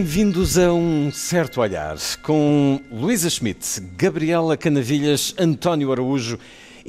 Bem-vindos 0.00 0.56
a 0.56 0.72
um 0.72 1.12
certo 1.12 1.60
olhar 1.60 1.94
com 2.22 2.80
Luísa 2.90 3.28
Schmidt, 3.28 3.82
Gabriela 3.98 4.56
Canavilhas, 4.56 5.34
António 5.38 5.92
Araújo 5.92 6.38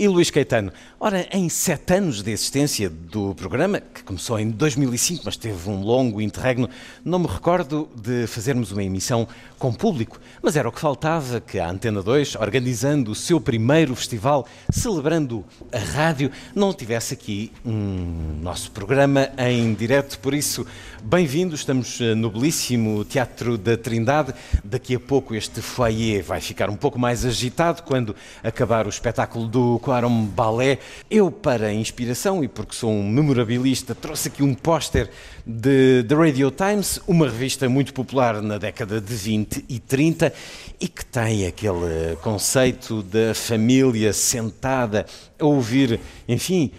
e 0.02 0.08
Luís 0.08 0.32
Caetano. 0.32 0.74
Ora, 1.00 1.28
em 1.32 1.48
sete 1.48 1.94
anos 1.94 2.24
de 2.24 2.32
existência 2.32 2.90
do 2.90 3.36
programa, 3.36 3.80
que 3.80 4.02
começou 4.02 4.40
em 4.40 4.50
2005, 4.50 5.22
mas 5.24 5.38
teve 5.38 5.70
um 5.70 5.84
longo 5.84 6.20
interregno, 6.20 6.68
não 7.06 7.20
me 7.20 7.28
recordo 7.28 7.88
de 7.96 8.26
fazermos 8.26 8.72
uma 8.72 8.84
emissão 8.84 9.28
com 9.60 9.72
público, 9.72 10.20
mas 10.42 10.56
era 10.56 10.68
o 10.68 10.72
que 10.72 10.80
faltava 10.80 11.40
que 11.40 11.60
a 11.60 11.70
Antena 11.70 12.02
2, 12.02 12.34
organizando 12.38 13.12
o 13.12 13.16
seu 13.16 13.40
primeiro 13.40 13.96
festival, 13.96 14.48
celebrando 14.72 15.46
a 15.72 15.78
rádio, 15.78 16.32
não 16.56 16.74
tivesse 16.74 17.14
aqui 17.14 17.52
um 17.64 18.40
nosso 18.42 18.72
programa 18.72 19.30
em 19.38 19.72
direto. 19.76 20.18
Por 20.18 20.34
isso, 20.34 20.66
bem-vindos, 21.04 21.60
estamos 21.60 22.02
eh, 22.02 22.16
no 22.16 22.32
belíssimo 22.32 23.06
Teatro 23.06 23.56
da 23.56 23.78
Trindade. 23.78 24.34
Daqui 24.64 24.96
a 24.96 25.00
pouco 25.00 25.36
este 25.36 25.62
foyer 25.62 26.24
vai 26.24 26.42
ficar 26.42 26.72
um 26.72 26.76
pouco 26.76 26.98
mais 26.98 27.24
agitado 27.24 27.84
quando 27.84 28.16
acabar 28.44 28.88
o 28.88 28.90
espetáculo 28.90 29.48
do 29.48 29.78
Quarom 29.92 30.24
Ballet. 30.28 30.80
Eu, 31.10 31.30
para 31.30 31.74
inspiração 31.74 32.42
e 32.42 32.48
porque 32.48 32.74
sou 32.74 32.90
um 32.90 33.10
memorabilista, 33.10 33.94
trouxe 33.94 34.30
aqui 34.30 34.42
um 34.42 34.54
póster 34.54 35.10
de 35.46 36.06
The 36.08 36.16
Radio 36.16 36.50
Times, 36.50 37.02
uma 37.06 37.26
revista 37.26 37.68
muito 37.68 37.94
popular 37.94 38.42
na 38.42 38.58
década 38.58 39.02
de 39.02 39.14
20 39.14 39.66
e 39.68 39.80
30 39.80 40.32
e 40.80 40.88
que 40.88 41.06
tem 41.06 41.46
aquele 41.46 42.16
conceito 42.22 43.04
da 43.04 43.36
família 43.36 44.14
sentada 44.14 45.06
a 45.38 45.44
ouvir, 45.44 46.00
enfim, 46.26 46.72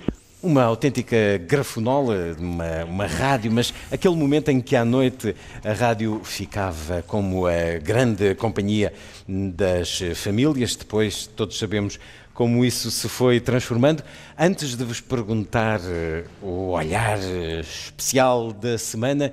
uma 0.42 0.64
autêntica 0.64 1.38
grafonola, 1.46 2.34
uma, 2.36 2.84
uma 2.84 3.06
rádio, 3.06 3.52
mas 3.52 3.72
aquele 3.92 4.16
momento 4.16 4.50
em 4.50 4.60
que 4.60 4.74
à 4.74 4.84
noite 4.84 5.36
a 5.64 5.72
rádio 5.72 6.20
ficava 6.24 7.02
como 7.06 7.46
a 7.46 7.78
grande 7.80 8.34
companhia 8.34 8.92
das 9.28 10.00
famílias, 10.16 10.74
depois 10.74 11.28
todos 11.28 11.56
sabemos 11.56 12.00
como 12.42 12.64
isso 12.64 12.90
se 12.90 13.08
foi 13.08 13.38
transformando. 13.38 14.02
Antes 14.36 14.74
de 14.74 14.82
vos 14.82 15.00
perguntar 15.00 15.78
uh, 15.78 16.44
o 16.44 16.70
olhar 16.70 17.16
uh, 17.16 17.60
especial 17.60 18.52
da 18.52 18.76
semana, 18.76 19.32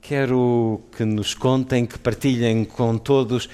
quero 0.00 0.80
que 0.96 1.04
nos 1.04 1.34
contem, 1.34 1.84
que 1.84 1.98
partilhem 1.98 2.64
com 2.64 2.96
todos 2.96 3.50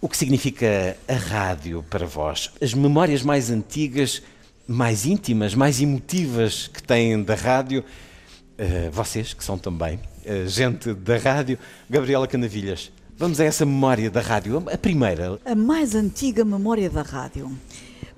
o 0.00 0.08
que 0.08 0.16
significa 0.16 0.96
a 1.08 1.14
rádio 1.14 1.84
para 1.90 2.06
vós. 2.06 2.52
As 2.62 2.72
memórias 2.72 3.24
mais 3.24 3.50
antigas, 3.50 4.22
mais 4.64 5.04
íntimas, 5.04 5.52
mais 5.52 5.80
emotivas 5.80 6.68
que 6.68 6.80
têm 6.80 7.20
da 7.20 7.34
rádio. 7.34 7.80
Uh, 7.80 8.92
vocês, 8.92 9.34
que 9.34 9.42
são 9.42 9.58
também 9.58 9.98
gente 10.46 10.94
da 10.94 11.16
rádio. 11.16 11.58
Gabriela 11.88 12.28
Canavilhas, 12.28 12.92
vamos 13.18 13.40
a 13.40 13.44
essa 13.44 13.66
memória 13.66 14.08
da 14.08 14.20
rádio, 14.20 14.62
a 14.72 14.78
primeira. 14.78 15.36
A 15.44 15.54
mais 15.56 15.96
antiga 15.96 16.44
memória 16.44 16.88
da 16.88 17.02
rádio. 17.02 17.50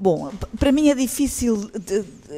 Bom, 0.02 0.32
para 0.58 0.72
mim 0.72 0.88
é 0.88 0.96
difícil 0.96 1.70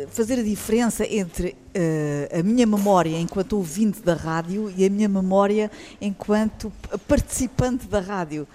fazer 0.08 0.38
a 0.38 0.42
diferença 0.42 1.06
entre 1.06 1.50
uh, 1.74 2.40
a 2.40 2.42
minha 2.42 2.66
memória 2.66 3.18
enquanto 3.18 3.54
ouvinte 3.54 4.00
da 4.00 4.14
rádio 4.14 4.72
e 4.76 4.84
a 4.84 4.90
minha 4.90 5.08
memória 5.08 5.70
enquanto 6.00 6.72
participante 7.06 7.86
da 7.86 8.00
rádio, 8.00 8.46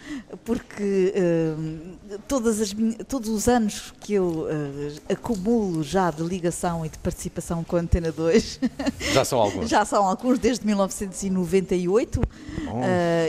porque 0.44 1.13
uh, 1.16 2.19
todas 2.28 2.61
as, 2.61 2.75
todos 3.07 3.29
os 3.29 3.47
anos 3.47 3.94
que 3.99 4.13
eu 4.13 4.25
uh, 4.25 5.11
acumulo 5.11 5.83
já 5.83 6.11
de 6.11 6.23
ligação 6.23 6.85
e 6.85 6.89
de 6.89 6.97
participação 6.97 7.63
com 7.63 7.75
a 7.75 7.79
Antena 7.79 8.11
2 8.11 8.59
já 9.13 9.25
são 9.25 9.39
alguns, 9.39 9.69
já 9.69 9.85
são 9.85 10.05
alguns 10.05 10.39
desde 10.39 10.66
1998 10.66 12.22
oh. 12.22 12.79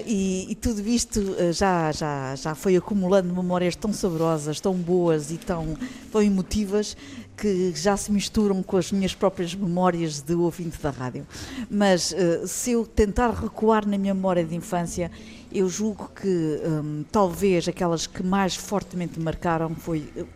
e, 0.06 0.47
e, 0.50 0.54
tudo 0.54 0.87
isto 0.88 1.37
já, 1.53 1.93
já, 1.93 2.34
já 2.37 2.54
foi 2.54 2.76
acumulando 2.76 3.34
memórias 3.34 3.76
tão 3.76 3.93
saborosas, 3.93 4.60
tão 4.60 4.75
boas 4.75 5.31
e 5.31 5.37
tão, 5.37 5.76
tão 6.10 6.22
emotivas 6.22 6.97
que 7.41 7.73
já 7.75 7.97
se 7.97 8.12
misturam 8.12 8.62
com 8.62 8.77
as 8.77 8.93
minhas 8.93 9.15
próprias 9.15 9.55
memórias 9.55 10.21
de 10.21 10.34
ouvinte 10.34 10.78
da 10.83 10.91
rádio. 10.91 11.27
Mas 11.71 12.12
uh, 12.12 12.47
se 12.47 12.73
eu 12.73 12.84
tentar 12.84 13.31
recuar 13.31 13.87
na 13.87 13.97
minha 13.97 14.12
memória 14.12 14.45
de 14.45 14.55
infância, 14.55 15.11
eu 15.50 15.67
julgo 15.67 16.11
que 16.15 16.29
um, 16.29 17.03
talvez 17.11 17.67
aquelas 17.67 18.06
que 18.06 18.23
mais 18.23 18.55
fortemente 18.55 19.19
marcaram 19.19 19.75
foi 19.75 20.00
uh, 20.17 20.27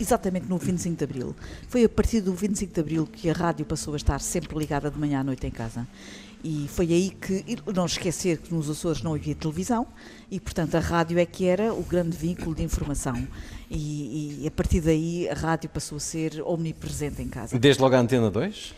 exatamente 0.00 0.46
no 0.48 0.58
25 0.58 0.96
de 0.96 1.04
Abril. 1.04 1.36
Foi 1.68 1.84
a 1.84 1.88
partir 1.88 2.20
do 2.20 2.34
25 2.34 2.74
de 2.74 2.80
Abril 2.80 3.06
que 3.06 3.30
a 3.30 3.32
rádio 3.32 3.64
passou 3.64 3.94
a 3.94 3.96
estar 3.96 4.20
sempre 4.20 4.58
ligada 4.58 4.90
de 4.90 4.98
manhã 4.98 5.20
à 5.20 5.24
noite 5.24 5.46
em 5.46 5.50
casa. 5.52 5.86
E 6.44 6.68
foi 6.68 6.92
aí 6.92 7.10
que, 7.10 7.42
não 7.74 7.86
esquecer 7.86 8.36
que 8.36 8.52
nos 8.52 8.68
Açores 8.68 9.02
não 9.02 9.14
havia 9.14 9.34
televisão 9.34 9.86
e, 10.30 10.38
portanto, 10.38 10.74
a 10.74 10.78
rádio 10.78 11.18
é 11.18 11.24
que 11.24 11.46
era 11.46 11.72
o 11.72 11.82
grande 11.82 12.14
vínculo 12.18 12.54
de 12.54 12.62
informação. 12.62 13.26
E, 13.70 14.42
e 14.42 14.46
a 14.46 14.50
partir 14.50 14.82
daí 14.82 15.26
a 15.26 15.32
rádio 15.32 15.70
passou 15.70 15.96
a 15.96 16.00
ser 16.00 16.42
omnipresente 16.44 17.22
em 17.22 17.28
casa. 17.28 17.58
Desde 17.58 17.80
logo 17.80 17.96
a 17.96 17.98
Antena 17.98 18.30
2? 18.30 18.66
Uh, 18.66 18.74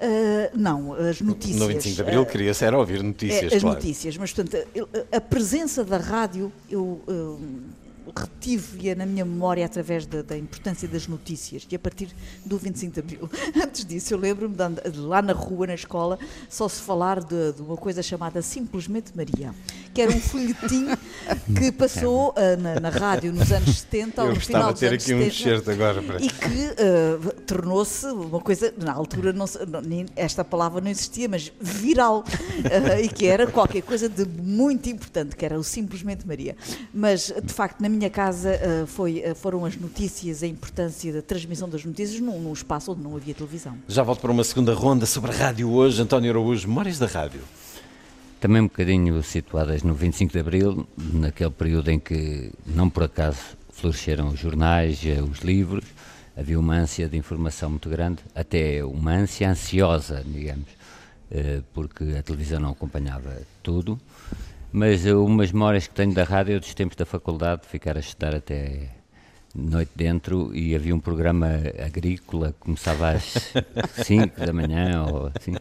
ah, 0.00 0.50
não, 0.54 0.94
as 0.94 1.20
notícias. 1.20 1.60
No 1.60 1.66
25 1.66 1.94
de 1.94 2.00
Abril 2.00 2.22
uh, 2.22 2.26
queria-se 2.26 2.64
era 2.64 2.78
ouvir 2.78 3.02
notícias, 3.02 3.52
uh, 3.52 3.56
As 3.56 3.60
claro. 3.60 3.76
notícias, 3.76 4.16
mas 4.16 4.32
portanto 4.32 4.66
a, 5.12 5.16
a 5.18 5.20
presença 5.20 5.84
da 5.84 5.98
rádio, 5.98 6.50
eu 6.70 7.02
retive-a 8.16 8.94
na 8.94 9.06
minha 9.06 9.24
memória 9.24 9.64
através 9.64 10.06
da, 10.06 10.22
da, 10.22 10.36
importância 10.36 10.88
das 10.88 11.06
notícias 11.06 11.66
e 11.70 11.74
a 11.74 11.78
partir 11.78 12.08
do 12.44 12.58
25 12.58 12.94
de 12.94 13.00
Abril. 13.00 13.30
Antes 13.56 13.84
disso, 13.84 14.14
eu 14.14 14.18
lembro-me 14.18 14.54
de, 14.54 14.98
lá 14.98 15.22
na 15.22 15.32
rua, 15.32 15.66
na 15.66 15.74
escola, 15.74 16.18
só 16.48 16.68
se 16.68 16.80
falar 16.80 17.20
de, 17.22 17.52
de, 17.52 17.62
uma 17.62 17.76
coisa 17.76 18.02
chamada 18.02 18.42
Simplesmente 18.42 19.12
Maria, 19.14 19.54
que 19.92 20.00
era 20.00 20.10
um 20.10 20.20
folhetim 20.20 20.86
que 21.58 21.72
passou 21.72 22.30
uh, 22.30 22.60
na, 22.60 22.80
na, 22.80 22.88
rádio 22.88 23.32
nos 23.32 23.50
anos 23.52 23.80
70, 23.80 24.22
eu 24.22 24.34
no 24.34 24.40
final 24.40 24.72
dos 24.72 24.80
ter 24.80 24.88
anos 24.88 25.02
aqui 25.02 25.12
70, 25.12 25.24
um 25.24 25.28
excerto 25.28 25.70
agora 25.70 26.02
para... 26.02 26.20
e 26.20 26.28
que 26.28 26.46
uh, 26.46 27.40
tornou-se 27.46 28.06
uma 28.06 28.40
coisa, 28.40 28.72
na 28.76 28.92
altura 28.92 29.32
não, 29.32 29.46
esta 30.16 30.44
palavra 30.44 30.80
não 30.80 30.90
existia, 30.90 31.28
mas 31.28 31.52
viral, 31.60 32.20
uh, 32.20 33.00
e 33.02 33.08
que 33.08 33.26
era 33.26 33.46
qualquer 33.46 33.82
coisa 33.82 34.08
de 34.08 34.24
muito 34.24 34.88
importante, 34.88 35.36
que 35.36 35.44
era 35.44 35.58
o 35.58 35.64
Simplesmente 35.64 36.26
Maria. 36.26 36.56
Mas, 36.92 37.32
de 37.42 37.52
facto, 37.52 37.80
na 37.80 37.88
minha 37.88 37.99
casa 38.08 38.52
uh, 38.52 38.86
foi, 38.86 39.22
uh, 39.28 39.34
foram 39.34 39.64
as 39.64 39.76
notícias, 39.76 40.42
a 40.42 40.46
importância 40.46 41.12
da 41.12 41.20
transmissão 41.20 41.68
das 41.68 41.84
notícias 41.84 42.20
num, 42.20 42.40
num, 42.40 42.52
espaço 42.52 42.92
onde 42.92 43.02
não 43.02 43.16
havia 43.16 43.34
televisão. 43.34 43.76
Já 43.88 44.02
volto 44.02 44.20
para 44.20 44.30
uma 44.30 44.44
segunda 44.44 44.72
ronda 44.72 45.04
sobre 45.04 45.32
a 45.32 45.34
rádio 45.34 45.70
hoje. 45.70 46.00
António 46.00 46.30
Araújo, 46.30 46.68
memórias 46.68 46.98
da 46.98 47.06
rádio. 47.06 47.40
Também 48.40 48.62
um 48.62 48.68
bocadinho 48.68 49.22
situadas 49.22 49.82
no 49.82 49.92
25 49.92 50.32
de 50.32 50.38
Abril, 50.38 50.88
naquele 50.96 51.50
período 51.50 51.90
em 51.90 51.98
que, 51.98 52.52
não 52.64 52.88
por 52.88 53.02
acaso, 53.02 53.40
floresceram 53.70 54.28
os 54.28 54.38
jornais, 54.38 55.04
eh, 55.04 55.20
os 55.20 55.40
livros, 55.40 55.84
havia 56.34 56.58
uma 56.58 56.76
ânsia 56.76 57.06
de 57.06 57.18
informação 57.18 57.68
muito 57.68 57.90
grande, 57.90 58.20
até 58.34 58.82
uma 58.82 59.12
ânsia 59.12 59.50
ansiosa, 59.50 60.24
digamos, 60.24 60.68
porque 61.74 62.16
a 62.18 62.22
televisão 62.22 62.58
não 62.58 62.70
acompanhava 62.70 63.42
tudo 63.62 64.00
mas 64.72 65.04
umas 65.06 65.52
memórias 65.52 65.86
que 65.86 65.94
tenho 65.94 66.12
da 66.14 66.24
rádio 66.24 66.60
dos 66.60 66.74
tempos 66.74 66.96
da 66.96 67.04
faculdade, 67.04 67.62
de 67.62 67.68
ficar 67.68 67.96
a 67.96 68.00
estudar 68.00 68.34
até 68.34 69.00
noite 69.54 69.90
dentro 69.96 70.54
e 70.54 70.76
havia 70.76 70.94
um 70.94 71.00
programa 71.00 71.48
agrícola 71.84 72.52
que 72.52 72.60
começava 72.60 73.10
às 73.10 73.52
5 74.06 74.38
da 74.46 74.52
manhã 74.52 75.04
ou 75.06 75.32
assim, 75.34 75.54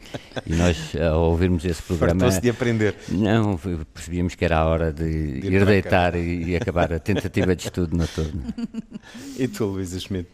e 0.45 0.53
nós 0.55 0.95
ao 0.95 1.23
ouvirmos 1.23 1.65
esse 1.65 1.81
programa 1.81 2.29
de 2.29 2.49
aprender. 2.49 2.95
não, 3.09 3.59
percebíamos 3.93 4.35
que 4.35 4.45
era 4.45 4.59
a 4.59 4.65
hora 4.65 4.93
de, 4.93 5.41
de 5.41 5.47
ir, 5.47 5.53
ir 5.53 5.65
deitar 5.65 6.15
e, 6.15 6.49
e, 6.49 6.55
acabar 6.55 6.93
a 6.93 6.99
tentativa 6.99 7.55
de 7.55 7.63
estudo 7.63 7.95
noturno. 7.95 8.43
E 9.37 9.47
tu 9.47 9.65
Luísa 9.65 9.99
Schmidt? 9.99 10.29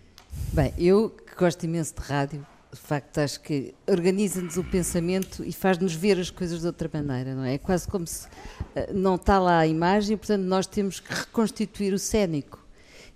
Bem, 0.51 0.74
eu 0.77 1.10
que 1.10 1.36
gosto 1.36 1.63
imenso 1.63 1.94
de 1.95 2.01
rádio 2.01 2.45
de 2.75 2.81
facto, 2.81 3.19
acho 3.19 3.39
que 3.39 3.74
organiza-nos 3.88 4.57
o 4.57 4.63
pensamento 4.63 5.44
e 5.44 5.51
faz-nos 5.54 5.94
ver 5.94 6.19
as 6.19 6.30
coisas 6.30 6.62
de 6.62 6.68
outra 6.68 6.89
maneira, 6.94 7.33
não 7.33 7.44
é? 7.44 7.54
É 7.54 7.57
quase 7.57 7.88
como 7.88 8.06
se 8.06 8.27
uh, 8.27 8.94
não 8.94 9.16
está 9.16 9.39
lá 9.39 9.60
a 9.60 9.68
imagem, 9.68 10.18
portanto, 10.18 10.44
nós 10.44 10.68
temos 10.68 11.00
que 11.00 11.13
reconstituir 11.13 11.94
o 11.94 12.00
cénico 12.00 12.63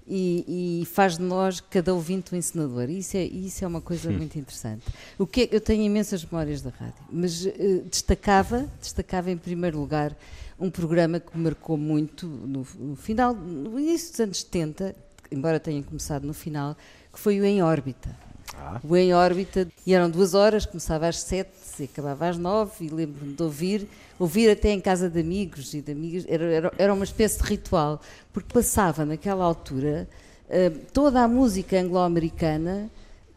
e, 0.08 0.82
e 0.82 0.86
faz 0.86 1.18
de 1.18 1.24
nós, 1.24 1.60
cada 1.60 1.94
ouvinte, 1.94 2.34
um 2.34 2.38
encenador. 2.38 2.90
Isso 2.90 3.18
é, 3.18 3.24
isso 3.24 3.64
é 3.64 3.68
uma 3.68 3.82
coisa 3.82 4.10
muito 4.10 4.40
interessante. 4.40 4.86
O 5.18 5.28
que 5.28 5.42
é, 5.42 5.50
eu 5.52 5.60
tenho 5.60 5.84
imensas 5.84 6.24
memórias 6.24 6.62
da 6.62 6.70
rádio, 6.70 7.04
mas 7.12 7.46
uh, 7.46 7.52
destacava, 7.90 8.70
destacava 8.80 9.30
em 9.30 9.38
primeiro 9.38 9.78
lugar 9.78 10.16
um 10.58 10.70
programa 10.70 11.20
que 11.20 11.38
me 11.38 11.44
marcou 11.44 11.78
muito 11.78 12.28
no, 12.28 12.66
no 12.80 12.96
final, 12.96 13.34
no 13.34 13.78
início 13.80 14.12
dos 14.12 14.20
anos 14.22 14.40
70, 14.40 14.96
embora 15.32 15.60
tenha 15.60 15.84
começado 15.84 16.26
no 16.26 16.34
final, 16.34 16.76
que 17.12 17.20
foi 17.20 17.40
o 17.40 17.46
Em 17.46 17.62
Órbita. 17.62 18.29
Ah. 18.62 18.80
O 18.84 18.96
Em 18.96 19.14
Órbita, 19.14 19.68
e 19.86 19.94
eram 19.94 20.10
duas 20.10 20.34
horas, 20.34 20.66
começava 20.66 21.08
às 21.08 21.20
sete 21.20 21.52
e 21.80 21.86
acabava 21.86 22.28
às 22.28 22.38
nove, 22.38 22.86
e 22.86 22.90
lembro-me 22.90 23.34
de 23.34 23.42
ouvir, 23.42 23.88
ouvir 24.20 24.50
até 24.50 24.72
em 24.72 24.82
casa 24.82 25.10
de 25.10 25.20
amigos 25.20 25.74
e 25.74 25.82
de 25.82 25.92
amigas, 25.92 26.26
era, 26.28 26.44
era, 26.44 26.74
era 26.78 26.94
uma 26.94 27.06
espécie 27.06 27.42
de 27.42 27.48
ritual, 27.48 28.02
porque 28.34 28.54
passava 28.54 29.06
naquela 29.06 29.46
altura 29.46 30.08
uh, 30.50 30.80
toda 30.92 31.24
a 31.24 31.28
música 31.28 31.80
anglo-americana 31.80 32.90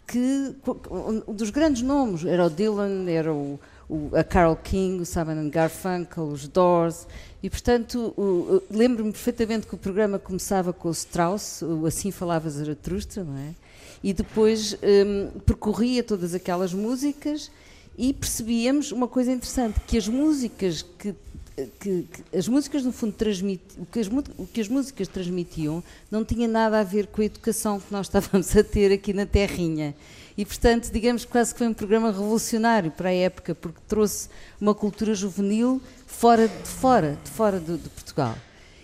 que, 0.06 0.54
dos 1.28 1.50
grandes 1.50 1.82
nomes, 1.82 2.24
era 2.24 2.44
o 2.44 2.50
Dylan, 2.50 3.08
era 3.08 3.32
o, 3.32 3.60
o, 3.92 4.16
a 4.16 4.24
Carole 4.24 4.56
King, 4.64 5.02
o 5.02 5.04
Simon 5.04 5.50
Garfunkel, 5.50 6.24
os 6.24 6.48
Doors, 6.48 7.06
e 7.42 7.50
portanto 7.50 8.14
lembro-me 8.70 9.12
perfeitamente 9.12 9.66
que 9.66 9.74
o 9.74 9.78
programa 9.78 10.18
começava 10.18 10.72
com 10.72 10.88
o 10.88 10.92
Strauss, 10.92 11.60
o 11.60 11.84
Assim 11.84 12.10
Falava 12.10 12.48
Zaratustra, 12.48 13.22
não 13.22 13.36
é? 13.36 13.50
E 14.02 14.14
depois 14.14 14.74
um, 14.82 15.40
percorria 15.40 16.02
todas 16.02 16.34
aquelas 16.34 16.72
músicas 16.72 17.50
e 17.96 18.14
percebíamos 18.14 18.90
uma 18.90 19.06
coisa 19.06 19.30
interessante, 19.30 19.78
que 19.86 19.98
as 19.98 20.08
músicas 20.08 20.82
que 20.98 21.14
que, 21.78 22.08
que, 22.10 22.36
as 22.36 22.48
músicas 22.48 22.82
no 22.82 22.92
fundo 22.92 23.12
transmitiam, 23.12 23.82
o 23.82 23.86
que, 23.86 24.00
as, 24.00 24.08
o 24.38 24.46
que 24.46 24.60
as 24.62 24.68
músicas 24.68 25.06
transmitiam 25.06 25.84
não 26.10 26.24
tinha 26.24 26.48
nada 26.48 26.80
a 26.80 26.82
ver 26.82 27.08
com 27.08 27.20
a 27.20 27.26
educação 27.26 27.78
que 27.78 27.92
nós 27.92 28.06
estávamos 28.08 28.56
a 28.56 28.64
ter 28.64 28.90
aqui 28.90 29.12
na 29.12 29.26
Terrinha. 29.26 29.94
E, 30.36 30.44
portanto, 30.44 30.90
digamos 30.90 31.24
quase 31.24 31.52
que 31.52 31.58
foi 31.58 31.68
um 31.68 31.74
programa 31.74 32.10
revolucionário 32.10 32.90
para 32.90 33.10
a 33.10 33.14
época, 33.14 33.54
porque 33.54 33.80
trouxe 33.86 34.28
uma 34.60 34.74
cultura 34.74 35.14
juvenil 35.14 35.80
fora 36.06 36.48
de 36.48 36.68
fora, 36.68 37.18
de 37.22 37.30
fora 37.30 37.60
de, 37.60 37.76
de 37.76 37.88
Portugal. 37.88 38.36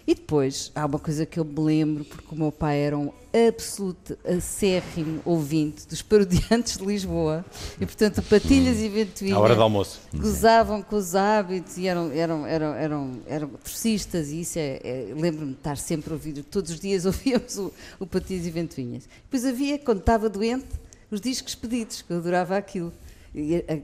E 0.08 0.14
depois, 0.14 0.72
há 0.74 0.86
uma 0.86 0.98
coisa 0.98 1.26
que 1.26 1.38
eu 1.38 1.44
me 1.44 1.60
lembro, 1.60 2.02
porque 2.02 2.34
o 2.34 2.38
meu 2.38 2.50
pai 2.50 2.78
era 2.78 2.96
um 2.96 3.12
absoluto 3.46 4.16
acérrimo 4.26 5.20
ouvinte 5.22 5.86
dos 5.86 6.00
parodiantes 6.00 6.78
de 6.78 6.84
Lisboa. 6.86 7.44
E, 7.78 7.84
portanto, 7.84 8.22
Patilhas 8.22 8.78
e 8.78 8.88
Ventoinha... 8.88 9.36
À 9.36 9.38
hora 9.38 9.54
do 9.54 9.60
almoço. 9.60 10.00
Gozavam 10.14 10.80
com 10.80 10.96
os 10.96 11.14
hábitos 11.14 11.76
e 11.76 11.86
eram, 11.86 12.10
eram, 12.10 12.46
eram, 12.46 12.74
eram, 12.74 13.20
eram 13.26 13.48
torcistas 13.48 14.30
e 14.30 14.40
isso 14.40 14.58
é... 14.58 14.80
é 14.82 15.14
Lembro-me 15.14 15.52
de 15.52 15.58
estar 15.58 15.76
sempre 15.76 16.10
a 16.10 16.14
ouvir, 16.14 16.42
todos 16.42 16.70
os 16.70 16.80
dias 16.80 17.04
ouvíamos 17.06 17.58
o, 17.58 17.70
o 18.00 18.06
Patilhas 18.06 18.46
e 18.46 18.50
Ventoinhas. 18.50 19.06
Depois 19.24 19.44
havia, 19.44 19.78
quando 19.78 19.98
estava 19.98 20.30
doente, 20.30 20.68
os 21.10 21.20
discos 21.20 21.54
pedidos, 21.54 22.02
que 22.02 22.12
eu 22.12 22.18
adorava 22.18 22.56
aquilo. 22.56 22.92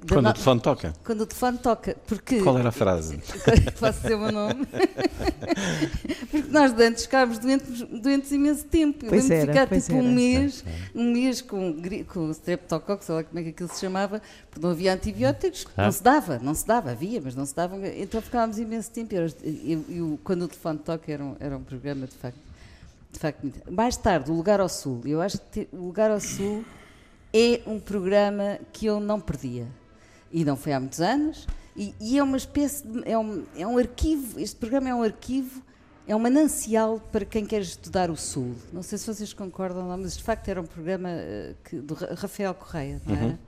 Quando 0.09 0.29
o 0.29 0.33
telefone 0.33 0.61
toca? 0.61 0.93
Quando 1.05 1.21
o 1.21 1.27
telefone 1.27 1.59
toca. 1.59 1.97
Porque, 2.07 2.41
Qual 2.41 2.59
era 2.59 2.71
a 2.71 2.73
frase? 2.73 3.19
Posso 3.79 4.01
dizer 4.01 4.15
o 4.15 4.19
meu 4.19 4.33
nome? 4.33 4.67
porque 6.31 6.51
nós 6.51 6.73
antes 6.73 7.05
ficávamos 7.05 7.39
doentes, 7.39 7.83
doentes 7.83 8.33
imenso 8.33 8.65
tempo. 8.65 9.07
Pois 9.07 9.29
eu 9.29 9.37
lembro 9.37 9.53
de 9.53 9.61
ficar 9.61 9.81
tipo 9.81 9.93
era. 9.93 10.03
um 10.03 10.13
mês, 10.13 10.65
um 10.95 11.13
mês 11.13 11.43
com, 11.43 11.77
com 12.09 12.31
streptococcus, 12.31 13.07
sei 13.07 13.15
lá 13.15 13.25
como 13.25 13.39
é 13.39 13.43
que 13.43 13.49
aquilo 13.51 13.69
se 13.69 13.81
chamava, 13.81 14.23
porque 14.51 14.67
não 14.67 14.73
havia 14.73 14.95
antibióticos, 14.95 15.67
ah. 15.77 15.85
não 15.85 15.93
se 15.93 16.03
dava, 16.03 16.39
não 16.39 16.55
se 16.55 16.67
dava, 16.67 16.91
havia, 16.91 17.21
mas 17.23 17.37
não 17.37 17.45
se 17.45 17.55
dava, 17.55 17.77
então 17.89 18.23
ficávamos 18.23 18.59
imenso 18.59 18.91
tempo. 18.91 19.15
Eu, 19.15 19.27
eu, 19.43 19.85
eu, 19.89 20.21
quando 20.25 20.43
o 20.43 20.49
telefone 20.49 20.79
toca 20.79 21.13
era 21.13 21.23
um, 21.23 21.37
era 21.39 21.57
um 21.57 21.63
programa 21.63 22.07
de 22.07 22.15
facto. 22.15 22.39
De 23.13 23.21
facto, 23.21 23.53
mais 23.71 23.97
tarde, 23.97 24.29
o 24.29 24.35
Lugar 24.35 24.59
ao 24.59 24.69
Sul. 24.69 25.01
Eu 25.05 25.21
acho 25.21 25.39
que 25.53 25.69
o 25.71 25.77
Lugar 25.77 26.11
ao 26.11 26.21
Sul 26.21 26.65
é 27.35 27.61
um 27.67 27.81
programa 27.81 28.61
que 28.73 28.87
eu 28.87 29.01
não 29.01 29.21
perdia. 29.21 29.67
E 30.33 30.45
não 30.45 30.57
foi 30.57 30.73
há 30.73 30.79
muitos 30.79 31.01
anos. 31.01 31.49
E, 31.77 31.93
e 32.01 32.17
é 32.17 32.23
uma 32.23 32.37
espécie 32.37 32.87
de. 32.87 33.03
É 33.05 33.19
um, 33.19 33.45
é 33.57 33.67
um 33.67 33.77
arquivo. 33.77 34.39
Este 34.39 34.55
programa 34.55 34.89
é 34.89 34.95
um 34.95 35.03
arquivo, 35.03 35.61
é 36.07 36.15
um 36.15 36.21
manancial 36.21 37.01
para 37.11 37.25
quem 37.25 37.45
quer 37.45 37.61
estudar 37.61 38.11
o 38.11 38.17
Sul. 38.17 38.55
Não 38.73 38.83
sei 38.83 38.97
se 38.97 39.07
vocês 39.07 39.33
concordam, 39.33 39.89
não, 39.89 39.99
mas 39.99 40.17
de 40.17 40.23
facto 40.23 40.49
era 40.49 40.61
um 40.61 40.67
programa 40.67 41.09
uh, 41.09 41.55
que, 41.65 41.77
do 41.81 41.95
Rafael 41.95 42.55
Correia, 42.55 43.03
não 43.05 43.17
era? 43.17 43.27
Uhum. 43.27 43.39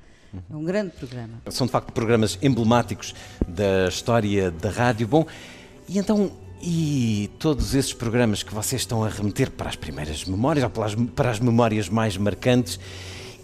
É 0.51 0.57
um 0.57 0.65
grande 0.65 0.91
programa. 0.91 1.41
São 1.49 1.67
de 1.67 1.73
facto 1.73 1.93
programas 1.93 2.37
emblemáticos 2.43 3.15
da 3.47 3.89
história 3.89 4.51
da 4.51 4.69
rádio. 4.69 5.07
Bom, 5.07 5.25
e 5.89 5.99
então 5.99 6.33
e 6.61 7.31
todos 7.39 7.75
esses 7.75 7.93
programas 7.93 8.43
que 8.43 8.53
vocês 8.53 8.83
estão 8.83 9.05
a 9.05 9.09
remeter 9.09 9.51
para 9.51 9.69
as 9.69 9.77
primeiras 9.77 10.25
memórias, 10.25 10.65
ou 10.65 10.71
para 10.71 10.87
as, 10.87 10.95
para 10.95 11.31
as 11.31 11.39
memórias 11.39 11.89
mais 11.89 12.17
marcantes, 12.17 12.81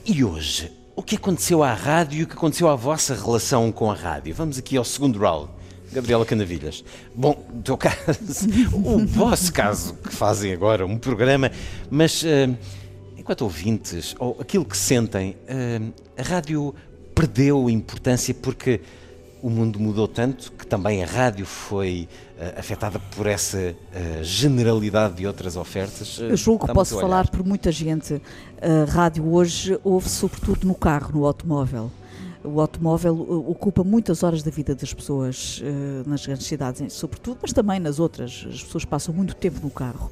e 0.04 0.24
hoje, 0.24 0.70
o 0.96 1.02
que 1.02 1.16
aconteceu 1.16 1.62
à 1.62 1.72
rádio 1.72 2.20
e 2.20 2.22
o 2.24 2.26
que 2.26 2.34
aconteceu 2.34 2.68
à 2.68 2.74
vossa 2.74 3.14
relação 3.14 3.70
com 3.70 3.90
a 3.90 3.94
rádio? 3.94 4.34
Vamos 4.34 4.58
aqui 4.58 4.76
ao 4.76 4.84
segundo 4.84 5.18
round. 5.18 5.48
Gabriela 5.92 6.24
Canavilhas. 6.24 6.82
Bom, 7.14 7.34
teu 7.62 7.76
caso, 7.76 7.96
o 8.72 9.06
vosso 9.06 9.52
caso, 9.52 9.94
que 9.94 10.12
fazem 10.12 10.52
agora 10.52 10.86
um 10.86 10.98
programa, 10.98 11.52
mas 11.90 12.22
uh, 12.22 12.56
enquanto 13.16 13.42
ouvintes, 13.42 14.16
ou 14.18 14.36
aquilo 14.40 14.64
que 14.64 14.76
sentem, 14.76 15.36
uh, 15.48 15.92
a 16.16 16.22
rádio 16.22 16.74
perdeu 17.14 17.68
importância 17.68 18.34
porque 18.34 18.80
o 19.42 19.50
mundo 19.50 19.80
mudou 19.80 20.06
tanto 20.06 20.52
que 20.52 20.64
também 20.64 21.02
a 21.02 21.06
rádio 21.06 21.44
foi 21.44 22.08
uh, 22.38 22.60
afetada 22.60 23.00
por 23.16 23.26
essa 23.26 23.58
uh, 23.58 24.22
generalidade 24.22 25.16
de 25.16 25.26
outras 25.26 25.56
ofertas. 25.56 26.18
Uh, 26.18 26.24
Eu 26.26 26.36
julgo 26.36 26.66
que 26.66 26.72
posso 26.72 26.98
falar 26.98 27.28
por 27.28 27.44
muita 27.44 27.72
gente. 27.72 28.22
A 28.60 28.90
rádio 28.90 29.26
hoje 29.28 29.78
ouve 29.82 30.08
sobretudo 30.08 30.66
no 30.66 30.74
carro, 30.74 31.10
no 31.12 31.26
automóvel. 31.26 31.90
O 32.44 32.60
automóvel 32.60 33.14
uh, 33.14 33.50
ocupa 33.50 33.84
muitas 33.84 34.22
horas 34.22 34.42
da 34.42 34.50
vida 34.50 34.74
das 34.74 34.92
pessoas 34.92 35.60
uh, 35.60 36.08
nas 36.08 36.26
grandes 36.26 36.46
cidades, 36.46 36.92
sobretudo, 36.92 37.38
mas 37.42 37.52
também 37.52 37.78
nas 37.78 38.00
outras. 38.00 38.46
As 38.48 38.62
pessoas 38.62 38.84
passam 38.84 39.14
muito 39.14 39.34
tempo 39.36 39.60
no 39.62 39.70
carro. 39.70 40.10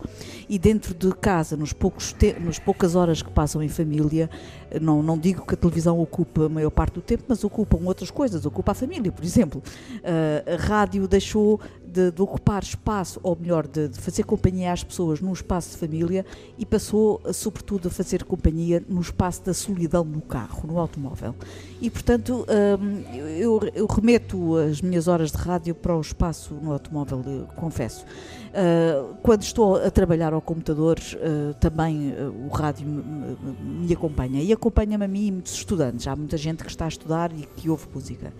E 0.48 0.58
dentro 0.58 0.94
de 0.94 1.12
casa, 1.12 1.56
nos, 1.56 1.72
poucos 1.72 2.14
nos 2.40 2.58
poucas 2.58 2.94
horas 2.94 3.22
que 3.22 3.30
passam 3.30 3.62
em 3.62 3.68
família, 3.68 4.30
uh, 4.70 4.80
não, 4.80 5.02
não 5.02 5.18
digo 5.18 5.44
que 5.44 5.54
a 5.54 5.56
televisão 5.56 6.00
ocupa 6.00 6.46
a 6.46 6.48
maior 6.48 6.70
parte 6.70 6.94
do 6.94 7.02
tempo, 7.02 7.24
mas 7.28 7.42
ocupam 7.42 7.78
outras 7.84 8.10
coisas, 8.10 8.46
ocupa 8.46 8.72
a 8.72 8.74
família, 8.74 9.10
por 9.10 9.24
exemplo. 9.24 9.62
A 10.04 10.56
rádio 10.62 11.06
deixou 11.08 11.60
de, 11.92 12.10
de, 12.10 12.22
ocupar 12.22 12.62
espaço, 12.62 13.20
ou 13.22 13.36
melhor, 13.38 13.66
de, 13.66 13.88
de, 13.88 13.98
fazer 13.98 14.22
companhia 14.24 14.72
às 14.72 14.84
pessoas 14.84 15.20
num 15.20 15.32
espaço 15.32 15.70
de 15.70 15.76
família 15.76 16.24
e 16.58 16.64
passou, 16.64 17.20
sobretudo, 17.32 17.88
a 17.88 17.90
fazer 17.90 18.24
companhia 18.24 18.82
no 18.88 19.00
espaço 19.00 19.44
da 19.44 19.52
solidão 19.52 20.04
no 20.04 20.20
carro, 20.20 20.66
no 20.66 20.78
automóvel. 20.78 21.34
E, 21.80 21.90
portanto, 21.90 22.46
hum, 22.80 23.02
eu, 23.36 23.60
eu, 23.74 23.86
remeto 23.86 24.56
as 24.56 24.80
minhas 24.80 25.08
horas 25.08 25.32
de 25.32 25.38
rádio 25.38 25.74
para 25.74 25.96
o 25.96 26.00
espaço 26.00 26.54
no 26.54 26.72
automóvel, 26.72 27.48
confesso. 27.56 28.04
Uh, 28.50 29.14
quando 29.22 29.42
estou 29.42 29.76
a 29.76 29.90
trabalhar 29.90 30.32
ao 30.32 30.40
computador, 30.40 30.98
uh, 30.98 31.54
também 31.54 32.12
uh, 32.12 32.46
o 32.46 32.48
rádio 32.48 32.86
me, 32.86 33.86
me 33.86 33.92
acompanha. 33.92 34.42
E 34.42 34.52
acompanha-me 34.52 35.04
a 35.04 35.08
mim 35.08 35.26
e 35.26 35.32
muitos 35.32 35.54
estudantes. 35.54 36.06
Há 36.06 36.16
muita 36.16 36.36
gente 36.36 36.64
que 36.64 36.70
está 36.70 36.86
a 36.86 36.88
estudar 36.88 37.32
e 37.32 37.46
que 37.56 37.70
ouve 37.70 37.86
música. 37.94 38.32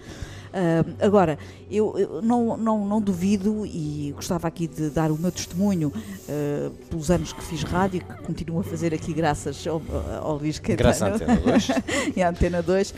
Uh, 0.51 0.95
agora, 1.05 1.39
eu, 1.71 1.97
eu, 1.97 2.23
não, 2.23 2.57
não, 2.57 2.87
não 2.87 3.01
duvido 3.01 3.65
e 3.65 4.13
gostava 4.17 4.49
aqui 4.49 4.67
de 4.67 4.91
dar 4.91 5.11
o 5.11 5.17
meu 5.17 5.31
testemunho 5.31 5.89
uh, 5.89 6.71
pelos 6.89 7.11
anos 7.11 7.33
que 7.33 7.43
fiz 7.43 7.63
rádio, 7.63 8.01
que 8.01 8.23
continuo 8.25 8.61
a 8.61 8.65
fazer 8.65 8.93
aqui 8.93 9.13
graças 9.13 9.65
ao, 9.67 9.81
ao 10.21 10.37
Luís 10.37 10.59
Caetano. 10.59 10.79
Graças 10.79 11.03
à 11.03 11.15
Antena 11.15 11.41
2. 11.41 11.69
e 12.17 12.23
à 12.23 12.29
Antena 12.29 12.63
2. 12.63 12.91
Uh, 12.91 12.95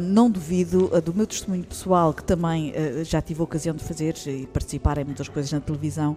não 0.00 0.30
duvido 0.30 0.90
do 1.04 1.12
meu 1.12 1.26
testemunho 1.26 1.64
pessoal, 1.64 2.14
que 2.14 2.24
também 2.24 2.72
já 3.04 3.20
tive 3.20 3.40
a 3.40 3.44
ocasião 3.44 3.74
de 3.74 3.84
fazer 3.84 4.14
e 4.26 4.46
participar 4.46 4.98
em 4.98 5.04
muitas 5.04 5.28
coisas 5.28 5.52
na 5.52 5.60
televisão. 5.60 6.16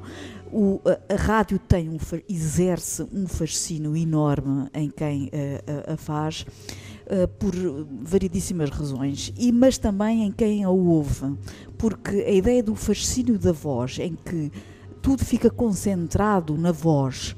O, 0.52 0.80
a, 1.10 1.16
rádio 1.16 1.60
tem 1.60 1.90
um, 1.90 1.98
exerce 2.30 3.06
um 3.12 3.28
fascínio 3.28 3.96
enorme 3.96 4.68
em 4.74 4.90
quem 4.90 5.30
a, 5.88 5.94
a 5.94 5.98
faz. 5.98 6.46
Uh, 7.06 7.28
por 7.28 7.54
variedíssimas 8.02 8.72
razões, 8.72 9.32
e, 9.38 9.52
mas 9.52 9.78
também 9.78 10.24
em 10.24 10.32
quem 10.32 10.64
a 10.64 10.72
ouve, 10.72 11.38
porque 11.78 12.10
a 12.10 12.32
ideia 12.32 12.64
do 12.64 12.74
fascínio 12.74 13.38
da 13.38 13.52
voz, 13.52 14.00
em 14.00 14.16
que 14.16 14.52
tudo 15.04 15.24
fica 15.24 15.52
concentrado 15.52 16.58
na 16.58 16.72
voz 16.72 17.36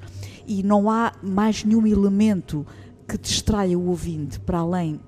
e 0.47 0.63
não 0.63 0.89
há 0.89 1.12
mais 1.21 1.65
nenhum 1.65 1.86
elemento 1.86 2.65
que 3.05 3.17
distraia 3.17 3.77
o 3.77 3.88
ouvinte 3.88 4.39
para 4.39 4.59
além 4.59 5.01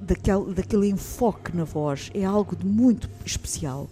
daquele, 0.00 0.52
daquele 0.52 0.88
enfoque 0.88 1.56
na 1.56 1.62
voz, 1.62 2.10
é 2.12 2.24
algo 2.24 2.56
de 2.56 2.66
muito 2.66 3.08
especial 3.24 3.88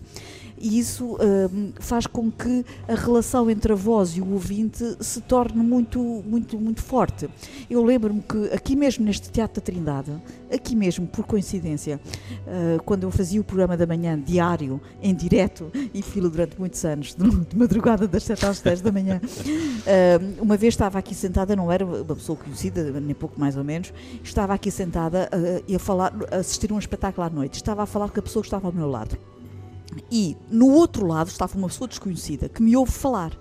e 0.62 0.78
isso 0.78 1.16
um, 1.16 1.72
faz 1.80 2.06
com 2.06 2.30
que 2.30 2.64
a 2.86 2.94
relação 2.94 3.50
entre 3.50 3.72
a 3.72 3.76
voz 3.76 4.16
e 4.16 4.20
o 4.20 4.32
ouvinte 4.32 4.96
se 5.00 5.20
torne 5.20 5.60
muito, 5.60 5.98
muito, 6.24 6.56
muito 6.56 6.80
forte. 6.80 7.28
Eu 7.68 7.84
lembro-me 7.84 8.22
que 8.22 8.54
aqui 8.54 8.76
mesmo 8.76 9.04
neste 9.04 9.28
Teatro 9.28 9.60
da 9.60 9.64
Trindade, 9.64 10.12
aqui 10.52 10.76
mesmo, 10.76 11.06
por 11.06 11.26
coincidência, 11.26 12.00
uh, 12.46 12.82
quando 12.84 13.02
eu 13.02 13.10
fazia 13.10 13.40
o 13.40 13.44
programa 13.44 13.76
da 13.76 13.86
manhã 13.86 14.18
diário, 14.18 14.80
em 15.02 15.12
direto, 15.12 15.70
e 15.92 16.00
filo 16.00 16.30
durante 16.30 16.58
muitos 16.58 16.84
anos, 16.84 17.14
de 17.14 17.24
madrugada 17.56 18.06
das 18.06 18.22
7 18.22 18.46
às 18.46 18.60
10 18.60 18.82
da 18.82 18.92
manhã, 18.92 19.20
uh, 19.20 20.42
uma 20.42 20.56
vez 20.56 20.74
estava 20.74 20.98
aqui 20.98 21.14
sentada, 21.14 21.56
não 21.56 21.72
era 21.72 21.84
uma 21.84 22.14
pessoa 22.14 22.38
conhecida, 22.38 23.00
nem 23.00 23.14
pouco 23.14 23.40
mais 23.40 23.56
ou 23.56 23.64
menos, 23.64 23.92
estava 24.22 24.54
aqui 24.54 24.70
sentada 24.70 25.28
uh, 25.32 25.64
e 25.66 25.74
a 25.74 25.78
falar, 25.78 26.12
a 26.30 26.36
assistir 26.36 26.72
um 26.72 26.78
espetáculo 26.78 27.26
à 27.26 27.30
noite, 27.30 27.56
estava 27.56 27.82
a 27.82 27.86
falar 27.86 28.10
com 28.10 28.20
a 28.20 28.22
pessoa 28.22 28.42
que 28.42 28.46
estava 28.46 28.68
ao 28.68 28.72
meu 28.72 28.88
lado. 28.88 29.18
E 30.10 30.36
no 30.50 30.70
outro 30.70 31.06
lado 31.06 31.28
estava 31.28 31.56
uma 31.56 31.68
pessoa 31.68 31.88
desconhecida 31.88 32.48
que 32.48 32.62
me 32.62 32.76
ouve 32.76 32.92
falar. 32.92 33.32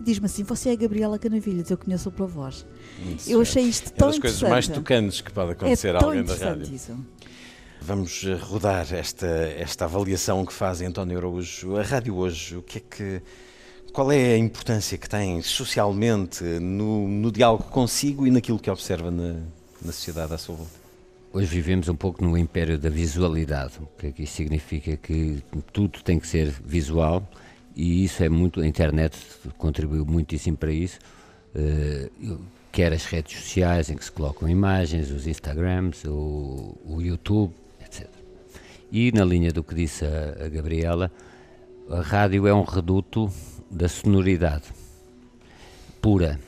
e 0.00 0.04
diz-me 0.04 0.26
assim: 0.26 0.42
Você 0.44 0.70
é 0.70 0.72
a 0.72 0.76
Gabriela 0.76 1.18
Canavilhas, 1.18 1.70
eu 1.70 1.78
conheço 1.78 2.10
pela 2.10 2.28
voz. 2.28 2.66
Isso 3.16 3.30
eu 3.30 3.38
é. 3.38 3.42
achei 3.42 3.64
isto 3.64 3.88
É 3.88 3.92
tão 3.92 4.08
das 4.08 4.18
coisas 4.18 4.38
interessante. 4.38 4.50
mais 4.50 4.68
tocantes 4.68 5.20
que 5.20 5.32
pode 5.32 5.52
acontecer 5.52 5.88
é 5.88 5.98
a 5.98 6.04
alguém 6.04 6.22
da 6.22 6.34
interessante 6.34 6.58
rádio. 6.60 6.74
isso. 6.74 6.96
Vamos 7.82 8.24
eh, 8.24 8.34
rodar 8.34 8.92
esta, 8.92 9.26
esta 9.26 9.86
avaliação 9.86 10.44
que 10.44 10.52
faz 10.52 10.82
António 10.82 11.16
Araújo. 11.16 11.76
A 11.76 11.82
rádio 11.82 12.14
hoje, 12.16 12.56
o 12.56 12.62
que 12.62 12.78
é 12.78 12.80
que. 12.80 13.22
Qual 13.92 14.12
é 14.12 14.34
a 14.34 14.38
importância 14.38 14.96
que 14.96 15.08
tem 15.08 15.42
socialmente 15.42 16.44
no, 16.44 17.08
no 17.08 17.32
diálogo 17.32 17.64
consigo 17.64 18.26
e 18.26 18.30
naquilo 18.30 18.58
que 18.58 18.70
observa 18.70 19.10
na, 19.10 19.40
na 19.82 19.92
sociedade 19.92 20.32
à 20.32 20.38
sua 20.38 20.54
volta? 20.56 20.79
Hoje 21.32 21.46
vivemos 21.46 21.88
um 21.88 21.94
pouco 21.94 22.24
no 22.24 22.36
império 22.36 22.76
da 22.76 22.90
visualidade, 22.90 23.74
o 23.80 23.86
que 23.86 24.20
é 24.20 24.26
significa? 24.26 24.96
Que 24.96 25.40
tudo 25.72 26.02
tem 26.02 26.18
que 26.18 26.26
ser 26.26 26.50
visual 26.64 27.24
e 27.76 28.02
isso 28.04 28.24
é 28.24 28.28
muito, 28.28 28.60
a 28.60 28.66
internet 28.66 29.16
contribuiu 29.56 30.04
muitíssimo 30.04 30.56
para 30.56 30.72
isso, 30.72 30.98
eh, 31.54 32.10
quer 32.72 32.92
as 32.92 33.04
redes 33.04 33.38
sociais 33.38 33.90
em 33.90 33.96
que 33.96 34.04
se 34.04 34.10
colocam 34.10 34.48
imagens, 34.48 35.12
os 35.12 35.28
Instagrams, 35.28 36.04
o, 36.04 36.76
o 36.84 37.00
YouTube, 37.00 37.54
etc. 37.80 38.08
E 38.90 39.12
na 39.12 39.24
linha 39.24 39.52
do 39.52 39.62
que 39.62 39.72
disse 39.72 40.04
a, 40.04 40.46
a 40.46 40.48
Gabriela, 40.48 41.12
a 41.88 42.00
rádio 42.00 42.48
é 42.48 42.52
um 42.52 42.64
reduto 42.64 43.30
da 43.70 43.88
sonoridade 43.88 44.64
pura, 46.02 46.40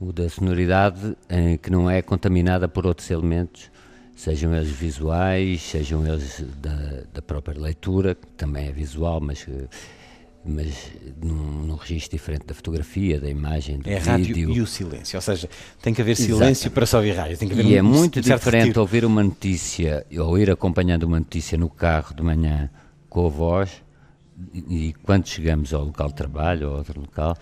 o 0.00 0.12
da 0.12 0.28
sonoridade 0.28 1.16
em 1.30 1.56
que 1.56 1.70
não 1.70 1.88
é 1.88 2.02
contaminada 2.02 2.66
por 2.66 2.86
outros 2.88 3.08
elementos, 3.08 3.70
sejam 4.14 4.54
eles 4.54 4.70
visuais, 4.70 5.62
sejam 5.62 6.06
eles 6.06 6.44
da, 6.60 7.02
da 7.12 7.22
própria 7.22 7.58
leitura, 7.60 8.14
que 8.14 8.26
também 8.36 8.68
é 8.68 8.72
visual, 8.72 9.20
mas, 9.20 9.46
mas 10.44 10.90
num, 11.22 11.34
num 11.66 11.74
registro 11.76 12.16
diferente 12.16 12.46
da 12.46 12.54
fotografia, 12.54 13.20
da 13.20 13.28
imagem, 13.28 13.78
do 13.78 13.88
É 13.88 13.98
vídeo. 13.98 14.50
e 14.50 14.60
o 14.60 14.66
silêncio. 14.66 15.16
Ou 15.16 15.22
seja, 15.22 15.48
tem 15.82 15.92
que 15.94 16.02
haver 16.02 16.16
silêncio 16.16 16.70
para 16.70 16.86
só 16.86 16.98
ouvir 16.98 17.12
rádio. 17.12 17.38
Tem 17.38 17.48
que 17.48 17.54
haver 17.54 17.66
E 17.66 17.74
um, 17.74 17.78
é 17.78 17.82
muito 17.82 18.18
um 18.18 18.22
diferente 18.22 18.62
retiro. 18.66 18.80
ouvir 18.80 19.04
uma 19.04 19.22
notícia 19.22 20.06
ou 20.18 20.38
ir 20.38 20.50
acompanhando 20.50 21.04
uma 21.04 21.18
notícia 21.18 21.56
no 21.58 21.68
carro 21.70 22.14
de 22.14 22.22
manhã 22.22 22.70
com 23.08 23.26
a 23.26 23.30
voz 23.30 23.70
e, 24.52 24.88
e 24.88 24.92
quando 25.02 25.26
chegamos 25.28 25.72
ao 25.72 25.84
local 25.84 26.08
de 26.08 26.14
trabalho 26.14 26.70
ou 26.70 26.76
outro 26.78 27.00
local, 27.00 27.36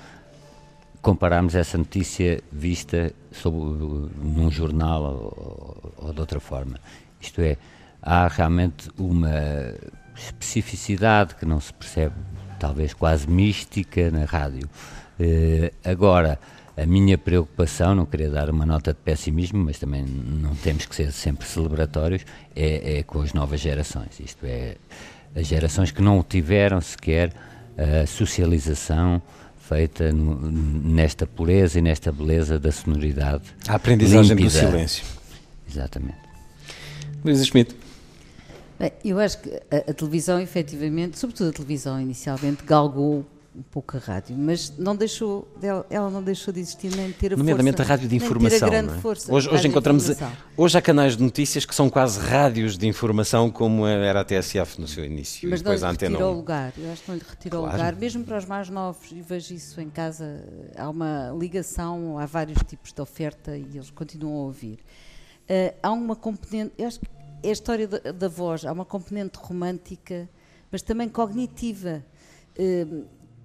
compararmos 1.02 1.54
essa 1.56 1.76
notícia 1.76 2.40
vista 2.50 3.12
num 3.44 4.50
jornal 4.50 5.02
ou, 5.02 5.94
ou 6.06 6.12
de 6.12 6.21
outra 6.21 6.38
forma. 6.38 6.78
Isto 7.21 7.42
é, 7.42 7.56
há 8.00 8.28
realmente 8.28 8.88
uma 8.97 9.75
especificidade 10.14 11.35
que 11.35 11.44
não 11.44 11.61
se 11.61 11.73
percebe, 11.73 12.14
talvez 12.59 12.94
quase 12.94 13.28
mística 13.28 14.11
na 14.11 14.25
rádio. 14.25 14.68
Eh, 15.18 15.73
agora, 15.85 16.38
a 16.76 16.87
minha 16.87 17.18
preocupação, 17.18 17.94
não 17.94 18.06
queria 18.06 18.30
dar 18.30 18.49
uma 18.49 18.64
nota 18.64 18.92
de 18.92 18.99
pessimismo, 19.00 19.64
mas 19.64 19.78
também 19.78 20.04
não 20.04 20.54
temos 20.54 20.87
que 20.87 20.94
ser 20.94 21.12
sempre 21.12 21.47
celebratórios, 21.47 22.25
é, 22.54 22.99
é 22.99 23.02
com 23.02 23.21
as 23.21 23.32
novas 23.32 23.61
gerações. 23.61 24.21
Isto 24.21 24.47
é, 24.47 24.76
as 25.35 25.47
gerações 25.47 25.90
que 25.90 26.00
não 26.00 26.23
tiveram 26.23 26.80
sequer 26.80 27.32
a 27.76 28.06
socialização 28.06 29.21
feita 29.69 30.12
no- 30.12 30.50
nesta 30.50 31.26
pureza 31.26 31.78
e 31.78 31.83
nesta 31.83 32.11
beleza 32.12 32.59
da 32.59 32.71
sonoridade. 32.73 33.45
A 33.69 33.75
aprendizagem 33.76 34.37
do 34.37 34.42
límpida. 34.42 34.61
silêncio. 34.66 35.04
Exatamente. 35.69 36.19
Luísa 37.25 37.45
Schmidt. 37.45 37.75
Bem, 38.78 38.92
eu 39.04 39.19
acho 39.21 39.38
que 39.40 39.50
a, 39.71 39.90
a 39.90 39.95
televisão, 39.95 40.40
efetivamente, 40.40 41.19
sobretudo 41.19 41.50
a 41.50 41.52
televisão 41.52 42.00
inicialmente, 42.00 42.64
galgou 42.64 43.25
um 43.54 43.62
pouco 43.62 43.97
a 43.99 44.00
rádio, 44.00 44.35
mas 44.37 44.76
não 44.78 44.97
deixou, 44.97 45.47
ela 45.90 46.09
não 46.09 46.23
deixou 46.23 46.54
de 46.54 46.61
existir 46.61 46.94
nem 46.97 47.09
de 47.09 47.12
ter 47.12 47.35
a 47.35 47.37
Nomeadamente 47.37 47.76
força, 47.76 47.92
a 47.92 47.94
rádio 47.94 48.09
de 48.09 48.16
informação. 48.16 48.71
não 48.71 48.94
é? 48.94 48.99
força. 48.99 49.32
Hoje, 49.35 49.49
hoje 49.50 49.68
encontramos. 49.68 50.11
Hoje 50.56 50.78
há 50.78 50.80
canais 50.80 51.16
de 51.18 51.23
notícias 51.23 51.66
que 51.66 51.75
são 51.75 51.90
quase 51.90 52.18
rádios 52.18 52.78
de 52.78 52.87
informação, 52.87 53.50
como 53.50 53.87
era 53.87 54.21
a 54.21 54.25
TSF 54.25 54.80
no 54.80 54.88
seu 54.88 55.04
início. 55.04 55.50
Mas 55.50 55.61
e 55.61 55.64
não 55.64 55.71
depois 55.73 55.80
lhe 55.80 55.87
a 55.87 55.90
antena. 55.90 56.11
retira 56.16 56.28
o 56.30 56.32
1. 56.32 56.37
lugar. 56.37 56.73
Eu 56.78 56.92
acho 56.92 57.02
que 57.02 57.09
não 57.11 57.16
lhe 57.18 57.25
retira 57.28 57.56
o 57.56 57.61
Claro. 57.61 57.76
lugar, 57.76 57.97
mesmo 57.97 58.25
para 58.25 58.38
os 58.38 58.47
mais 58.47 58.71
novos, 58.71 59.12
e 59.12 59.21
vejo 59.21 59.52
isso 59.52 59.80
em 59.82 59.90
casa. 59.90 60.44
Há 60.76 60.88
uma 60.88 61.35
ligação, 61.38 62.18
há 62.18 62.25
vários 62.25 62.59
tipos 62.66 62.90
de 62.92 63.02
oferta 63.02 63.54
e 63.56 63.66
eles 63.75 63.90
continuam 63.90 64.35
a 64.37 64.42
ouvir. 64.44 64.78
Eh, 65.47 65.75
há 65.82 65.90
uma 65.92 66.16
componente, 66.16 66.73
eu 66.78 66.87
acho 66.87 67.00
que 67.00 67.06
é 67.42 67.49
a 67.50 67.52
história 67.52 67.87
da, 67.87 67.99
da 68.12 68.28
voz, 68.28 68.64
há 68.64 68.73
uma 68.73 68.85
componente 68.87 69.38
romântica, 69.38 70.26
mas 70.71 70.80
também 70.80 71.06
cognitiva, 71.09 72.02
eh, 72.56 72.87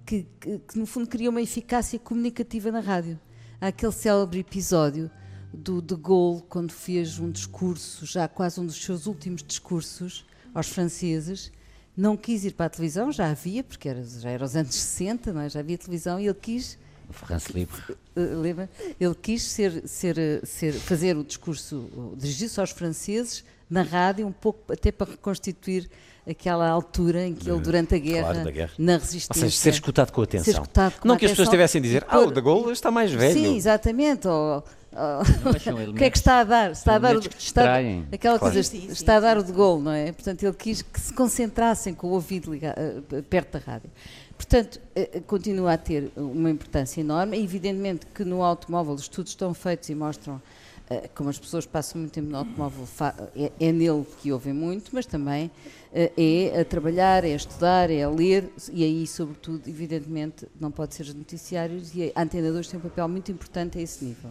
que, 0.08 0.26
que- 0.40 0.58
que, 0.60 0.78
no 0.78 0.86
fundo 0.86 1.06
cria 1.06 1.28
uma 1.28 1.42
eficácia 1.42 1.98
comunicativa 1.98 2.72
na 2.72 2.80
rádio. 2.80 3.20
Há 3.60 3.66
aquele 3.66 3.92
célebre 3.92 4.38
episódio 4.40 5.10
do 5.52 5.82
De 5.82 5.94
Gaulle, 5.96 6.42
quando 6.48 6.72
fez 6.72 7.18
um 7.18 7.30
discurso, 7.30 8.06
já 8.06 8.26
quase 8.26 8.58
um 8.58 8.64
dos 8.64 8.82
seus 8.82 9.06
últimos 9.06 9.42
discursos 9.42 10.24
aos 10.54 10.68
franceses, 10.68 11.52
não 11.94 12.16
quis 12.16 12.44
ir 12.44 12.54
para 12.54 12.66
a 12.66 12.70
televisão, 12.70 13.12
já 13.12 13.30
havia, 13.30 13.62
porque 13.62 13.86
era, 13.86 14.02
já 14.02 14.30
era 14.30 14.44
os 14.44 14.56
anos 14.56 14.74
60, 14.74 15.32
não 15.32 15.42
é? 15.42 15.48
já 15.50 15.60
havia 15.60 15.76
televisão, 15.76 16.18
e 16.18 16.24
ele 16.24 16.34
quis 16.34 16.78
France 17.10 17.52
Livre. 17.52 17.80
Uh, 18.16 18.40
lembra? 18.40 18.70
Ele 18.98 19.14
quis 19.14 19.42
ser, 19.42 19.86
ser, 19.86 20.16
uh, 20.16 20.46
ser, 20.46 20.72
fazer 20.72 21.16
o 21.16 21.24
discurso, 21.24 22.14
dirigir-se 22.16 22.58
aos 22.60 22.70
franceses 22.70 23.44
na 23.68 23.82
rádio, 23.82 24.26
um 24.26 24.32
pouco 24.32 24.72
até 24.72 24.90
para 24.90 25.10
reconstituir 25.10 25.90
aquela 26.28 26.68
altura 26.68 27.26
em 27.26 27.34
que 27.34 27.48
ele, 27.50 27.60
durante 27.60 27.94
a 27.94 27.98
guerra, 27.98 28.32
claro, 28.34 28.52
guerra. 28.52 28.70
na 28.78 28.92
Ou 28.94 28.98
resistência. 28.98 29.42
seja, 29.42 29.56
ser 29.56 29.70
escutado 29.70 30.10
com 30.12 30.22
atenção. 30.22 30.52
escutado 30.54 31.00
com 31.00 31.08
não 31.08 31.16
que 31.16 31.24
as 31.26 31.32
pessoas 31.32 31.48
estivessem 31.48 31.78
a 31.78 31.82
dizer, 31.82 32.04
ah, 32.08 32.18
o 32.20 32.30
da 32.30 32.40
Gaulle 32.40 32.72
está 32.72 32.90
mais 32.90 33.10
velho. 33.12 33.32
Sim, 33.34 33.56
exatamente. 33.56 34.26
Ou, 34.28 34.62
ou- 34.92 35.22
o 35.90 35.94
que 35.94 36.04
é 36.04 36.10
que 36.10 36.16
está 36.18 36.40
a 36.40 36.44
dar? 36.44 36.70
Está 36.72 36.94
a 36.96 36.98
dar 36.98 37.16
o, 37.16 37.20
está, 37.20 37.76
aquela 38.12 38.38
Claro. 38.38 38.54
coisa, 38.54 38.62
Sim, 38.62 38.80
sim, 38.82 38.88
está 38.92 39.14
a 39.14 39.16
sim, 39.16 39.22
dar 39.22 39.38
o 39.38 39.42
de 39.44 39.52
gol, 39.52 39.80
não 39.80 39.92
é? 39.92 40.12
Portanto, 40.12 40.42
ele 40.42 40.54
quis 40.54 40.82
que 40.82 41.00
se 41.00 41.12
concentrassem 41.12 41.94
com 41.94 42.08
o 42.08 42.10
ouvido 42.10 42.52
liga- 42.52 42.74
eh, 42.76 43.22
perto 43.22 43.58
da 43.58 43.72
rádio. 43.72 43.90
Portanto, 44.36 44.80
eh, 44.94 45.10
eh, 45.14 45.20
continua 45.26 45.72
a 45.72 45.76
ter 45.78 46.10
uma 46.16 46.48
importância 46.50 47.00
enorme. 47.00 47.42
Evidentemente 47.42 48.06
que 48.14 48.24
no 48.24 48.42
automóvel 48.42 48.94
os 48.94 49.02
estudos 49.02 49.32
estão 49.32 49.52
feitos 49.52 49.88
e 49.88 49.94
mostram 49.94 50.40
eh, 50.90 51.08
como 51.14 51.28
as 51.30 51.38
pessoas 51.38 51.66
passam 51.66 52.00
muito 52.00 52.12
tempo 52.12 52.28
no 52.30 52.36
automóvel, 52.38 52.86
fa- 52.86 53.14
é, 53.60 53.72
nele 53.72 54.04
que 54.20 54.32
ouvem 54.32 54.52
muito, 54.52 54.90
mas 54.92 55.06
também 55.06 55.50
eh, 55.92 56.12
é 56.54 56.60
a 56.60 56.64
trabalhar, 56.64 57.24
é 57.24 57.32
a 57.32 57.36
estudar, 57.36 57.90
é 57.90 58.02
a 58.02 58.10
ler, 58.10 58.50
e 58.72 58.84
aí, 58.84 59.06
sobretudo, 59.06 59.68
evidentemente, 59.68 60.46
não 60.60 60.70
pode 60.70 60.94
ser 60.94 61.02
os 61.02 61.14
noticiários, 61.14 61.94
e 61.94 62.12
a 62.14 62.22
Antena 62.22 62.50
2 62.52 62.68
tem 62.68 62.78
um 62.78 62.82
papel 62.82 63.08
muito 63.08 63.30
importante 63.32 63.78
a 63.78 63.82
esse 63.82 64.04
nível. 64.04 64.30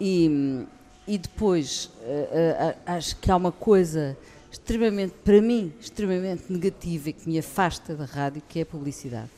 E, 0.00 0.64
e 1.06 1.18
depois, 1.18 1.90
eh, 2.02 2.28
eh, 2.60 2.76
acho 2.86 3.16
que 3.16 3.30
há 3.30 3.36
uma 3.36 3.52
coisa 3.52 4.16
extremamente, 4.50 5.14
para 5.24 5.40
mim, 5.42 5.72
extremamente 5.80 6.44
negativa 6.52 7.10
e 7.10 7.12
que 7.12 7.28
me 7.28 7.38
afasta 7.38 7.94
da 7.94 8.04
rádio, 8.04 8.42
que 8.48 8.58
é 8.58 8.62
a 8.62 8.66
publicidade. 8.66 9.28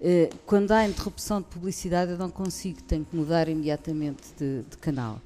Eh, 0.00 0.30
Quando 0.46 0.72
há 0.72 0.86
interrupção 0.86 1.40
de 1.40 1.46
publicidade, 1.48 2.12
eu 2.12 2.18
não 2.18 2.30
consigo, 2.30 2.82
tenho 2.82 3.04
que 3.04 3.14
mudar 3.16 3.48
imediatamente 3.48 4.22
de, 4.38 4.62
de 4.62 4.76
canal. 4.78 5.20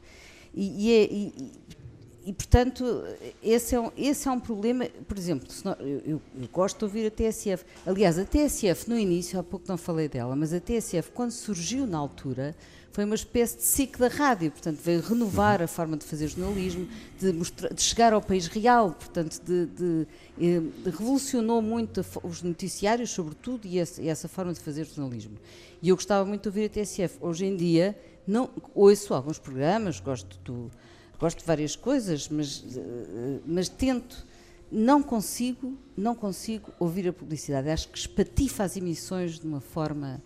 E, 0.60 0.86
e 0.86 0.92
é- 0.92 1.04
e- 1.04 1.32
e- 1.38 1.68
e, 2.30 2.32
portanto, 2.32 2.84
esse 3.42 3.74
é, 3.76 3.80
um, 3.80 3.90
esse 3.96 4.26
é 4.28 4.30
um 4.30 4.40
problema. 4.40 4.86
Por 5.06 5.16
exemplo, 5.16 5.46
não- 5.64 5.72
eu, 5.74 5.98
eu- 6.04 6.22
eu 6.42 6.48
gosto 6.52 6.78
de 6.78 6.84
ouvir 6.84 7.06
a 7.06 7.10
TSF. 7.10 7.64
Aliás, 7.86 8.18
a 8.18 8.24
TSF, 8.24 8.90
no 8.90 8.98
início, 8.98 9.38
há 9.38 9.42
pouco 9.42 9.64
não 9.68 9.78
falei 9.78 10.08
dela, 10.08 10.34
mas 10.36 10.52
a 10.52 10.60
TSF, 10.60 11.10
quando 11.12 11.30
surgiu 11.30 11.86
na 11.86 11.96
altura, 11.96 12.54
foi 12.92 13.04
uma 13.04 13.14
espécie 13.14 13.56
de 13.58 13.62
SIC 13.62 13.96
da 13.98 14.08
rádio. 14.08 14.50
Portanto, 14.50 14.78
veio 14.82 15.00
renovar 15.00 15.62
a 15.62 15.68
forma 15.68 15.96
de 15.96 16.04
fazer 16.04 16.26
jornalismo, 16.28 16.88
de, 17.20 17.32
mostrar- 17.32 17.72
de 17.72 17.80
chegar 17.80 18.12
ao 18.12 18.20
país 18.20 18.46
real. 18.48 18.90
Portanto, 18.98 19.40
de, 19.42 19.66
de, 19.66 20.06
eh, 20.40 20.60
de- 20.84 20.90
revolucionou 20.90 21.62
muito 21.62 22.04
os 22.24 22.42
noticiários, 22.42 23.10
sobretudo, 23.10 23.66
e 23.66 23.78
essa, 23.78 24.02
e 24.02 24.08
essa 24.08 24.26
forma 24.28 24.52
de 24.52 24.58
fazer 24.60 24.84
jornalismo. 24.84 25.36
E 25.80 25.88
eu 25.88 25.94
gostava 25.96 26.26
muito 26.28 26.42
de 26.42 26.48
ouvir 26.48 26.64
a 26.66 26.68
TSF. 26.68 27.16
Hoje 27.20 27.46
em 27.46 27.56
dia, 27.56 27.96
não, 28.28 28.50
ouço 28.74 29.14
alguns 29.14 29.38
programas, 29.38 30.00
gosto 30.00 30.38
do 30.44 30.70
gosto 31.18 31.38
de 31.38 31.44
várias 31.44 31.74
coisas, 31.74 32.28
mas, 32.28 32.64
eh, 32.76 33.40
mas 33.44 33.68
tento, 33.68 34.24
não 34.70 35.02
consigo, 35.02 35.76
não 35.96 36.14
consigo 36.14 36.72
ouvir 36.78 37.08
a 37.08 37.12
publicidade. 37.12 37.68
Acho 37.68 37.88
que 37.88 37.98
espatifa 37.98 38.64
as 38.64 38.76
emissões 38.76 39.38
de 39.38 39.46
uma 39.46 39.60
forma 39.60 40.22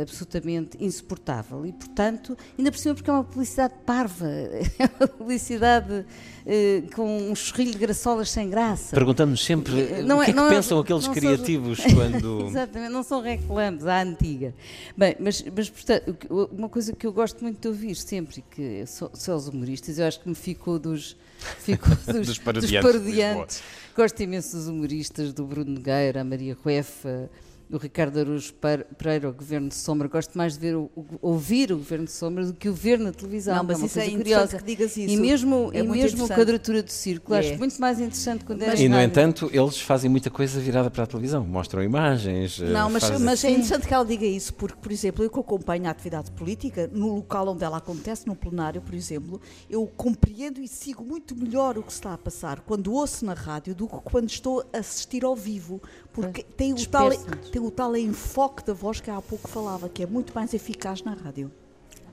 absolutamente 0.00 0.76
insuportável 0.84 1.64
e, 1.66 1.72
portanto, 1.72 2.36
ainda 2.58 2.70
por 2.72 2.78
cima 2.78 2.94
porque 2.94 3.08
é 3.10 3.12
uma 3.12 3.24
publicidade 3.24 3.74
parva, 3.86 4.26
é 4.78 4.90
uma 4.98 5.08
publicidade 5.08 6.04
eh, 6.46 6.82
com 6.94 7.30
um 7.30 7.34
chorrilho 7.34 7.72
de 7.72 7.78
graçolas 7.78 8.30
sem 8.30 8.50
graça. 8.50 8.94
Perguntamos 8.94 9.44
sempre 9.44 10.02
Não 10.02 10.18
o 10.18 10.22
é- 10.22 10.26
que 10.26 10.30
é 10.30 10.34
que 10.34 10.40
é- 10.40 10.48
pensam 10.48 10.78
aqueles 10.78 11.04
são- 11.04 11.14
criativos 11.14 11.78
quando. 11.94 12.46
Exatamente, 12.48 12.92
não 12.92 13.02
são 13.02 13.20
reclames, 13.20 13.86
à 13.86 14.02
antiga. 14.02 14.54
Bem, 14.96 15.16
mas, 15.20 15.44
mas 15.56 15.70
portanto, 15.70 16.16
uma 16.52 16.68
coisa 16.68 16.92
que 16.92 17.06
eu 17.06 17.12
gosto 17.12 17.42
muito 17.42 17.60
de 17.60 17.68
ouvir 17.68 17.94
sempre, 17.94 18.42
que 18.50 18.84
são, 18.86 19.36
os 19.36 19.48
humoristas, 19.48 19.98
eu 19.98 20.06
acho 20.06 20.20
que 20.20 20.28
me 20.28 20.34
ficou 20.34 20.78
dos, 20.78 21.16
ficou 21.60 21.94
dos, 22.12 22.26
Dos 22.26 22.38
parodiantes 22.38 22.70
de 22.70 22.80
parodiantes. 22.98 23.62
Gosto 23.96 24.20
imenso 24.22 24.56
dos 24.56 24.66
humoristas, 24.66 25.32
do 25.32 25.44
Bruno 25.46 25.70
Nogueira, 25.72 26.20
a 26.20 26.24
Maria 26.24 26.56
Ruefa, 26.64 27.30
o 27.70 27.76
Ricardo 27.76 28.18
Araújo 28.18 28.52
Pereira, 28.98 29.28
o 29.28 29.32
Governo 29.32 29.68
de 29.68 29.74
Sombra. 29.74 30.08
Gosto 30.08 30.36
mais 30.36 30.54
de 30.54 30.60
ver 30.60 30.76
ouvir 31.20 31.72
o 31.72 31.78
Governo 31.78 32.04
de 32.04 32.12
Sombra 32.12 32.46
do 32.46 32.54
que 32.54 32.68
o 32.68 32.74
ver 32.74 32.98
na 32.98 33.12
televisão. 33.12 33.56
Não, 33.56 33.64
mas 33.64 33.82
é 33.82 33.86
isso 33.86 34.00
é 34.00 34.10
curiosa. 34.10 34.58
que 34.58 34.64
digas 34.64 34.96
isso. 34.96 35.12
E 35.12 35.16
mesmo, 35.16 35.70
é 35.72 35.78
e 35.78 35.82
mesmo 35.82 36.24
a 36.24 36.28
quadratura 36.28 36.82
do 36.82 36.90
círculo, 36.90 37.34
é. 37.36 37.40
acho 37.40 37.58
muito 37.58 37.80
mais 37.80 37.98
interessante 37.98 38.44
quando 38.44 38.62
é 38.62 38.76
E, 38.76 38.88
no 38.88 39.00
entanto, 39.00 39.50
eles 39.52 39.80
fazem 39.80 40.10
muita 40.10 40.30
coisa 40.30 40.60
virada 40.60 40.90
para 40.90 41.04
a 41.04 41.06
televisão. 41.06 41.44
Mostram 41.44 41.82
imagens. 41.82 42.60
Eh, 42.60 42.70
não, 42.70 42.90
mas, 42.90 43.10
mas 43.20 43.44
é 43.44 43.50
interessante 43.50 43.88
que 43.88 43.94
ela 43.94 44.04
diga 44.04 44.26
isso, 44.26 44.54
porque, 44.54 44.78
por 44.80 44.92
exemplo, 44.92 45.24
eu 45.24 45.30
que 45.30 45.40
acompanho 45.40 45.86
a 45.86 45.90
atividade 45.90 46.30
política, 46.32 46.88
no 46.92 47.14
local 47.16 47.48
onde 47.48 47.64
ela 47.64 47.78
acontece, 47.78 48.26
no 48.26 48.36
plenário, 48.36 48.80
por 48.80 48.94
exemplo, 48.94 49.40
eu 49.68 49.86
compreendo 49.96 50.60
e 50.60 50.68
sigo 50.68 51.04
muito 51.04 51.34
melhor 51.34 51.78
o 51.78 51.82
que 51.82 51.92
está 51.92 52.14
a 52.14 52.18
passar 52.18 52.60
quando 52.60 52.92
ouço 52.92 53.24
na 53.24 53.34
rádio 53.34 53.74
do 53.74 53.88
que 53.88 53.96
quando 54.04 54.28
estou 54.28 54.64
a 54.72 54.78
assistir 54.78 55.24
ao 55.24 55.34
vivo 55.34 55.80
porque 56.14 56.44
tem 56.44 56.72
o, 56.72 56.86
tal, 56.86 57.10
tem 57.54 57.62
o 57.62 57.70
tal 57.70 57.96
enfoque 57.96 58.64
da 58.66 58.74
voz 58.74 59.00
que 59.00 59.08
há 59.08 59.22
pouco 59.22 59.46
falava, 59.46 59.88
que 59.88 60.02
é 60.02 60.06
muito 60.06 60.34
mais 60.34 60.52
eficaz 60.52 61.04
na 61.04 61.14
rádio. 61.14 61.52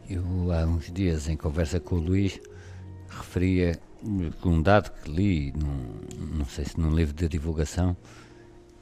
Eu, 0.07 0.23
há 0.51 0.63
uns 0.67 0.91
dias, 0.91 1.27
em 1.27 1.35
conversa 1.35 1.79
com 1.79 1.95
o 1.95 1.99
Luís, 1.99 2.39
referia 3.09 3.75
um 4.45 4.61
dado 4.61 4.91
que 4.91 5.09
li, 5.09 5.51
num, 5.53 6.37
não 6.37 6.45
sei 6.45 6.65
se 6.65 6.79
num 6.79 6.93
livro 6.93 7.15
de 7.15 7.27
divulgação, 7.27 7.97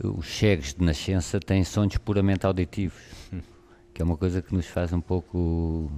os 0.04 0.28
cegos 0.28 0.74
de 0.74 0.84
nascença 0.84 1.40
têm 1.40 1.64
sonhos 1.64 1.96
puramente 1.96 2.46
auditivos, 2.46 3.00
que 3.94 4.02
é 4.02 4.04
uma 4.04 4.18
coisa 4.18 4.42
que 4.42 4.54
nos 4.54 4.66
faz 4.66 4.92
um 4.92 5.00
pouco 5.00 5.90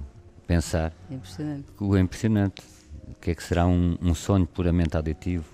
pensar. 0.46 0.94
É 1.10 1.14
impressionante. 1.14 1.66
O 1.80 1.96
é 1.96 2.00
impressionante. 2.00 2.62
O 3.08 3.14
que 3.20 3.32
é 3.32 3.34
que 3.34 3.42
será 3.42 3.66
um, 3.66 3.98
um 4.00 4.14
sonho 4.14 4.46
puramente 4.46 4.96
auditivo? 4.96 5.44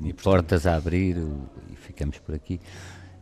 E, 0.00 0.12
portas 0.12 0.66
a 0.66 0.74
abrir, 0.74 1.16
ficamos 1.76 2.18
por 2.18 2.34
aqui. 2.34 2.60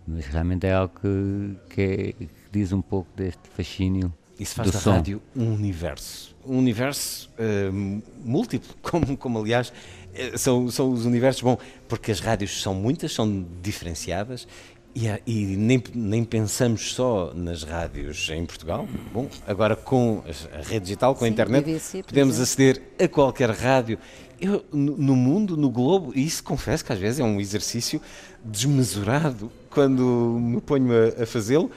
Mas 0.07 0.27
realmente 0.27 0.67
é 0.67 0.73
algo 0.73 0.93
que, 1.01 1.75
que, 1.75 1.81
é, 1.83 2.13
que 2.13 2.29
diz 2.53 2.73
um 2.73 2.83
pouco 2.83 3.09
deste 3.17 3.49
fascínio. 3.57 4.13
Isso 4.39 4.55
faz 4.55 4.71
da 4.71 4.79
som. 4.79 4.93
rádio 4.93 5.23
um 5.35 5.55
universo. 5.55 6.35
Um 6.45 6.59
universo 6.59 7.31
uh, 7.39 8.03
múltiplo, 8.25 8.75
como, 8.83 9.17
como 9.17 9.39
aliás 9.39 9.73
eh, 10.15 10.37
são, 10.37 10.71
são 10.71 10.93
os 10.93 11.07
universos, 11.07 11.41
bom, 11.41 11.57
porque 11.89 12.11
as 12.11 12.21
rádios 12.21 12.61
são 12.61 12.75
muitas, 12.75 13.13
são 13.13 13.47
diferenciadas 13.63 14.47
e, 14.95 15.09
e, 15.27 15.57
nem, 15.57 15.83
nem 15.95 16.25
pensamos 16.25 16.93
só 16.95 17.33
nas 17.35 17.65
rádios 17.65 18.29
em 18.31 18.45
Portugal. 18.47 18.87
Bom, 19.13 19.29
agora 19.47 19.75
com 19.75 20.23
a 20.53 20.63
rede 20.63 20.87
digital, 20.87 21.15
com 21.15 21.21
Sim, 21.21 21.27
a 21.27 21.29
internet, 21.29 21.65
BBC, 21.65 22.03
podemos 22.03 22.39
aceder 22.39 22.83
a 22.99 23.09
qualquer 23.09 23.51
rádio 23.51 23.99
eu, 24.41 24.65
no 24.73 25.17
mundo, 25.17 25.57
no 25.57 25.71
globo, 25.71 26.13
e 26.15 26.25
isso 26.25 26.43
confesso 26.43 26.85
que 26.85 26.93
às 26.93 26.99
vezes 26.99 27.21
é 27.21 27.25
um 27.25 27.41
exercício 27.41 28.01
desmesurado 28.45 29.51
quando 29.75 30.39
me 30.41 30.61
ponho 30.61 30.91
a, 30.93 31.25
a 31.25 31.27
fazê-lo. 31.27 31.71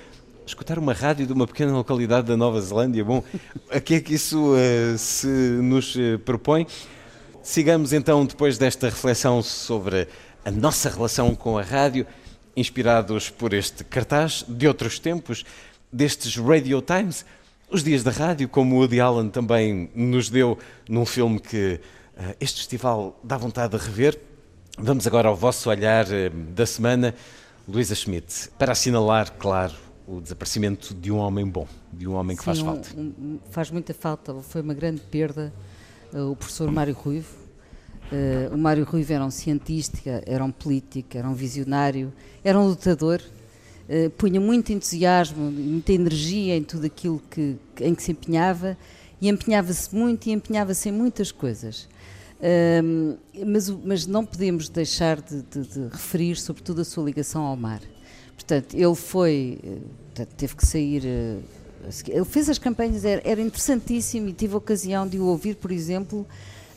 Escutar 0.46 0.80
uma 0.80 0.94
rádio 0.94 1.26
de 1.26 1.34
uma 1.34 1.46
pequena 1.46 1.74
localidade 1.74 2.28
da 2.28 2.38
Nova 2.38 2.62
Zelândia, 2.62 3.04
bom, 3.04 3.22
a 3.70 3.82
que 3.82 3.96
é 3.96 4.00
que 4.00 4.14
isso 4.14 4.54
uh, 4.54 4.98
se 4.98 5.28
nos 5.28 5.94
uh, 5.96 6.20
propõe? 6.24 6.66
Sigamos 7.44 7.92
então, 7.92 8.26
depois 8.26 8.58
desta 8.58 8.88
reflexão 8.88 9.42
sobre 9.42 10.08
a 10.46 10.52
nossa 10.52 10.90
relação 10.90 11.36
com 11.36 11.58
a 11.58 11.62
rádio, 11.62 12.06
inspirados 12.56 13.30
por 13.30 13.52
este 13.54 13.84
cartaz 13.84 14.46
de 14.48 14.68
outros 14.68 15.00
tempos, 15.00 15.44
destes 15.92 16.38
Radio 16.38 16.82
Times, 16.82 17.26
os 17.70 17.84
dias 17.84 18.04
da 18.04 18.12
rádio, 18.12 18.48
como 18.48 18.76
o 18.76 18.80
Woody 18.80 19.02
Allen 19.02 19.30
também 19.30 19.90
nos 19.94 20.30
deu 20.30 20.58
num 20.88 21.06
filme 21.06 21.40
que 21.40 21.82
eh, 22.18 22.36
este 22.40 22.60
festival 22.60 23.20
dá 23.22 23.38
vontade 23.38 23.78
de 23.78 23.84
rever. 23.84 24.18
Vamos 24.78 25.06
agora 25.06 25.28
ao 25.28 25.36
vosso 25.36 25.70
olhar 25.70 26.06
da 26.54 26.66
semana, 26.66 27.14
Luísa 27.68 27.94
Schmidt, 27.94 28.50
para 28.58 28.72
assinalar, 28.72 29.34
claro, 29.34 29.74
o 30.08 30.22
desaparecimento 30.22 30.94
de 30.94 31.12
um 31.12 31.18
homem 31.18 31.46
bom, 31.46 31.68
de 31.92 32.08
um 32.08 32.14
homem 32.14 32.38
que 32.38 32.42
Sim, 32.42 32.46
faz 32.46 32.60
falta. 32.60 32.90
Um, 32.96 33.14
um, 33.20 33.40
faz 33.52 33.70
muita 33.70 33.94
falta, 33.94 34.34
foi 34.36 34.62
uma 34.62 34.74
grande 34.74 35.02
perda 35.02 35.54
uh, 36.14 36.32
o 36.32 36.36
professor 36.36 36.72
Mário 36.72 36.94
Ruivo. 36.94 37.28
Uh, 38.10 38.56
o 38.56 38.58
Mário 38.58 38.86
Ruivo 38.86 39.12
era 39.12 39.26
um 39.26 39.30
cientista, 39.30 40.24
era 40.26 40.46
um 40.46 40.52
político, 40.52 41.18
era 41.18 41.28
um 41.28 41.34
visionário, 41.34 42.14
era 42.42 42.58
um 42.58 42.68
lutador, 42.68 43.22
uh, 43.90 44.10
punha 44.12 44.40
muito 44.40 44.72
entusiasmo, 44.72 45.52
muita 45.52 45.92
energia 45.92 46.56
em 46.56 46.64
tudo 46.64 46.86
aquilo 46.86 47.22
que, 47.30 47.58
em 47.82 47.94
que 47.94 48.02
se 48.02 48.14
empenhava 48.14 48.78
e 49.20 49.28
empenhava-se 49.28 49.94
muito 49.94 50.28
e 50.28 50.32
empenhava-se 50.32 50.88
em 50.88 50.94
muitas 50.94 51.34
coisas 51.34 51.90
mas, 53.46 53.70
mas, 53.70 54.06
não 54.06 54.26
podemos 54.26 54.70
deixar 54.70 55.22
de, 55.22 55.42
de, 55.42 55.68
de, 55.68 55.88
referir, 55.88 56.36
sobretudo, 56.36 56.82
a 56.82 56.86
sua 56.86 57.04
ligação 57.04 57.44
ao 57.44 57.56
mar. 57.56 57.82
Portanto, 58.36 58.76
ele 58.76 58.96
foi, 58.96 59.60
eh, 60.20 60.26
teve 60.38 60.56
que 60.56 60.66
sair. 60.66 61.04
Eh, 61.06 61.40
ele 62.08 62.26
fez 62.26 62.50
as 62.50 62.58
campanhas, 62.58 63.04
era, 63.04 63.22
era 63.26 63.42
interessantíssimo 63.42 64.30
e 64.30 64.34
tive 64.34 64.54
a 64.54 64.58
ocasião 64.58 65.08
de 65.08 65.18
o 65.18 65.26
ouvir, 65.26 65.56
por 65.56 65.72
exemplo, 65.72 66.26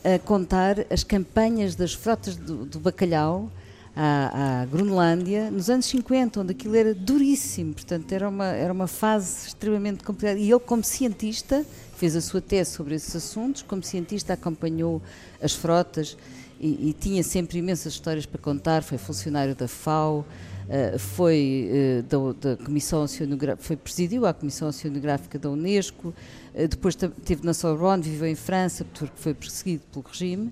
a 0.02 0.18
contar 0.18 0.86
as 0.90 1.04
campanhas 1.04 1.74
das 1.74 1.92
frotas 1.92 2.36
do, 2.36 2.64
do 2.64 2.78
bacalhau 2.78 3.50
à, 3.94 4.62
à, 4.62 4.66
Groenlândia 4.66 5.50
nos 5.50 5.68
anos 5.68 5.86
50, 5.86 6.40
onde 6.40 6.52
aquilo 6.52 6.76
era 6.76 6.94
duríssimo, 6.94 7.74
portanto 7.74 8.10
era 8.12 8.28
uma, 8.28 8.46
era 8.46 8.72
uma 8.72 8.86
fase 8.86 9.48
extremamente 9.48 10.02
complicada. 10.04 10.38
E 10.38 10.50
ele, 10.50 10.60
como 10.60 10.82
cientista, 10.82 11.64
fez 12.00 12.16
a 12.16 12.20
sua 12.22 12.40
tese 12.40 12.70
sobre 12.70 12.94
esses 12.94 13.14
assuntos, 13.14 13.60
como 13.60 13.82
cientista 13.82 14.32
acompanhou 14.32 15.02
as 15.38 15.52
frotas 15.52 16.16
e, 16.58 16.88
e 16.88 16.96
tinha 16.98 17.22
sempre 17.22 17.58
imensas 17.58 17.92
histórias 17.92 18.24
para 18.24 18.40
contar, 18.40 18.82
foi 18.82 18.96
funcionário 18.96 19.54
da 19.54 19.68
FAO, 19.68 20.20
uh, 20.20 20.98
foi, 20.98 21.68
uh, 21.70 22.02
da, 22.04 22.54
da, 22.54 22.64
Comissão 22.64 23.02
Oceanográfica, 23.02 23.62
foi 23.62 23.76
presidiu 23.76 24.24
a 24.24 24.32
Comissão 24.32 24.68
Oceanográfica 24.68 25.38
da 25.38 25.50
Unesco, 25.50 26.08
uh, 26.54 26.68
depois 26.68 26.94
esteve 26.94 27.44
na 27.44 27.52
Sorbonne, 27.52 28.02
viveu 28.02 28.28
em 28.28 28.34
França, 28.34 28.82
porque 28.82 29.12
foi 29.16 29.34
perseguido 29.34 29.82
pelo 29.92 30.06
regime, 30.08 30.50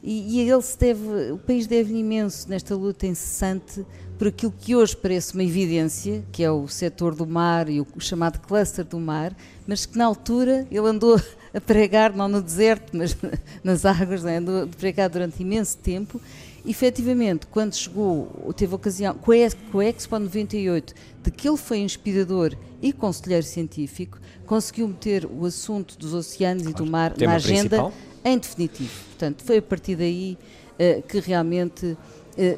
e, 0.00 0.36
e 0.36 0.48
ele 0.48 0.62
se 0.62 0.78
deve, 0.78 1.32
o 1.32 1.38
país 1.38 1.66
deve 1.66 1.92
imenso 1.92 2.48
nesta 2.48 2.76
luta 2.76 3.04
incessante 3.04 3.84
por 4.18 4.28
aquilo 4.28 4.52
que 4.58 4.76
hoje 4.76 4.96
parece 4.96 5.34
uma 5.34 5.42
evidência, 5.42 6.24
que 6.30 6.42
é 6.42 6.50
o 6.50 6.68
setor 6.68 7.14
do 7.14 7.26
mar 7.26 7.68
e 7.68 7.80
o 7.80 7.86
chamado 7.98 8.38
cluster 8.40 8.84
do 8.84 8.98
mar, 8.98 9.36
mas 9.66 9.86
que 9.86 9.98
na 9.98 10.04
altura 10.06 10.66
ele 10.70 10.86
andou 10.86 11.20
a 11.52 11.60
pregar, 11.60 12.14
não 12.14 12.28
no 12.28 12.42
deserto, 12.42 12.96
mas 12.96 13.16
nas 13.62 13.84
águas, 13.84 14.22
né? 14.22 14.38
andou 14.38 14.64
a 14.64 14.66
pregar 14.66 15.08
durante 15.08 15.42
imenso 15.42 15.76
tempo. 15.78 16.20
E, 16.64 16.70
efetivamente, 16.70 17.46
quando 17.46 17.74
chegou, 17.74 18.52
teve 18.56 18.74
ocasião, 18.74 19.14
com 19.14 19.32
a 19.32 19.36
Expo 19.84 20.18
98, 20.18 20.94
de 21.22 21.30
que 21.30 21.46
ele 21.46 21.58
foi 21.58 21.78
inspirador 21.78 22.56
e 22.80 22.92
conselheiro 22.92 23.44
científico, 23.44 24.18
conseguiu 24.46 24.88
meter 24.88 25.26
o 25.26 25.44
assunto 25.44 25.98
dos 25.98 26.14
oceanos 26.14 26.62
claro. 26.62 26.76
e 26.76 26.84
do 26.84 26.90
mar 26.90 27.14
na 27.18 27.34
agenda 27.34 27.68
principal. 27.68 27.92
em 28.24 28.38
definitivo. 28.38 29.04
Portanto, 29.08 29.44
foi 29.44 29.58
a 29.58 29.62
partir 29.62 29.96
daí 29.96 30.38
uh, 30.78 31.02
que 31.02 31.20
realmente 31.20 31.96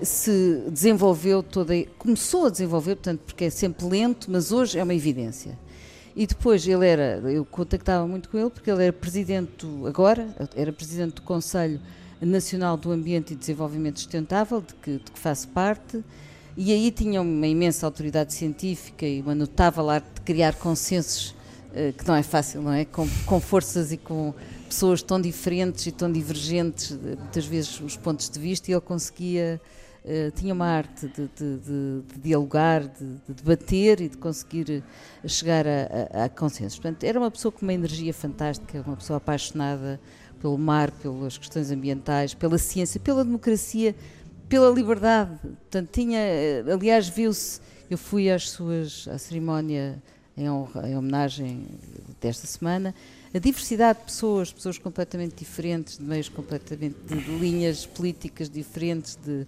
se 0.02 0.64
desenvolveu 0.70 1.42
toda, 1.42 1.74
começou 1.98 2.46
a 2.46 2.50
desenvolver, 2.50 2.96
portanto, 2.96 3.20
porque 3.26 3.44
é 3.44 3.50
sempre 3.50 3.86
lento, 3.86 4.30
mas 4.30 4.52
hoje 4.52 4.78
é 4.78 4.82
uma 4.82 4.94
evidência. 4.94 5.58
E 6.16 6.26
depois 6.26 6.66
ele 6.66 6.86
era, 6.86 7.20
eu 7.30 7.44
contactava 7.44 8.06
muito 8.06 8.30
com 8.30 8.38
ele 8.38 8.48
porque 8.48 8.70
ele 8.70 8.84
era 8.84 8.92
presidente, 8.92 9.66
agora, 9.86 10.26
era 10.56 10.72
presidente 10.72 11.16
do 11.16 11.22
Conselho 11.22 11.78
Nacional 12.20 12.78
do 12.78 12.90
Ambiente 12.90 13.34
e 13.34 13.36
Desenvolvimento 13.36 14.00
Sustentável, 14.00 14.62
de 14.62 14.74
que, 14.76 14.92
de 14.92 15.10
que 15.12 15.18
faço 15.18 15.48
parte, 15.48 16.02
e 16.56 16.72
aí 16.72 16.90
tinha 16.90 17.20
uma 17.20 17.46
imensa 17.46 17.84
autoridade 17.84 18.32
científica 18.32 19.06
e 19.06 19.20
uma 19.20 19.34
notável 19.34 19.90
arte 19.90 20.06
de 20.14 20.20
criar 20.22 20.54
consensos, 20.54 21.34
eh, 21.34 21.35
que 21.96 22.06
não 22.06 22.14
é 22.14 22.22
fácil, 22.22 22.62
não 22.62 22.72
é? 22.72 22.84
Com, 22.84 23.08
com 23.26 23.40
forças 23.40 23.92
e 23.92 23.96
com 23.96 24.32
pessoas 24.68 25.02
tão 25.02 25.20
diferentes 25.20 25.86
e 25.86 25.92
tão 25.92 26.10
divergentes, 26.10 26.96
muitas 26.96 27.46
vezes, 27.46 27.80
os 27.80 27.96
pontos 27.96 28.28
de 28.28 28.38
vista, 28.38 28.70
e 28.70 28.74
ele 28.74 28.80
conseguia. 28.80 29.60
Uh, 30.04 30.30
tinha 30.36 30.54
uma 30.54 30.66
arte 30.66 31.08
de, 31.08 31.28
de, 31.36 31.58
de, 31.58 32.02
de 32.14 32.20
dialogar, 32.22 32.82
de, 32.82 33.18
debater 33.26 34.00
e 34.00 34.08
de 34.08 34.16
conseguir 34.16 34.84
chegar 35.26 35.66
a, 35.66 36.20
a, 36.20 36.24
a 36.26 36.28
consensos. 36.28 36.78
Portanto, 36.78 37.02
era 37.02 37.18
uma 37.18 37.28
pessoa 37.28 37.50
com 37.50 37.62
uma 37.62 37.72
energia 37.72 38.14
fantástica, 38.14 38.84
uma 38.86 38.96
pessoa 38.96 39.16
apaixonada 39.16 39.98
pelo 40.40 40.56
mar, 40.56 40.92
pelas 40.92 41.36
questões 41.36 41.72
ambientais, 41.72 42.34
pela 42.34 42.56
ciência, 42.56 43.00
pela 43.00 43.24
democracia, 43.24 43.96
pela 44.48 44.70
liberdade. 44.70 45.36
Portanto, 45.40 45.88
tinha, 45.90 46.20
eh, 46.20 46.64
aliás, 46.72 47.08
viu-se, 47.08 47.60
eu 47.90 47.98
fui 47.98 48.30
às 48.30 48.50
suas, 48.50 49.08
à 49.08 49.18
cerimónia 49.18 50.00
em, 50.36 50.50
honra, 50.50 50.88
em 50.88 50.96
homenagem 50.96 51.66
desta 52.20 52.46
semana, 52.46 52.94
a 53.34 53.38
diversidade 53.38 54.00
de 54.00 54.04
pessoas, 54.06 54.52
pessoas 54.52 54.78
completamente 54.78 55.34
diferentes, 55.36 55.98
de 55.98 56.04
meios 56.04 56.28
completamente, 56.28 56.96
de, 57.06 57.20
de 57.20 57.38
linhas 57.38 57.86
políticas 57.86 58.48
diferentes, 58.48 59.18
de 59.24 59.46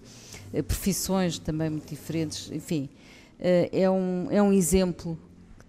uh, 0.53 0.63
profissões 0.63 1.37
também 1.39 1.69
muito 1.69 1.89
diferentes, 1.89 2.51
enfim, 2.51 2.89
uh, 3.39 3.69
é, 3.71 3.89
um, 3.89 4.27
é 4.31 4.41
um 4.41 4.51
exemplo 4.51 5.17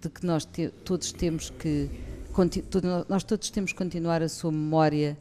de 0.01 0.09
que 0.09 0.25
nós 0.25 0.45
te, 0.45 0.69
todos 0.83 1.11
temos 1.11 1.49
que, 1.49 1.89
nós 3.07 3.23
todos 3.23 3.49
temos 3.49 3.71
que 3.71 3.77
continuar 3.77 4.23
a 4.23 4.29
sua 4.29 4.51
memória 4.51 5.17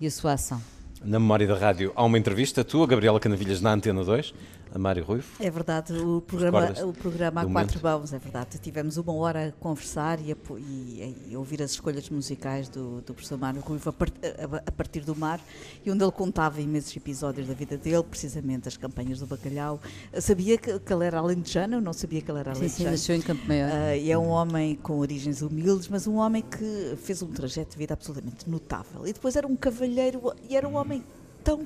e 0.00 0.06
a 0.06 0.10
sua 0.10 0.32
ação. 0.32 0.60
Na 1.04 1.20
memória 1.20 1.46
da 1.46 1.56
rádio 1.56 1.92
há 1.94 2.02
uma 2.02 2.18
entrevista 2.18 2.64
tua, 2.64 2.86
Gabriela 2.86 3.20
Canavilhas, 3.20 3.60
na 3.60 3.72
Antena 3.72 4.02
2, 4.02 4.34
a 4.74 4.78
Mário 4.78 5.04
Ruivo. 5.04 5.24
É 5.38 5.48
verdade, 5.48 5.92
o 5.92 6.20
programa, 6.20 6.72
o 6.82 6.92
programa 6.92 7.42
a 7.42 7.46
quatro 7.46 7.80
mãos, 7.80 8.12
é 8.12 8.18
verdade. 8.18 8.58
Tivemos 8.58 8.96
uma 8.96 9.14
hora 9.14 9.48
a 9.48 9.52
conversar 9.52 10.18
e 10.20 10.32
a, 10.32 10.36
e, 10.58 11.16
e 11.30 11.36
ouvir 11.36 11.62
as 11.62 11.70
escolhas 11.70 12.10
musicais 12.10 12.68
do, 12.68 13.00
do 13.02 13.14
professor 13.14 13.38
Mário 13.38 13.60
Ruivo 13.60 13.88
a, 13.90 13.92
part, 13.92 14.12
a, 14.24 14.56
a, 14.66 14.72
partir 14.72 15.02
do 15.02 15.14
mar, 15.14 15.40
e 15.84 15.90
onde 15.92 16.02
ele 16.02 16.10
contava 16.10 16.60
imensos 16.60 16.94
episódios 16.96 17.46
da 17.46 17.54
vida 17.54 17.78
dele, 17.78 18.02
precisamente 18.02 18.66
as 18.66 18.76
campanhas 18.76 19.20
do 19.20 19.26
bacalhau. 19.26 19.80
Eu 20.12 20.20
sabia 20.20 20.58
que, 20.58 20.76
que 20.76 20.92
ele 20.92 21.04
era 21.04 21.20
alentejano, 21.20 21.80
não 21.80 21.92
sabia 21.92 22.20
que 22.20 22.28
ele 22.28 22.40
era 22.40 22.50
alentejano. 22.50 22.76
Sim, 22.76 22.84
sim, 22.84 22.90
nasceu 22.90 23.16
em 23.16 23.22
Campo 23.22 23.46
Maior. 23.46 23.70
Uh, 23.70 23.96
e 23.96 24.10
é 24.10 24.18
um 24.18 24.28
homem 24.28 24.74
com 24.74 24.98
origens 24.98 25.40
humildes, 25.40 25.86
mas 25.86 26.08
um 26.08 26.16
homem 26.16 26.42
que 26.42 26.96
fez 26.96 27.22
um 27.22 27.28
trajeto 27.28 27.70
de 27.70 27.78
vida 27.78 27.94
absolutamente 27.94 28.50
notável. 28.50 29.06
E 29.06 29.12
depois 29.12 29.36
era 29.36 29.46
um 29.46 29.54
cavalheiro, 29.54 30.34
e 30.50 30.56
era 30.56 30.68
um 30.68 30.74
homem 30.74 31.04
tão 31.44 31.64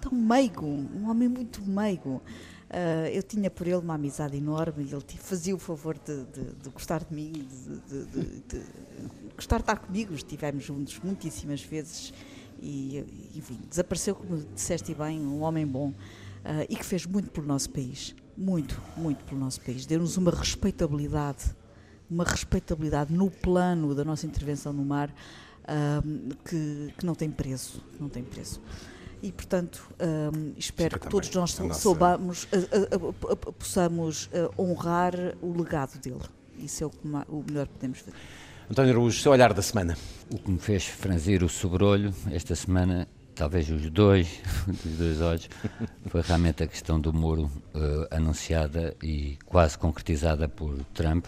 tão 0.00 0.12
meigo, 0.12 0.66
um 0.66 1.08
homem 1.08 1.28
muito 1.28 1.62
meigo. 1.62 2.22
Uh, 2.70 3.08
eu 3.12 3.22
tinha 3.22 3.50
por 3.50 3.66
ele 3.66 3.76
uma 3.76 3.94
amizade 3.94 4.36
enorme 4.36 4.84
e 4.84 4.92
ele 4.92 5.04
fazia 5.18 5.54
o 5.54 5.58
favor 5.58 5.98
de, 5.98 6.24
de, 6.26 6.54
de 6.54 6.70
gostar 6.70 7.02
de 7.02 7.12
mim, 7.12 7.32
de, 7.32 8.04
de, 8.06 8.62
gostar 9.34 9.56
de 9.56 9.62
estar 9.62 9.76
comigo. 9.76 10.14
Estivemos 10.14 10.64
juntos 10.64 10.98
muitíssimas 11.02 11.60
vezes 11.62 12.14
e, 12.60 13.04
enfim, 13.34 13.58
desapareceu, 13.68 14.14
como 14.14 14.36
disseste 14.54 14.94
bem, 14.94 15.20
um 15.20 15.42
homem 15.42 15.66
bom 15.66 15.88
uh, 15.88 15.94
e 16.68 16.76
que 16.76 16.84
fez 16.84 17.06
muito 17.06 17.30
pelo 17.30 17.46
nosso 17.46 17.70
país. 17.70 18.14
Muito, 18.36 18.80
muito 18.96 19.24
pelo 19.24 19.40
nosso 19.40 19.60
país. 19.60 19.84
Deu-nos 19.84 20.16
uma 20.16 20.30
respeitabilidade, 20.30 21.54
uma 22.08 22.24
respeitabilidade 22.24 23.12
no 23.12 23.30
plano 23.30 23.94
da 23.96 24.04
nossa 24.04 24.26
intervenção 24.26 24.72
no 24.72 24.84
mar 24.84 25.10
uh, 25.10 26.34
que, 26.44 26.94
que 26.96 27.04
não 27.04 27.16
tem 27.16 27.30
preço. 27.30 27.84
Não 27.98 28.08
tem 28.08 28.22
preço 28.22 28.60
e, 29.22 29.30
portanto, 29.32 29.82
um, 30.00 30.54
espero 30.56 30.98
que 30.98 31.08
todos 31.08 31.30
nós 31.32 31.56
soubamos, 31.74 32.44
uh, 32.44 32.96
uh, 32.96 33.08
uh, 33.08 33.52
possamos 33.52 34.30
honrar 34.58 35.14
o 35.42 35.56
legado 35.56 35.98
dele. 36.00 36.22
Isso 36.58 36.84
é 36.84 36.86
o, 36.86 36.90
que, 36.90 36.98
o 37.06 37.44
melhor 37.46 37.66
que 37.66 37.74
podemos 37.74 37.98
fazer. 37.98 38.16
António 38.70 38.92
Araújo, 38.92 39.20
seu 39.20 39.32
olhar 39.32 39.52
da 39.52 39.62
semana. 39.62 39.96
O 40.32 40.38
que 40.38 40.50
me 40.50 40.58
fez 40.58 40.86
franzir 40.86 41.42
o 41.42 41.48
sobrolho 41.48 42.14
esta 42.30 42.54
semana, 42.54 43.08
talvez 43.34 43.68
os 43.68 43.90
dois, 43.90 44.40
dos 44.66 44.96
dois 44.96 45.20
olhos, 45.20 45.50
foi 46.06 46.22
realmente 46.22 46.62
a 46.62 46.66
questão 46.66 47.00
do 47.00 47.12
muro 47.12 47.50
anunciada 48.10 48.94
e 49.02 49.36
quase 49.44 49.76
concretizada 49.76 50.48
por 50.48 50.76
Trump. 50.94 51.26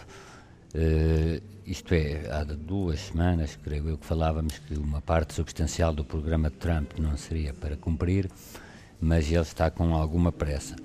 Uh, 0.73 1.41
isto 1.65 1.93
é, 1.93 2.29
há 2.29 2.43
duas 2.43 2.99
semanas, 2.99 3.57
creio 3.63 3.89
eu, 3.89 3.97
que 3.97 4.05
falávamos 4.05 4.59
que 4.59 4.73
uma 4.75 5.01
parte 5.01 5.33
substancial 5.33 5.93
do 5.93 6.03
programa 6.03 6.49
de 6.49 6.57
Trump 6.57 6.91
não 6.99 7.15
seria 7.15 7.53
para 7.53 7.77
cumprir, 7.77 8.29
mas 8.99 9.31
ele 9.31 9.39
está 9.39 9.69
com 9.69 9.93
alguma 9.95 10.31
pressa. 10.31 10.75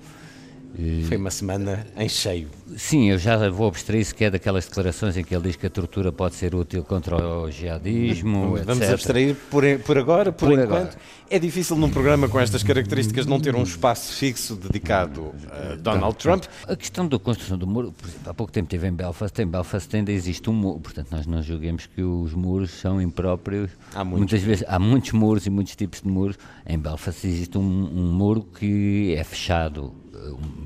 Foi 1.07 1.17
uma 1.17 1.31
semana 1.31 1.85
em 1.97 2.07
cheio. 2.07 2.47
Sim, 2.77 3.09
eu 3.09 3.17
já 3.17 3.49
vou 3.49 3.67
abstrair-se 3.67 4.13
que 4.13 4.23
é 4.23 4.29
daquelas 4.29 4.65
declarações 4.65 5.17
em 5.17 5.23
que 5.23 5.35
ele 5.35 5.43
diz 5.43 5.55
que 5.55 5.65
a 5.65 5.69
tortura 5.69 6.11
pode 6.11 6.35
ser 6.35 6.55
útil 6.55 6.83
contra 6.83 7.17
o 7.17 7.49
jihadismo, 7.51 8.57
Vamos 8.63 8.81
etc. 8.81 8.93
abstrair 8.93 9.35
por, 9.49 9.63
por 9.79 9.97
agora, 9.97 10.31
por, 10.31 10.47
por 10.47 10.53
enquanto. 10.53 10.93
Agora. 10.93 11.19
É 11.29 11.37
difícil 11.37 11.75
num 11.75 11.89
programa 11.89 12.27
com 12.27 12.39
estas 12.39 12.63
características 12.63 13.25
não 13.25 13.39
ter 13.39 13.55
um 13.55 13.63
espaço 13.63 14.13
fixo 14.13 14.55
dedicado 14.55 15.33
a 15.51 15.75
Donald 15.75 16.17
Trump. 16.17 16.45
A 16.67 16.75
questão 16.75 17.07
da 17.07 17.19
construção 17.19 17.57
do 17.57 17.67
muro, 17.67 17.91
por 17.91 18.07
exemplo, 18.07 18.29
há 18.29 18.33
pouco 18.33 18.51
tempo 18.51 18.69
teve 18.69 18.87
em 18.87 18.93
Belfast, 18.93 19.39
em 19.39 19.47
Belfast 19.47 19.95
ainda 19.95 20.11
existe 20.11 20.49
um 20.49 20.53
muro, 20.53 20.79
portanto 20.79 21.11
nós 21.11 21.27
não 21.27 21.41
julguemos 21.43 21.85
que 21.85 22.01
os 22.01 22.33
muros 22.33 22.71
são 22.71 23.01
impróprios. 23.01 23.69
Há 23.93 24.03
Muitas 24.03 24.41
vezes 24.41 24.63
há 24.67 24.79
muitos 24.79 25.11
muros 25.11 25.45
e 25.45 25.49
muitos 25.49 25.75
tipos 25.75 26.01
de 26.01 26.07
muros. 26.07 26.37
Em 26.65 26.79
Belfast 26.79 27.27
existe 27.27 27.57
um, 27.57 27.61
um 27.61 28.11
muro 28.13 28.41
que 28.41 29.13
é 29.15 29.23
fechado 29.23 29.93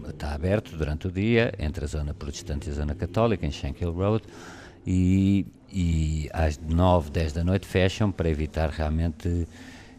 está 0.10 0.34
aberto 0.34 0.76
durante 0.76 1.08
o 1.08 1.12
dia 1.12 1.54
entre 1.60 1.86
a 1.86 1.88
zona 1.88 2.14
protestante 2.14 2.70
e 2.70 2.72
a 2.72 2.76
zona 2.76 2.96
católica, 2.96 3.46
em 3.46 3.52
Shankill 3.52 3.92
Road, 3.92 4.24
e, 4.86 5.46
e 5.72 6.30
às 6.34 6.58
9, 6.58 7.10
10 7.10 7.34
da 7.34 7.44
noite 7.44 7.66
fecham 7.66 8.12
para 8.12 8.30
evitar 8.30 8.70
realmente 8.70 9.48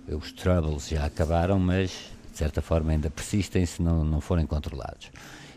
os 0.08 0.32
troubles 0.32 0.88
já 0.88 1.04
acabaram, 1.04 1.58
mas 1.58 1.90
de 2.30 2.38
certa 2.38 2.60
forma 2.60 2.92
ainda 2.92 3.08
persistem 3.08 3.64
se 3.64 3.80
não, 3.80 4.04
não 4.04 4.20
forem 4.20 4.46
controlados. 4.46 5.10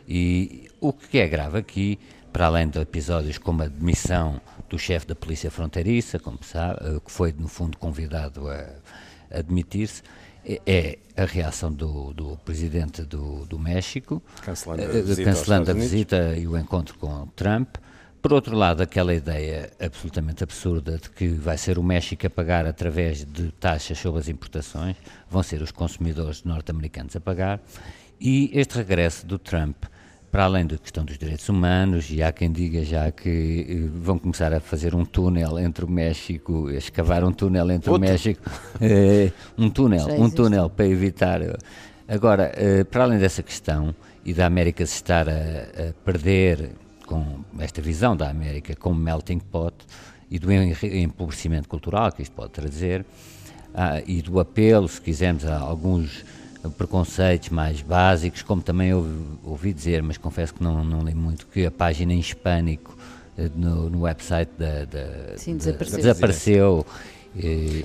E 0.07 0.69
o 0.79 0.93
que 0.93 1.17
é 1.19 1.27
grave 1.27 1.57
aqui, 1.57 1.99
para 2.31 2.45
além 2.45 2.67
de 2.69 2.79
episódios 2.79 3.37
como 3.37 3.63
a 3.63 3.67
demissão 3.67 4.39
do 4.69 4.77
chefe 4.77 5.07
da 5.07 5.15
polícia 5.15 5.51
fronteiriça, 5.51 6.19
como 6.19 6.39
sabe, 6.43 6.79
eh, 6.81 6.99
que 7.03 7.11
foi 7.11 7.33
no 7.37 7.47
fundo 7.47 7.77
convidado 7.77 8.47
a 8.49 8.65
admitir-se, 9.31 10.03
é, 10.47 10.61
é 10.65 10.97
a 11.21 11.25
reação 11.25 11.71
do, 11.73 12.13
do 12.13 12.37
presidente 12.37 13.01
do, 13.01 13.45
do 13.45 13.59
México, 13.59 14.23
cancelando, 14.41 14.81
a 14.81 14.85
eh, 14.85 15.01
visita, 15.01 15.23
cancelando 15.23 15.71
a 15.71 15.73
visita 15.73 16.35
e 16.37 16.47
o 16.47 16.57
encontro 16.57 16.97
com 16.97 17.27
Trump. 17.35 17.75
Por 18.21 18.33
outro 18.33 18.55
lado, 18.55 18.81
aquela 18.81 19.13
ideia 19.13 19.69
absolutamente 19.79 20.43
absurda 20.43 20.97
de 20.97 21.09
que 21.09 21.27
vai 21.27 21.57
ser 21.57 21.77
o 21.77 21.83
México 21.83 22.25
a 22.25 22.29
pagar 22.29 22.65
através 22.65 23.25
de 23.25 23.51
taxas 23.51 23.97
sobre 23.99 24.21
as 24.21 24.29
importações, 24.29 24.95
vão 25.29 25.43
ser 25.43 25.61
os 25.61 25.71
consumidores 25.71 26.43
norte-americanos 26.43 27.15
a 27.15 27.19
pagar, 27.19 27.61
e 28.19 28.49
este 28.53 28.77
regresso 28.77 29.25
do 29.25 29.37
Trump 29.37 29.83
para 30.37 30.45
além 30.45 30.67
da 30.67 30.77
questão 30.77 31.03
dos 31.03 31.17
direitos 31.17 31.49
humanos, 31.49 32.11
e 32.11 32.21
há 32.21 32.31
quem 32.31 32.51
diga 32.51 32.85
já 32.85 33.11
que 33.11 33.65
eh, 33.67 33.89
vão 33.91 34.19
começar 34.19 34.53
a 34.53 34.59
fazer 34.59 34.93
um 34.93 35.03
túnel 35.03 35.57
entre 35.57 35.83
o 35.83 35.89
México, 35.89 36.67
a 36.67 36.75
escavar 36.75 37.23
um 37.23 37.31
túnel 37.31 37.71
entre 37.71 37.89
Outro. 37.89 38.05
o 38.05 38.11
México, 38.11 38.39
eh, 38.79 39.31
um 39.57 39.67
túnel, 39.67 40.05
um 40.09 40.29
túnel 40.29 40.69
para 40.69 40.85
evitar. 40.85 41.41
Agora, 42.07 42.51
eh, 42.55 42.83
para 42.83 43.05
além 43.05 43.17
dessa 43.17 43.41
questão 43.41 43.95
e 44.23 44.31
da 44.31 44.45
América 44.45 44.85
se 44.85 44.93
estar 44.93 45.27
a, 45.27 45.31
a 45.31 45.93
perder 46.05 46.69
com 47.07 47.39
esta 47.57 47.81
visão 47.81 48.15
da 48.15 48.29
América 48.29 48.75
como 48.75 48.99
melting 48.99 49.39
pot 49.39 49.73
e 50.29 50.37
do 50.37 50.51
empobrecimento 50.51 51.67
cultural 51.67 52.11
que 52.11 52.21
isto 52.21 52.33
pode 52.33 52.51
trazer, 52.51 53.03
ah, 53.73 54.03
e 54.05 54.21
do 54.21 54.39
apelo, 54.39 54.87
se 54.87 55.01
quisermos, 55.01 55.45
a 55.45 55.57
alguns 55.57 56.23
preconceitos 56.71 57.49
mais 57.49 57.81
básicos, 57.81 58.41
como 58.41 58.61
também 58.61 58.93
ouvi, 58.93 59.23
ouvi 59.43 59.73
dizer, 59.73 60.01
mas 60.03 60.17
confesso 60.17 60.53
que 60.53 60.63
não, 60.63 60.83
não 60.83 61.01
li 61.01 61.13
muito, 61.13 61.47
que 61.47 61.65
a 61.65 61.71
página 61.71 62.13
em 62.13 62.19
hispânico 62.19 62.97
eh, 63.37 63.49
no, 63.55 63.89
no 63.89 64.01
website 64.01 64.51
da, 64.57 64.85
da, 64.85 65.37
Sim, 65.37 65.57
desapareceu. 65.57 65.97
desapareceu. 65.97 66.85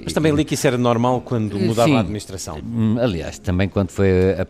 Mas 0.02 0.12
também 0.12 0.34
li 0.34 0.44
que 0.44 0.54
isso 0.54 0.66
era 0.66 0.78
normal 0.78 1.20
quando 1.20 1.58
mudava 1.58 1.88
Sim, 1.88 1.96
a 1.96 2.00
administração. 2.00 2.58
Hum, 2.64 2.96
aliás, 2.98 3.38
também 3.38 3.68
quando, 3.68 3.90
foi 3.90 4.32
a, 4.32 4.46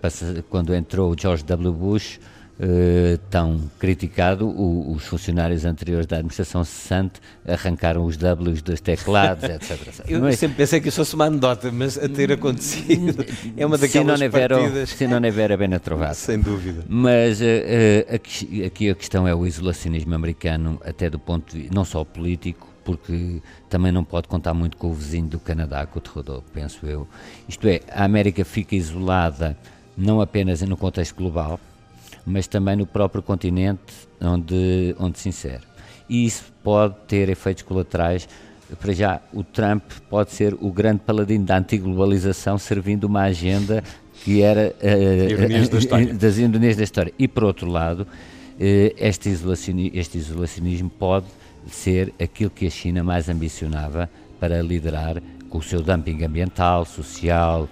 quando 0.49 0.75
entrou 0.75 1.13
o 1.13 1.17
George 1.19 1.43
W. 1.45 1.73
Bush, 1.73 2.21
uh, 2.59 3.19
tão 3.31 3.71
criticado, 3.79 4.47
o, 4.47 4.93
os 4.93 5.05
funcionários 5.05 5.65
anteriores 5.65 6.07
da 6.07 6.17
administração 6.17 6.65
cessante 6.65 7.21
arrancaram 7.47 8.05
os 8.05 8.17
Ws 8.17 8.63
dos 8.63 8.81
teclados, 8.81 9.45
etc. 9.49 10.05
Eu 10.07 10.27
é? 10.27 10.33
sempre 10.33 10.57
pensei 10.59 10.81
que 10.81 10.89
isso 10.89 10.97
fosse 10.99 11.15
uma 11.15 11.27
anedota, 11.27 11.71
mas 11.73 11.99
a 11.99 12.09
ter 12.09 12.33
acontecido 12.33 13.25
é 13.57 13.67
uma 13.67 13.79
daquelas 13.79 14.19
se 14.19 14.25
não 14.25 14.31
partidas... 14.31 14.91
Se 14.91 15.07
não 15.07 15.17
é 15.17 15.57
bem 15.57 15.79
trovado. 15.79 16.15
Sem 16.15 16.39
dúvida. 16.39 16.85
Mas 16.89 17.41
uh, 17.41 18.15
aqui, 18.15 18.65
aqui 18.65 18.91
a 18.91 18.95
questão 18.95 19.27
é 19.27 19.35
o 19.35 19.47
isolacionismo 19.47 20.15
americano, 20.15 20.81
até 20.85 21.09
do 21.09 21.19
ponto 21.19 21.57
de 21.57 21.73
não 21.73 21.85
só 21.85 22.05
político, 22.05 22.69
porque 22.85 23.41
também 23.69 23.93
não 23.93 24.05
pode 24.05 24.29
contar 24.29 24.55
muito 24.55 24.77
com 24.77 24.89
o 24.89 24.95
vizinho 24.95 25.29
do 25.29 25.39
Canadá, 25.39 25.87
com 25.87 25.99
o 25.99 26.03
terrador, 26.03 26.43
penso 26.53 26.85
eu. 26.85 27.07
Isto 27.49 27.69
é, 27.69 27.81
a 27.91 28.05
América 28.05 28.45
fica 28.45 28.75
isolada 28.75 29.57
não 29.97 30.21
apenas 30.21 30.63
no 30.63 30.77
contexto 30.77 31.15
global, 31.15 31.61
mas 32.27 32.47
também 32.47 32.77
no 32.77 32.87
próprio 32.87 33.23
continente 33.23 34.09
onde, 34.21 34.95
onde 34.99 35.19
se 35.19 35.29
insere. 35.29 35.63
E 36.09 36.27
isso 36.27 36.45
pode 36.63 36.95
ter 37.09 37.29
efeitos 37.29 37.63
colaterais. 37.63 38.29
Para 38.81 38.93
já, 38.93 39.21
o 39.33 39.43
Trump 39.43 39.83
pode 40.09 40.33
ser 40.33 40.55
o 40.55 40.71
grande 40.71 41.01
paladino 41.01 41.45
da 41.45 41.59
antiglobalização, 41.59 42.59
servindo 42.59 43.05
uma 43.05 43.23
agenda 43.23 43.83
que 44.25 44.43
era 44.43 44.75
uh, 44.79 46.15
das 46.17 46.39
ironias 46.39 46.77
da 46.77 46.85
história. 46.85 47.13
E, 47.19 47.27
por 47.27 47.45
outro 47.45 47.69
lado, 47.69 48.03
uh, 48.03 48.07
este, 48.59 49.29
isolacionismo, 49.29 49.99
este 49.99 50.19
isolacionismo 50.19 50.91
pode 50.91 51.27
ser 51.67 52.13
aquilo 52.21 52.51
que 52.51 52.67
a 52.67 52.71
China 52.71 53.03
mais 53.05 53.29
ambicionava 53.29 54.09
para 54.41 54.61
liderar 54.63 55.23
com 55.49 55.59
o 55.59 55.63
seu 55.63 55.83
dumping 55.83 56.25
ambiental, 56.25 56.85
social, 56.85 57.69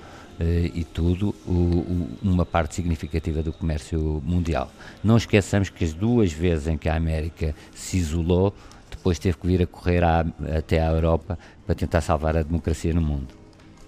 e 0.74 0.84
tudo 0.84 1.34
o, 1.46 1.52
o, 1.52 2.08
uma 2.22 2.46
parte 2.46 2.74
significativa 2.74 3.42
do 3.42 3.52
comércio 3.52 4.22
mundial. 4.24 4.72
Não 5.04 5.16
esqueçamos 5.16 5.68
que 5.68 5.84
as 5.84 5.92
duas 5.92 6.32
vezes 6.32 6.66
em 6.66 6.78
que 6.78 6.88
a 6.88 6.96
América 6.96 7.54
se 7.74 7.98
isolou, 7.98 8.54
depois 8.90 9.18
teve 9.18 9.36
que 9.36 9.46
vir 9.46 9.62
a 9.62 9.66
correr 9.66 10.02
à, 10.02 10.24
até 10.56 10.80
à 10.80 10.90
Europa 10.90 11.38
para 11.66 11.74
tentar 11.74 12.00
salvar 12.00 12.36
a 12.36 12.42
democracia 12.42 12.92
no 12.92 13.00
mundo. 13.00 13.28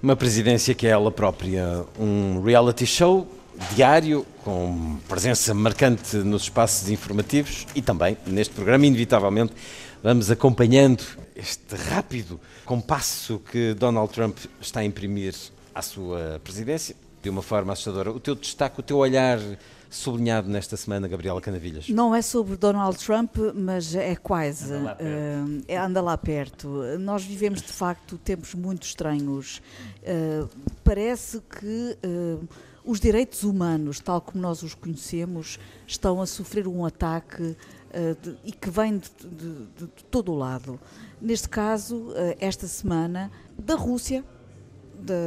Uma 0.02 0.16
presidência 0.16 0.74
que 0.74 0.86
é 0.86 0.90
ela 0.90 1.10
própria 1.10 1.84
um 1.98 2.42
reality 2.42 2.86
show 2.86 3.26
diário, 3.74 4.26
com 4.44 4.98
presença 5.08 5.54
marcante 5.54 6.16
nos 6.16 6.42
espaços 6.42 6.90
informativos 6.90 7.66
e 7.74 7.82
também 7.82 8.16
neste 8.26 8.54
programa, 8.54 8.86
inevitavelmente, 8.86 9.52
vamos 10.02 10.30
acompanhando 10.30 11.04
este 11.36 11.76
rápido 11.88 12.40
compasso 12.64 13.40
que 13.50 13.74
Donald 13.74 14.12
Trump 14.12 14.36
está 14.60 14.80
a 14.80 14.84
imprimir 14.84 15.34
à 15.74 15.82
sua 15.82 16.40
presidência, 16.42 16.96
de 17.22 17.30
uma 17.30 17.42
forma 17.42 17.72
assustadora. 17.72 18.11
O 18.11 18.20
teu 18.20 18.35
destaque, 18.35 18.80
o 18.80 18.82
teu 18.82 18.98
olhar 18.98 19.38
sublinhado 19.92 20.48
nesta 20.48 20.76
semana, 20.76 21.06
Gabriela 21.06 21.40
Canavilhas? 21.40 21.88
Não 21.88 22.14
é 22.14 22.22
sobre 22.22 22.56
Donald 22.56 22.98
Trump, 22.98 23.37
mas 23.54 23.94
é 23.94 24.16
quase. 24.16 24.72
Anda 24.72 24.82
lá, 24.82 24.92
uh, 24.94 25.64
é, 25.68 25.76
anda 25.76 26.00
lá 26.00 26.16
perto. 26.16 26.68
Nós 26.98 27.22
vivemos, 27.22 27.61
de 27.61 27.72
facto, 27.72 28.16
tempos 28.18 28.54
muito 28.54 28.85
estranhos. 28.85 29.61
Uh, 30.02 30.48
parece 30.82 31.40
que 31.40 31.98
uh, 32.04 32.48
os 32.85 32.98
direitos 32.98 33.44
humanos, 33.44 34.00
tal 34.00 34.20
como 34.20 34.42
nós 34.42 34.62
os 34.62 34.74
conhecemos, 34.74 35.58
estão 35.87 36.20
a 36.20 36.26
sofrer 36.26 36.66
um 36.66 36.85
ataque 36.85 37.54
de, 38.22 38.37
e 38.42 38.52
que 38.52 38.70
vem 38.70 38.96
de, 38.96 39.11
de, 39.28 39.66
de, 39.76 39.87
todo 40.11 40.32
o 40.32 40.35
lado. 40.35 40.80
Neste 41.20 41.46
caso, 41.46 42.08
esta 42.40 42.66
semana, 42.66 43.30
da 43.58 43.74
Rússia, 43.74 44.24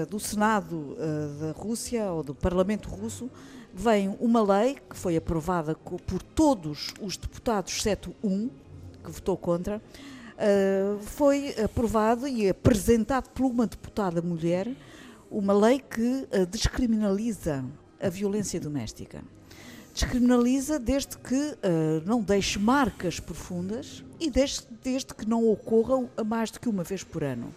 do 0.09 0.19
Senado 0.19 0.95
da 1.39 1.51
Rússia, 1.51 2.11
ou 2.11 2.23
do 2.23 2.33
Parlamento 2.33 2.89
Russo, 2.89 3.29
vem 3.75 4.15
uma 4.21 4.41
lei 4.41 4.77
que 4.89 4.95
foi 4.95 5.17
aprovada 5.17 5.75
por 5.75 6.21
todos 6.21 6.93
os 7.01 7.17
deputados, 7.17 7.75
exceto 7.77 8.15
um, 8.23 8.49
que 9.03 9.11
votou 9.11 9.35
contra, 9.35 9.81
uh, 10.35 10.99
foi 11.01 11.53
aprovado 11.61 12.25
e 12.25 12.49
apresentado 12.49 13.29
por 13.29 13.45
uma 13.45 13.67
deputada 13.67 14.21
mulher 14.21 14.71
uma 15.29 15.53
lei 15.53 15.79
que 15.79 16.01
uh, 16.01 16.45
descriminaliza 16.49 17.65
a 18.01 18.09
violência 18.09 18.59
doméstica. 18.59 19.21
Descriminaliza 19.93 20.79
desde 20.79 21.17
que 21.17 21.35
uh, 21.35 22.01
não 22.05 22.21
deixe 22.21 22.57
marcas 22.57 23.19
profundas 23.19 24.03
e 24.19 24.29
desde, 24.29 24.67
desde 24.81 25.13
que 25.13 25.27
não 25.27 25.49
ocorra 25.49 26.07
a 26.15 26.23
mais 26.23 26.49
do 26.49 26.59
que 26.59 26.69
uma 26.69 26.83
vez 26.83 27.03
por 27.03 27.23
ano. 27.23 27.53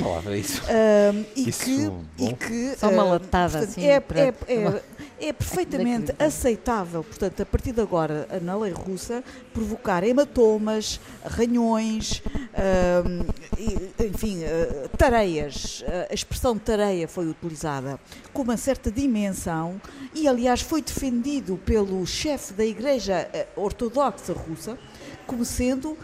Palavra 0.00 0.36
isso. 0.36 0.62
Uh, 0.62 1.24
e, 1.36 1.48
isso 1.48 1.64
que, 1.64 2.24
e 2.24 2.32
que. 2.34 2.76
Só 2.78 2.90
uma 2.90 3.04
latada 3.04 3.60
assim. 3.60 3.84
É, 3.84 3.96
é, 3.96 4.34
é, 4.46 4.82
é 5.28 5.32
perfeitamente 5.32 6.14
aceitável, 6.18 7.02
portanto, 7.02 7.42
a 7.42 7.46
partir 7.46 7.72
de 7.72 7.80
agora, 7.80 8.28
na 8.42 8.56
lei 8.56 8.72
russa, 8.72 9.22
provocar 9.52 10.04
hematomas, 10.04 11.00
ranhões, 11.24 12.22
uh, 12.54 14.04
enfim, 14.04 14.42
uh, 14.44 14.88
tareias. 14.96 15.84
A 16.10 16.14
expressão 16.14 16.58
tareia 16.58 17.08
foi 17.08 17.26
utilizada 17.26 17.98
com 18.32 18.42
uma 18.42 18.56
certa 18.56 18.90
dimensão 18.90 19.80
e, 20.14 20.28
aliás, 20.28 20.60
foi 20.60 20.82
defendido 20.82 21.56
pelo 21.64 22.06
chefe 22.06 22.52
da 22.52 22.64
Igreja 22.64 23.28
eh, 23.32 23.46
Ortodoxa 23.56 24.32
Russa 24.32 24.78
como 25.26 25.44
sendo 25.44 25.96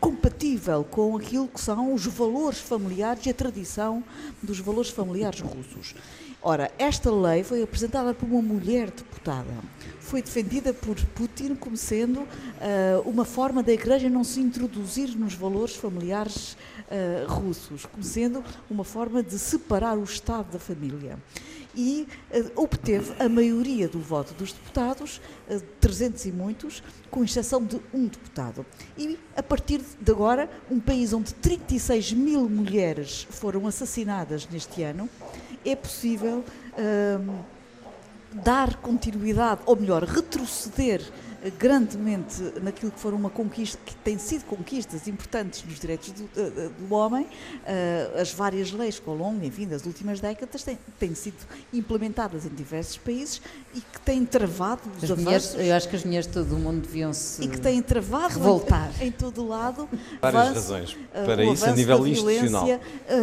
compatível 0.00 0.84
com 0.84 1.16
aquilo 1.16 1.48
que 1.48 1.60
são 1.60 1.92
os 1.92 2.06
valores 2.06 2.58
familiares 2.58 3.26
e 3.26 3.30
a 3.30 3.34
tradição 3.34 4.02
dos 4.42 4.58
valores 4.58 4.90
familiares 4.90 5.40
russos. 5.40 5.94
Ora, 6.44 6.72
esta 6.76 7.08
lei 7.08 7.44
foi 7.44 7.62
apresentada 7.62 8.12
por 8.12 8.26
uma 8.28 8.42
mulher 8.42 8.90
deputada. 8.90 9.52
Foi 10.00 10.20
defendida 10.20 10.74
por 10.74 10.96
Putin 11.14 11.54
como 11.54 11.76
sendo 11.76 12.20
uh, 12.22 12.28
uma 13.04 13.24
forma 13.24 13.62
da 13.62 13.72
Igreja 13.72 14.10
não 14.10 14.24
se 14.24 14.40
introduzir 14.40 15.16
nos 15.16 15.34
valores 15.34 15.76
familiares 15.76 16.56
uh, 16.90 17.32
russos, 17.32 17.86
como 17.86 18.02
sendo 18.02 18.42
uma 18.68 18.82
forma 18.82 19.22
de 19.22 19.38
separar 19.38 19.96
o 19.96 20.02
Estado 20.02 20.50
da 20.52 20.58
família. 20.58 21.16
E 21.74 22.06
uh, 22.30 22.62
obteve 22.62 23.12
a 23.18 23.28
maioria 23.28 23.88
do 23.88 23.98
voto 23.98 24.34
dos 24.34 24.52
deputados, 24.52 25.20
300 25.80 26.26
e 26.26 26.32
muitos, 26.32 26.82
com 27.10 27.24
exceção 27.24 27.64
de 27.64 27.80
um 27.92 28.06
deputado. 28.06 28.64
E 28.96 29.18
a 29.36 29.42
partir 29.42 29.80
de 30.00 30.12
agora, 30.12 30.50
um 30.70 30.78
país 30.78 31.12
onde 31.12 31.34
36 31.34 32.12
mil 32.12 32.48
mulheres 32.48 33.26
foram 33.30 33.66
assassinadas 33.66 34.46
neste 34.48 34.82
ano, 34.82 35.08
é 35.64 35.76
possível 35.76 36.44
hum, 36.78 37.38
dar 38.32 38.76
continuidade, 38.76 39.62
ou 39.66 39.76
melhor, 39.76 40.04
retroceder 40.04 41.02
grandemente 41.58 42.40
naquilo 42.62 42.92
que 42.92 43.00
foram 43.00 43.16
uma 43.16 43.30
conquista, 43.30 43.78
que 43.84 43.94
tem 43.96 44.18
sido 44.18 44.44
conquistas 44.44 45.08
importantes 45.08 45.64
nos 45.64 45.78
direitos 45.78 46.12
do, 46.12 46.28
do 46.78 46.94
homem, 46.94 47.24
uh, 47.24 48.20
as 48.20 48.32
várias 48.32 48.70
leis 48.72 48.98
que 48.98 49.08
ao 49.08 49.16
longo, 49.16 49.44
enfim, 49.44 49.66
das 49.66 49.84
últimas 49.84 50.20
décadas 50.20 50.62
têm, 50.62 50.78
têm 50.98 51.14
sido 51.14 51.36
implementadas 51.72 52.46
em 52.46 52.50
diversos 52.50 52.96
países 52.98 53.40
e 53.74 53.80
que 53.80 54.00
têm 54.00 54.24
travado 54.24 54.82
os 54.96 55.10
as 55.10 55.18
mulheres, 55.18 55.54
Eu 55.56 55.74
acho 55.74 55.88
que 55.88 55.96
as 55.96 56.04
mulheres 56.04 56.26
de 56.26 56.32
todo 56.32 56.54
o 56.54 56.58
mundo 56.58 56.82
deviam 56.82 57.12
se 57.12 57.42
E 57.42 57.48
que 57.48 57.60
têm 57.60 57.82
travado 57.82 58.34
revoltar. 58.34 58.90
Em, 59.00 59.08
em 59.08 59.10
todo 59.10 59.42
o 59.42 59.48
lado. 59.48 59.88
Várias 60.20 60.42
avanço, 60.42 60.54
razões 60.54 60.98
para 61.12 61.44
isso 61.44 61.64
a 61.64 61.72
nível 61.72 62.06
institucional. 62.06 62.66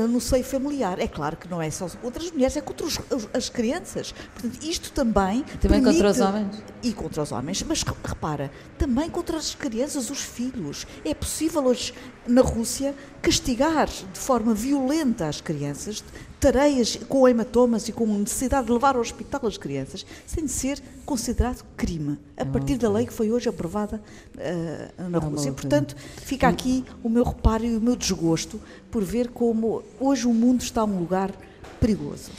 No 0.10 0.19
seio 0.19 0.43
familiar. 0.43 0.99
É 0.99 1.08
claro 1.08 1.38
que 1.38 1.47
não 1.47 1.62
é 1.62 1.69
só 1.69 1.88
contra 2.01 2.21
as 2.23 2.32
mulheres, 2.32 2.58
é 2.58 2.62
contra 2.62 2.86
os, 2.86 2.99
as 3.34 3.49
crianças. 3.49 4.13
Portanto, 4.34 4.63
isto 4.63 4.91
também. 4.91 5.43
Também 5.43 5.82
permite, 5.82 5.93
contra 5.93 6.10
os 6.12 6.19
homens. 6.19 6.63
E 6.84 6.93
contra 6.93 7.23
os 7.23 7.32
homens. 7.32 7.63
Mas 7.63 7.84
repara, 8.10 8.52
também 8.78 9.10
contra 9.10 9.38
as 9.38 9.56
crianças, 9.56 10.10
os 10.10 10.22
filhos. 10.22 10.86
É 11.06 11.13
possível 11.13 11.63
hoje, 11.65 11.93
na 12.28 12.41
Rússia, 12.41 12.93
castigar 13.22 13.88
de 13.88 14.19
forma 14.19 14.54
violenta 14.54 15.28
as 15.28 15.41
crianças, 15.41 16.04
tareias 16.39 16.98
com 17.08 17.28
hematomas 17.28 17.88
e 17.88 17.91
com 17.91 18.06
necessidade 18.06 18.67
de 18.67 18.74
levar 18.74 18.95
ao 18.95 19.02
hospital 19.02 19.41
as 19.45 19.58
crianças, 19.58 20.06
sem 20.26 20.48
ser 20.48 20.82
considerado 21.06 21.65
crime, 21.76 22.17
a 22.38 22.45
partir 22.45 22.78
da 22.78 22.89
lei 22.89 23.06
que 23.06 23.13
foi 23.13 23.32
hoje 23.32 23.50
aprovada 23.50 24.02
uh, 24.36 25.10
na 25.10 25.17
é 25.17 25.22
Rússia. 25.22 25.52
Portanto, 25.52 25.95
fica 25.98 26.48
aqui 26.48 26.86
o 27.04 27.10
meu 27.10 27.24
reparo 27.24 27.65
e 27.65 27.76
o 27.76 27.82
meu 27.82 27.95
desgosto 27.95 28.60
por 28.89 29.04
ver 29.04 29.30
como 29.30 29.84
hoje 30.00 30.26
o 30.28 30.34
mundo 30.34 30.62
está 30.62 30.86
num 30.86 31.00
lugar 31.00 31.32
perigoso. 31.80 32.32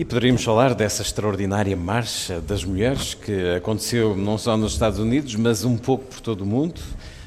E 0.00 0.04
poderíamos 0.06 0.42
falar 0.42 0.74
dessa 0.74 1.02
extraordinária 1.02 1.76
marcha 1.76 2.40
das 2.40 2.64
mulheres 2.64 3.12
que 3.12 3.54
aconteceu 3.54 4.16
não 4.16 4.38
só 4.38 4.56
nos 4.56 4.72
Estados 4.72 4.98
Unidos, 4.98 5.34
mas 5.34 5.62
um 5.62 5.76
pouco 5.76 6.06
por 6.06 6.20
todo 6.22 6.40
o 6.40 6.46
mundo, 6.46 6.80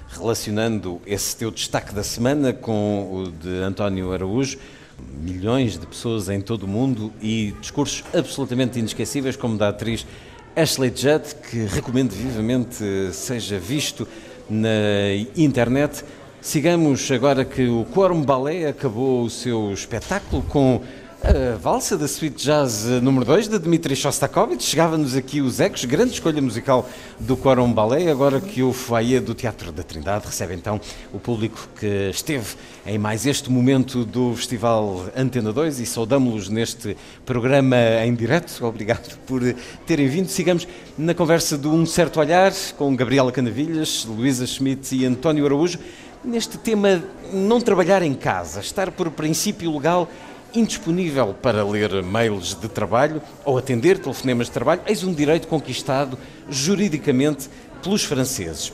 relacionando 0.09 0.99
esse 1.05 1.37
teu 1.37 1.51
destaque 1.51 1.93
da 1.93 2.01
semana 2.01 2.51
com 2.51 3.11
o 3.13 3.31
de 3.31 3.61
António 3.61 4.11
Araújo. 4.11 4.57
Milhões 5.21 5.77
de 5.77 5.85
pessoas 5.85 6.29
em 6.29 6.41
todo 6.41 6.63
o 6.63 6.67
mundo 6.67 7.13
e 7.21 7.53
discursos 7.61 8.03
absolutamente 8.11 8.79
inesquecíveis, 8.79 9.35
como 9.35 9.55
da 9.55 9.69
atriz 9.69 10.03
Ashley 10.55 10.91
Judd, 10.95 11.35
que 11.51 11.65
recomendo 11.65 12.09
vivamente 12.09 13.13
seja 13.13 13.59
visto 13.59 14.07
na 14.49 15.13
internet. 15.37 16.03
Sigamos 16.41 17.11
agora 17.11 17.45
que 17.45 17.67
o 17.67 17.85
Quorum 17.93 18.23
Ballet 18.23 18.65
acabou 18.65 19.25
o 19.25 19.29
seu 19.29 19.71
espetáculo 19.71 20.41
com 20.41 20.81
a 21.23 21.55
valsa 21.55 21.97
da 21.97 22.05
suíte 22.05 22.43
jazz 22.43 22.85
eh, 22.85 22.99
número 22.99 23.23
2 23.23 23.47
de 23.47 23.57
Dmitri 23.57 23.95
Shostakovich. 23.95 24.61
Chegava-nos 24.61 25.15
aqui 25.15 25.39
os 25.39 25.61
ecos, 25.61 25.85
grande 25.85 26.11
escolha 26.11 26.41
musical 26.41 26.87
do 27.17 27.37
Quorum 27.37 27.71
Ballet, 27.71 28.09
agora 28.09 28.41
que 28.41 28.61
o 28.61 28.73
foyer 28.73 29.21
do 29.21 29.33
Teatro 29.33 29.71
da 29.71 29.83
Trindade 29.83 30.25
recebe 30.25 30.53
então 30.53 30.81
o 31.13 31.19
público 31.19 31.69
que 31.79 32.09
esteve 32.09 32.55
em 32.85 32.97
mais 32.97 33.25
este 33.25 33.49
momento 33.49 34.03
do 34.03 34.35
Festival 34.35 35.05
Antena 35.15 35.53
2 35.53 35.79
e 35.79 35.85
saudamos-los 35.85 36.49
neste 36.49 36.97
programa 37.25 37.77
em 38.05 38.13
direto. 38.13 38.65
Obrigado 38.65 39.17
por 39.19 39.41
terem 39.87 40.09
vindo. 40.09 40.27
Sigamos 40.27 40.67
na 40.97 41.13
conversa 41.13 41.57
de 41.57 41.67
Um 41.69 41.85
Certo 41.85 42.19
Olhar 42.19 42.51
com 42.77 42.93
Gabriela 42.97 43.31
Canavilhas, 43.31 44.05
Luísa 44.05 44.45
Schmidt 44.45 44.93
e 44.93 45.05
António 45.05 45.45
Araújo. 45.45 45.79
Neste 46.21 46.57
tema, 46.57 47.01
não 47.33 47.61
trabalhar 47.61 48.01
em 48.01 48.13
casa, 48.13 48.59
estar 48.59 48.91
por 48.91 49.09
princípio 49.11 49.73
legal 49.73 50.09
indisponível 50.55 51.35
para 51.41 51.65
ler 51.65 52.03
mails 52.03 52.53
de 52.53 52.67
trabalho 52.67 53.21
ou 53.43 53.57
atender 53.57 53.97
telefonemas 53.97 54.47
de 54.47 54.53
trabalho, 54.53 54.81
eis 54.85 55.03
um 55.03 55.13
direito 55.13 55.47
conquistado 55.47 56.17
juridicamente 56.49 57.49
pelos 57.81 58.03
franceses. 58.03 58.71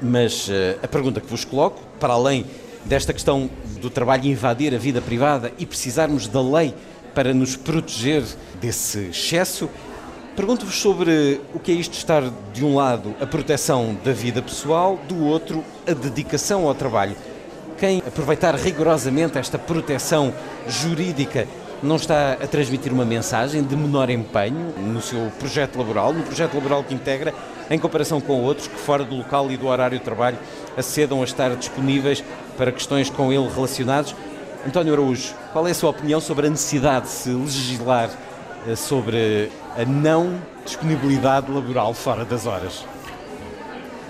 Mas 0.00 0.48
uh, 0.48 0.78
a 0.82 0.88
pergunta 0.88 1.20
que 1.20 1.26
vos 1.26 1.44
coloco, 1.44 1.82
para 1.98 2.14
além 2.14 2.46
desta 2.84 3.12
questão 3.12 3.50
do 3.80 3.90
trabalho 3.90 4.26
invadir 4.26 4.74
a 4.74 4.78
vida 4.78 5.00
privada 5.00 5.52
e 5.58 5.66
precisarmos 5.66 6.28
da 6.28 6.40
lei 6.40 6.74
para 7.14 7.34
nos 7.34 7.56
proteger 7.56 8.22
desse 8.60 9.08
excesso, 9.08 9.68
pergunto-vos 10.36 10.76
sobre 10.80 11.40
o 11.52 11.58
que 11.58 11.72
é 11.72 11.74
isto 11.74 11.94
estar, 11.94 12.22
de 12.52 12.64
um 12.64 12.76
lado, 12.76 13.14
a 13.20 13.26
proteção 13.26 13.96
da 14.04 14.12
vida 14.12 14.40
pessoal, 14.40 14.98
do 15.08 15.24
outro, 15.24 15.64
a 15.86 15.92
dedicação 15.92 16.68
ao 16.68 16.74
trabalho 16.74 17.16
quem 17.78 18.02
aproveitar 18.06 18.54
rigorosamente 18.56 19.38
esta 19.38 19.58
proteção 19.58 20.34
jurídica 20.66 21.46
não 21.82 21.96
está 21.96 22.32
a 22.32 22.46
transmitir 22.46 22.92
uma 22.92 23.04
mensagem 23.04 23.62
de 23.62 23.76
menor 23.76 24.10
empenho 24.10 24.74
no 24.78 25.00
seu 25.00 25.30
projeto 25.38 25.78
laboral, 25.78 26.12
no 26.12 26.24
projeto 26.24 26.54
laboral 26.54 26.82
que 26.82 26.92
integra, 26.92 27.32
em 27.70 27.78
comparação 27.78 28.20
com 28.20 28.42
outros 28.42 28.66
que, 28.66 28.76
fora 28.76 29.04
do 29.04 29.14
local 29.14 29.50
e 29.50 29.56
do 29.56 29.68
horário 29.68 29.96
de 29.96 30.04
trabalho, 30.04 30.38
acedam 30.76 31.20
a 31.20 31.24
estar 31.24 31.54
disponíveis 31.54 32.24
para 32.56 32.72
questões 32.72 33.08
com 33.08 33.32
ele 33.32 33.48
relacionadas. 33.48 34.14
António 34.66 34.92
Araújo, 34.92 35.34
qual 35.52 35.68
é 35.68 35.70
a 35.70 35.74
sua 35.74 35.90
opinião 35.90 36.20
sobre 36.20 36.48
a 36.48 36.50
necessidade 36.50 37.06
de 37.06 37.12
se 37.12 37.30
legislar 37.30 38.10
eh, 38.66 38.74
sobre 38.74 39.52
a 39.76 39.84
não 39.84 40.36
disponibilidade 40.64 41.50
laboral 41.50 41.94
fora 41.94 42.24
das 42.24 42.44
horas? 42.44 42.84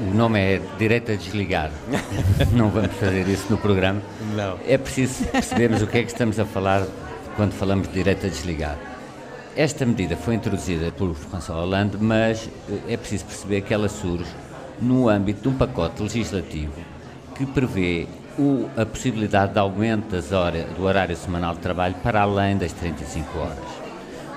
O 0.01 0.15
nome 0.15 0.39
é 0.39 0.61
Direito 0.79 1.11
a 1.11 1.17
Desligar. 1.17 1.73
Não 2.55 2.71
vamos 2.71 2.95
fazer 2.95 3.27
isso 3.27 3.47
no 3.51 3.59
programa. 3.59 4.01
Não. 4.37 4.57
É 4.67 4.79
preciso 4.79 5.25
percebermos 5.25 5.83
o 5.83 5.89
que 5.89 5.99
é 5.99 6.03
que 6.05 6.13
estamos 6.13 6.39
a 6.39 6.45
falar 6.45 6.87
quando 7.35 7.53
falamos 7.53 7.89
de 7.89 7.95
Direito 7.95 8.25
a 8.27 8.29
Desligar. 8.29 8.79
esta 9.57 9.85
medida 9.85 10.17
foi 10.17 10.37
introduzida 10.37 10.93
por 10.93 11.13
François 11.15 11.59
Hollande, 11.59 11.97
mas 12.01 12.49
é 12.89 12.97
preciso 12.97 13.25
perceber 13.25 13.63
que 13.63 13.75
ela 13.75 13.89
surge 13.89 14.31
no 14.81 15.09
âmbito 15.09 15.43
de 15.43 15.49
um 15.49 15.55
pacote 15.55 16.01
legislativo 16.01 16.75
que 17.35 17.45
prevê 17.45 18.07
o, 18.39 18.69
a 18.77 18.87
possibilidade 18.87 19.53
de 19.53 19.59
aumento 19.59 20.13
das 20.13 20.31
horas, 20.31 20.65
do 20.77 20.85
horário 20.85 21.17
semanal 21.17 21.55
de 21.55 21.61
trabalho 21.61 21.97
para 22.05 22.23
além 22.23 22.57
das 22.57 22.73
35 22.73 23.37
horas. 23.37 23.59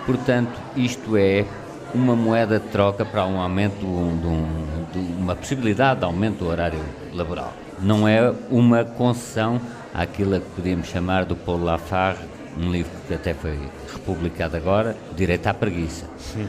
Portanto, 0.08 0.60
isto 0.76 1.16
é 1.16 1.46
uma 1.94 2.16
moeda 2.16 2.60
de 2.60 2.68
troca 2.68 3.06
para 3.06 3.26
um 3.26 3.40
aumento, 3.40 3.80
de, 3.80 3.86
um, 3.86 4.86
de 4.92 5.00
uma 5.22 5.36
possibilidade 5.36 6.00
de 6.00 6.06
aumento 6.06 6.40
do 6.40 6.48
horário 6.48 6.80
laboral. 7.14 7.54
Não 7.80 8.08
é 8.08 8.34
uma 8.50 8.84
concessão 8.84 9.60
àquilo 9.94 10.40
que 10.40 10.50
podíamos 10.56 10.88
chamar 10.88 11.26
do 11.26 11.36
Paul 11.36 11.64
Lafargue, 11.64 12.24
um 12.58 12.72
livro 12.72 12.92
que 13.08 13.14
até 13.14 13.34
foi 13.34 13.58
republicado 13.92 14.58
agora, 14.58 14.96
Direito 15.16 15.48
à 15.48 15.54
Preguiça. 15.54 16.06
Sim. 16.18 16.48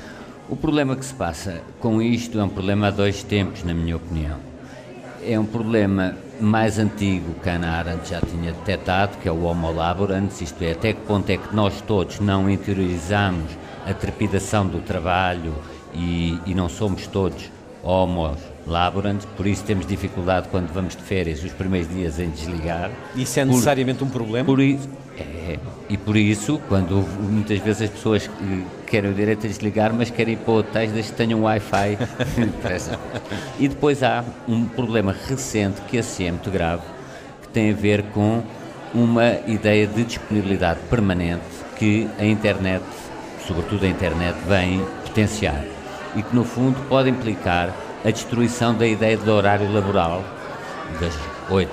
O 0.48 0.56
problema 0.56 0.96
que 0.96 1.04
se 1.04 1.14
passa 1.14 1.60
com 1.80 2.02
isto 2.02 2.38
é 2.38 2.44
um 2.44 2.48
problema 2.48 2.88
a 2.88 2.90
dois 2.90 3.22
tempos, 3.22 3.64
na 3.64 3.72
minha 3.72 3.96
opinião. 3.96 4.51
É 5.24 5.38
um 5.38 5.44
problema 5.46 6.16
mais 6.40 6.78
antigo 6.78 7.34
que 7.42 7.48
Hannah 7.48 7.78
Arendt 7.78 8.10
já 8.10 8.20
tinha 8.20 8.52
detectado, 8.52 9.16
que 9.18 9.28
é 9.28 9.32
o 9.32 9.44
Homo 9.44 9.70
laborans, 9.72 10.40
isto 10.40 10.62
é, 10.64 10.72
até 10.72 10.92
que 10.92 11.00
ponto 11.02 11.30
é 11.30 11.36
que 11.36 11.54
nós 11.54 11.80
todos 11.82 12.18
não 12.18 12.50
interiorizamos 12.50 13.52
a 13.86 13.94
trepidação 13.94 14.66
do 14.66 14.80
trabalho 14.80 15.54
e, 15.94 16.38
e 16.44 16.54
não 16.54 16.68
somos 16.68 17.06
todos 17.06 17.50
homos 17.82 18.38
laborans, 18.66 19.24
por 19.36 19.46
isso 19.46 19.64
temos 19.64 19.86
dificuldade 19.86 20.48
quando 20.48 20.72
vamos 20.72 20.96
de 20.96 21.02
férias 21.02 21.42
os 21.42 21.52
primeiros 21.52 21.88
dias 21.92 22.18
em 22.18 22.30
desligar. 22.30 22.90
Isso 23.14 23.38
é 23.40 23.44
necessariamente 23.44 23.98
por, 23.98 24.06
um 24.06 24.10
problema? 24.10 24.44
Por 24.44 24.60
isso, 24.60 24.88
é, 25.18 25.58
e 25.88 25.96
por 25.96 26.16
isso, 26.16 26.60
quando 26.68 26.96
muitas 27.20 27.58
vezes 27.58 27.82
as 27.82 27.90
pessoas 27.90 28.30
querem 28.92 29.10
o 29.10 29.14
direito 29.14 29.46
a 29.46 29.48
desligar, 29.48 29.90
mas 29.94 30.10
querem 30.10 30.34
ir 30.34 30.36
para 30.36 30.52
hotéis 30.52 30.92
desde 30.92 31.12
que 31.12 31.16
tenham 31.16 31.44
Wi-Fi. 31.44 31.96
e 33.58 33.66
depois 33.66 34.02
há 34.02 34.22
um 34.46 34.66
problema 34.66 35.16
recente 35.30 35.80
que 35.88 35.96
assim 35.96 36.26
é 36.26 36.30
muito 36.30 36.50
grave, 36.50 36.82
que 37.40 37.48
tem 37.48 37.70
a 37.70 37.74
ver 37.74 38.02
com 38.12 38.42
uma 38.92 39.38
ideia 39.46 39.86
de 39.86 40.04
disponibilidade 40.04 40.78
permanente 40.90 41.40
que 41.78 42.06
a 42.18 42.24
internet, 42.26 42.84
sobretudo 43.46 43.86
a 43.86 43.88
internet, 43.88 44.36
vem 44.46 44.84
potenciar 45.06 45.64
e 46.14 46.22
que 46.22 46.36
no 46.36 46.44
fundo 46.44 46.78
pode 46.90 47.08
implicar 47.08 47.74
a 48.04 48.10
destruição 48.10 48.74
da 48.74 48.86
ideia 48.86 49.16
do 49.16 49.32
horário 49.32 49.72
laboral 49.72 50.22
das 51.00 51.18
8 51.48 51.70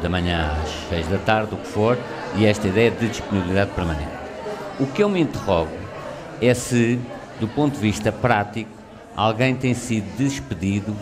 da 0.00 0.08
manhã 0.08 0.56
às 0.62 0.88
6 0.88 1.06
da 1.08 1.18
tarde, 1.18 1.54
o 1.54 1.58
que 1.58 1.68
for, 1.68 1.98
e 2.34 2.46
esta 2.46 2.66
ideia 2.66 2.90
de 2.90 3.08
disponibilidade 3.08 3.72
permanente. 3.72 4.22
O 4.80 4.86
que 4.86 5.02
eu 5.02 5.10
me 5.10 5.20
interrogo 5.20 5.81
é 6.42 6.54
se, 6.54 6.98
do 7.40 7.46
ponto 7.48 7.74
de 7.74 7.80
vista 7.80 8.10
prático, 8.10 8.70
alguém 9.16 9.54
tem 9.54 9.72
sido 9.74 10.04
despedido 10.16 10.94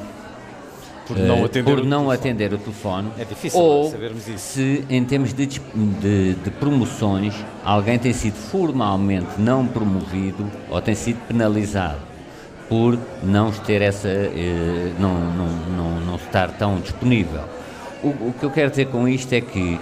por 1.06 1.18
não, 1.18 1.44
atender, 1.44 1.64
por 1.64 1.80
o, 1.80 1.84
não 1.84 2.06
telefone. 2.06 2.14
atender 2.14 2.52
o 2.52 2.58
telefone. 2.58 3.10
É 3.18 3.24
difícil 3.24 3.60
ou 3.60 3.90
sabermos 3.90 4.28
isso. 4.28 4.38
se, 4.38 4.84
em 4.88 5.04
termos 5.04 5.32
de, 5.32 5.46
de, 5.46 6.34
de, 6.34 6.50
promoções, 6.52 7.34
alguém 7.64 7.98
tem 7.98 8.12
sido 8.12 8.36
formalmente 8.36 9.28
não 9.38 9.66
promovido 9.66 10.48
ou 10.68 10.80
tem 10.80 10.94
sido 10.94 11.18
penalizado 11.26 11.98
por 12.68 12.96
não 13.24 13.50
ter 13.50 13.82
essa, 13.82 14.08
eh, 14.08 14.92
não, 15.00 15.14
não, 15.32 15.46
não, 15.48 16.00
não 16.00 16.14
estar 16.14 16.52
tão 16.52 16.78
disponível. 16.78 17.42
O, 18.00 18.08
o 18.08 18.34
que 18.38 18.44
eu 18.44 18.50
quero 18.50 18.70
dizer 18.70 18.86
com 18.86 19.08
isto 19.08 19.32
é 19.32 19.40
que 19.40 19.80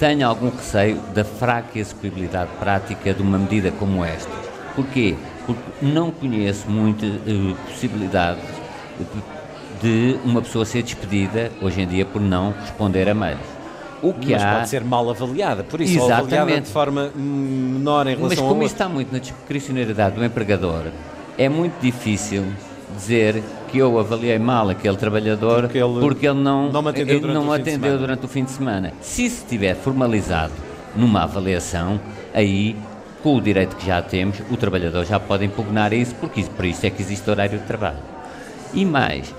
tenho 0.00 0.26
algum 0.26 0.50
receio 0.50 0.96
da 1.14 1.24
fraca 1.24 1.78
execuibilidade 1.78 2.50
prática 2.58 3.14
de 3.14 3.22
uma 3.22 3.38
medida 3.38 3.70
como 3.70 4.04
esta. 4.04 4.55
Porquê? 4.76 5.16
Porque 5.46 5.62
não 5.80 6.10
conheço 6.10 6.70
muitas 6.70 7.08
uh, 7.08 7.56
possibilidades 7.66 8.44
de 9.82 10.18
uma 10.24 10.40
pessoa 10.42 10.64
ser 10.64 10.82
despedida 10.82 11.50
hoje 11.60 11.80
em 11.80 11.86
dia 11.86 12.04
por 12.04 12.20
não 12.20 12.52
responder 12.52 13.08
a 13.08 13.14
mails. 13.14 13.40
O 14.02 14.12
que 14.12 14.32
Mas 14.32 14.42
há... 14.42 14.54
pode 14.56 14.68
ser 14.68 14.84
mal 14.84 15.08
avaliada, 15.08 15.64
por 15.64 15.80
isso, 15.80 15.96
Exatamente. 15.96 16.34
avaliada 16.34 16.60
de 16.60 16.70
forma 16.70 17.10
menor 17.14 18.06
em 18.06 18.16
relação 18.16 18.28
Mas 18.28 18.38
como 18.38 18.62
isso 18.62 18.74
está 18.74 18.88
muito 18.88 19.12
na 19.12 19.18
discricionariedade 19.18 20.16
do 20.16 20.24
empregador, 20.24 20.84
é 21.38 21.48
muito 21.48 21.80
difícil 21.80 22.44
dizer 22.94 23.42
que 23.68 23.78
eu 23.78 23.98
avaliei 23.98 24.38
mal 24.38 24.68
aquele 24.68 24.96
trabalhador 24.96 25.62
porque 25.62 25.78
ele, 25.78 26.00
porque 26.00 26.26
ele 26.26 26.40
não, 26.40 26.70
não 26.70 26.86
atendeu, 26.86 27.20
durante, 27.20 27.34
não 27.34 27.48
o 27.48 27.52
atendeu 27.52 27.98
durante 27.98 28.24
o 28.24 28.28
fim 28.28 28.44
de 28.44 28.50
semana. 28.50 28.92
Se 29.00 29.24
isso 29.24 29.42
estiver 29.42 29.74
formalizado 29.74 30.52
numa 30.94 31.24
avaliação, 31.24 32.00
aí, 32.32 32.76
com 33.26 33.34
o 33.34 33.40
direito 33.40 33.74
que 33.74 33.84
já 33.84 34.00
temos, 34.00 34.40
o 34.48 34.56
trabalhador 34.56 35.04
já 35.04 35.18
pode 35.18 35.44
impugnar 35.44 35.92
isso, 35.92 36.14
porque 36.14 36.42
isso, 36.42 36.50
por 36.50 36.64
isso 36.64 36.86
é 36.86 36.90
que 36.90 37.02
existe 37.02 37.28
horário 37.28 37.58
de 37.58 37.64
trabalho. 37.64 37.98
E 38.72 38.84
mais, 38.84 39.34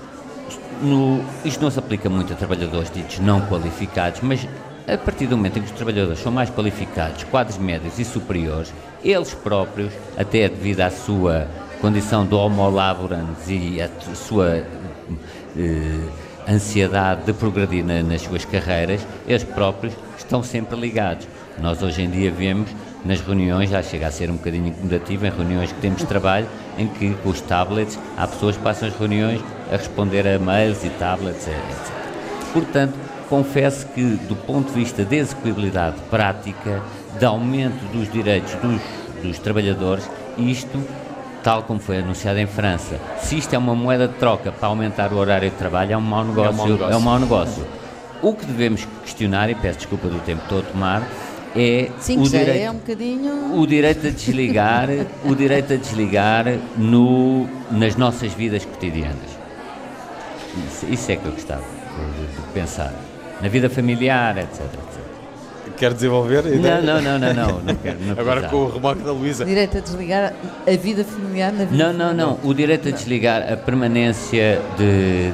no, 0.82 1.24
isto 1.42 1.62
não 1.62 1.70
se 1.70 1.78
aplica 1.78 2.10
muito 2.10 2.30
a 2.30 2.36
trabalhadores 2.36 2.90
ditos 2.90 3.18
não 3.18 3.40
qualificados, 3.46 4.20
mas 4.20 4.46
a 4.86 4.98
partir 4.98 5.26
do 5.26 5.38
momento 5.38 5.58
em 5.58 5.62
que 5.62 5.68
os 5.68 5.74
trabalhadores 5.74 6.18
são 6.18 6.30
mais 6.30 6.50
qualificados, 6.50 7.24
quadros 7.24 7.56
médios 7.56 7.98
e 7.98 8.04
superiores, 8.04 8.74
eles 9.02 9.32
próprios, 9.32 9.94
até 10.18 10.50
devido 10.50 10.82
à 10.82 10.90
sua 10.90 11.48
condição 11.80 12.26
do 12.26 12.36
homo 12.36 12.68
laborans 12.68 13.48
e 13.48 13.80
a 13.80 13.88
sua 14.14 14.66
eh, 15.56 16.08
ansiedade 16.46 17.22
de 17.22 17.32
progredir 17.32 17.82
na, 17.86 18.02
nas 18.02 18.20
suas 18.20 18.44
carreiras, 18.44 19.00
eles 19.26 19.44
próprios 19.44 19.94
estão 20.18 20.42
sempre 20.42 20.78
ligados. 20.78 21.26
Nós 21.58 21.82
hoje 21.82 22.02
em 22.02 22.10
dia 22.10 22.30
vemos 22.30 22.68
nas 23.08 23.22
reuniões, 23.22 23.70
já 23.70 23.82
chega 23.82 24.06
a 24.06 24.10
ser 24.10 24.30
um 24.30 24.34
bocadinho 24.34 24.68
incomodativo, 24.68 25.26
em 25.26 25.30
reuniões 25.30 25.72
que 25.72 25.80
temos 25.80 25.98
de 25.98 26.06
trabalho, 26.06 26.46
em 26.76 26.86
que 26.86 27.14
com 27.14 27.30
os 27.30 27.40
tablets 27.40 27.98
há 28.18 28.26
pessoas 28.26 28.56
que 28.56 28.62
passam 28.62 28.86
as 28.86 28.94
reuniões 28.94 29.40
a 29.72 29.76
responder 29.76 30.28
a 30.28 30.38
mails 30.38 30.84
e 30.84 30.90
tablets, 30.90 31.48
etc. 31.48 31.58
Portanto, 32.52 32.92
confesso 33.30 33.86
que, 33.88 34.02
do 34.02 34.36
ponto 34.36 34.68
de 34.68 34.74
vista 34.74 35.06
de 35.06 35.16
execuibilidade 35.16 35.96
prática, 36.10 36.82
de 37.18 37.24
aumento 37.24 37.82
dos 37.92 38.12
direitos 38.12 38.54
dos, 38.56 38.80
dos 39.22 39.38
trabalhadores, 39.38 40.08
isto 40.36 40.78
tal 41.42 41.62
como 41.62 41.80
foi 41.80 41.98
anunciado 41.98 42.38
em 42.38 42.46
França, 42.46 43.00
se 43.20 43.38
isto 43.38 43.54
é 43.54 43.58
uma 43.58 43.74
moeda 43.74 44.06
de 44.06 44.14
troca 44.14 44.52
para 44.52 44.68
aumentar 44.68 45.14
o 45.14 45.16
horário 45.16 45.48
de 45.48 45.56
trabalho, 45.56 45.94
é 45.94 45.96
um 45.96 46.00
mau 46.02 46.24
negócio. 46.24 46.50
É 46.50 46.50
um 46.50 46.56
mau 46.56 46.68
negócio. 46.68 46.92
É 46.92 46.96
um 46.96 47.00
mau 47.00 47.18
negócio. 47.18 47.66
O 48.20 48.34
que 48.34 48.44
devemos 48.44 48.86
questionar, 49.02 49.48
e 49.48 49.54
peço 49.54 49.78
desculpa 49.78 50.08
do 50.08 50.18
tempo 50.20 50.40
que 50.40 50.54
estou 50.54 50.58
a 50.58 50.62
tomar, 50.62 51.02
é 51.56 51.90
Sim, 51.98 52.20
o 52.20 52.28
direito, 52.28 52.50
é 52.50 52.70
um 52.70 52.74
bocadinho... 52.74 53.58
o 53.58 53.66
direito 53.66 54.06
a 54.06 54.10
desligar, 54.10 54.88
o 55.24 55.34
direito 55.34 55.72
a 55.72 55.76
desligar 55.76 56.44
no, 56.76 57.48
nas 57.70 57.96
nossas 57.96 58.32
vidas 58.32 58.64
cotidianas. 58.64 59.38
Isso, 60.66 60.86
isso 60.92 61.12
é 61.12 61.16
que 61.16 61.24
eu 61.24 61.32
gostava 61.32 61.62
de, 61.62 62.42
de 62.42 62.52
pensar. 62.52 62.92
Na 63.40 63.48
vida 63.48 63.70
familiar, 63.70 64.36
etc. 64.38 64.60
etc. 64.60 65.08
Quer 65.76 65.94
desenvolver? 65.94 66.44
Não, 66.44 66.82
não, 66.82 67.00
não, 67.00 67.18
não, 67.18 67.34
não, 67.34 67.60
não 67.60 67.74
quero. 67.76 67.98
Não 68.00 68.18
Agora 68.18 68.48
com 68.48 68.56
o 68.56 68.70
remoque 68.72 69.02
da 69.02 69.12
Luísa. 69.12 69.44
Direito 69.44 69.78
a 69.78 69.80
desligar 69.80 70.34
a 70.66 70.76
vida 70.76 71.04
familiar 71.04 71.52
na 71.52 71.64
vida 71.66 71.92
Não, 71.92 71.92
não, 71.92 72.14
não. 72.14 72.38
O 72.42 72.52
direito 72.52 72.88
a 72.88 72.90
desligar 72.90 73.52
a 73.52 73.56
permanência 73.56 74.60
de, 74.76 75.30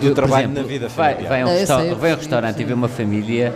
de 0.00 0.08
do 0.08 0.14
trabalho 0.14 0.44
exemplo, 0.44 0.62
na 0.62 0.68
vida 0.68 0.88
familiar. 0.88 1.16
Vai, 1.16 1.28
vai, 1.28 1.42
a 1.42 1.46
um, 1.46 1.48
resta 1.48 1.94
vai 1.96 2.10
a 2.12 2.14
um 2.14 2.16
restaurante 2.16 2.62
e 2.62 2.64
vê 2.64 2.72
uma 2.72 2.88
família 2.88 3.52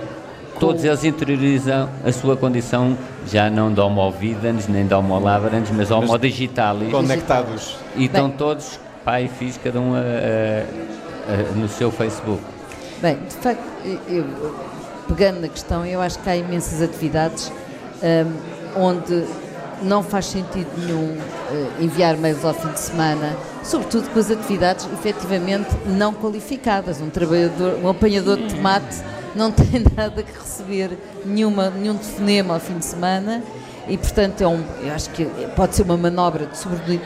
todos 0.62 0.84
eles 0.84 1.02
interiorizam 1.02 1.88
a 2.04 2.12
sua 2.12 2.36
condição 2.36 2.96
já 3.26 3.50
não 3.50 3.74
de 3.74 3.80
homo 3.80 4.12
videns 4.12 4.68
nem 4.68 4.86
de 4.86 4.94
homo 4.94 5.18
labrans, 5.18 5.68
mas 5.72 5.90
homo 5.90 6.16
digitalis. 6.16 6.88
Conectados. 6.88 7.76
E 7.96 8.04
estão 8.04 8.30
todos, 8.30 8.78
pai 9.04 9.24
e 9.24 9.28
filhos, 9.28 9.58
cada 9.58 9.80
um 9.80 9.92
a, 9.92 9.98
a, 9.98 11.32
a, 11.32 11.52
no 11.56 11.68
seu 11.68 11.90
Facebook. 11.90 12.40
Bem, 13.00 13.18
de 13.28 13.34
facto, 13.34 13.64
eu, 14.08 14.24
pegando 15.08 15.40
na 15.40 15.48
questão, 15.48 15.84
eu 15.84 16.00
acho 16.00 16.20
que 16.20 16.30
há 16.30 16.36
imensas 16.36 16.80
atividades 16.80 17.50
um, 18.00 18.80
onde 18.80 19.24
não 19.82 20.00
faz 20.00 20.26
sentido 20.26 20.68
nenhum 20.78 21.16
uh, 21.16 21.82
enviar 21.82 22.16
mails 22.16 22.44
ao 22.44 22.54
fim 22.54 22.68
de 22.68 22.78
semana, 22.78 23.36
sobretudo 23.64 24.08
com 24.10 24.20
as 24.20 24.30
atividades 24.30 24.88
efetivamente 24.92 25.70
não 25.86 26.14
qualificadas. 26.14 27.00
Um 27.00 27.10
trabalhador, 27.10 27.80
um 27.82 27.88
apanhador 27.88 28.36
de 28.36 28.54
tomate 28.54 29.02
não 29.34 29.50
tem 29.52 29.84
nada 29.94 30.22
que 30.22 30.38
receber 30.38 30.98
nenhuma, 31.24 31.70
nenhum 31.70 31.96
telefonema 31.96 32.54
ao 32.54 32.60
fim 32.60 32.78
de 32.78 32.84
semana 32.84 33.42
e, 33.88 33.96
portanto, 33.98 34.40
é 34.40 34.46
um, 34.46 34.62
eu 34.82 34.92
acho 34.92 35.10
que 35.10 35.24
pode 35.56 35.74
ser 35.74 35.82
uma 35.82 35.96
manobra 35.96 36.46
de 36.46 36.58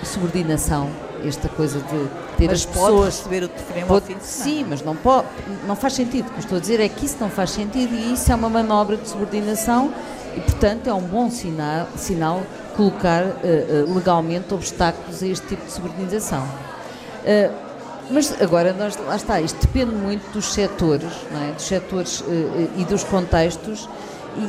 subordinação 0.07 0.91
esta 1.25 1.49
coisa 1.49 1.81
de 1.81 2.09
ter 2.37 2.47
mas 2.47 2.61
as 2.61 2.67
pessoas 2.67 3.17
receber 3.17 3.45
o 3.45 3.49
telefonema 3.49 3.87
pode, 3.87 4.01
ao 4.01 4.07
fim 4.07 4.19
de 4.19 4.25
semana. 4.25 4.57
Sim, 4.57 4.67
mas 4.69 4.83
não 4.83 4.95
pode, 4.95 5.27
não 5.67 5.75
faz 5.75 5.95
sentido. 5.95 6.29
O 6.29 6.33
que 6.33 6.41
estou 6.41 6.59
a 6.59 6.61
dizer 6.61 6.81
é 6.81 6.89
que 6.89 7.07
isso 7.07 7.17
não 7.21 7.31
faz 7.31 7.51
sentido 7.51 7.95
e 7.95 8.13
isso 8.13 8.31
é 8.31 8.35
uma 8.35 8.49
manobra 8.49 8.97
de 8.97 9.09
subordinação 9.09 9.93
e, 10.37 10.41
portanto, 10.41 10.89
é 10.89 10.95
um 10.95 11.03
bom 11.03 11.31
sinal, 11.31 11.89
sinal 11.97 12.43
colocar 12.77 13.25
uh, 13.25 13.29
uh, 13.89 13.95
legalmente 13.95 14.53
obstáculos 14.53 15.23
a 15.23 15.27
este 15.27 15.47
tipo 15.47 15.65
de 15.65 15.73
subordinação. 15.73 16.43
Uh, 16.43 17.66
mas 18.11 18.41
agora, 18.41 18.73
nós, 18.73 18.97
lá 18.97 19.17
está, 19.17 19.41
isto 19.41 19.61
depende 19.61 19.95
muito 19.95 20.31
dos 20.33 20.53
setores, 20.53 21.13
é? 21.49 21.53
dos 21.53 21.65
setores 21.65 22.25
e 22.77 22.85
dos 22.85 23.05
contextos, 23.05 23.89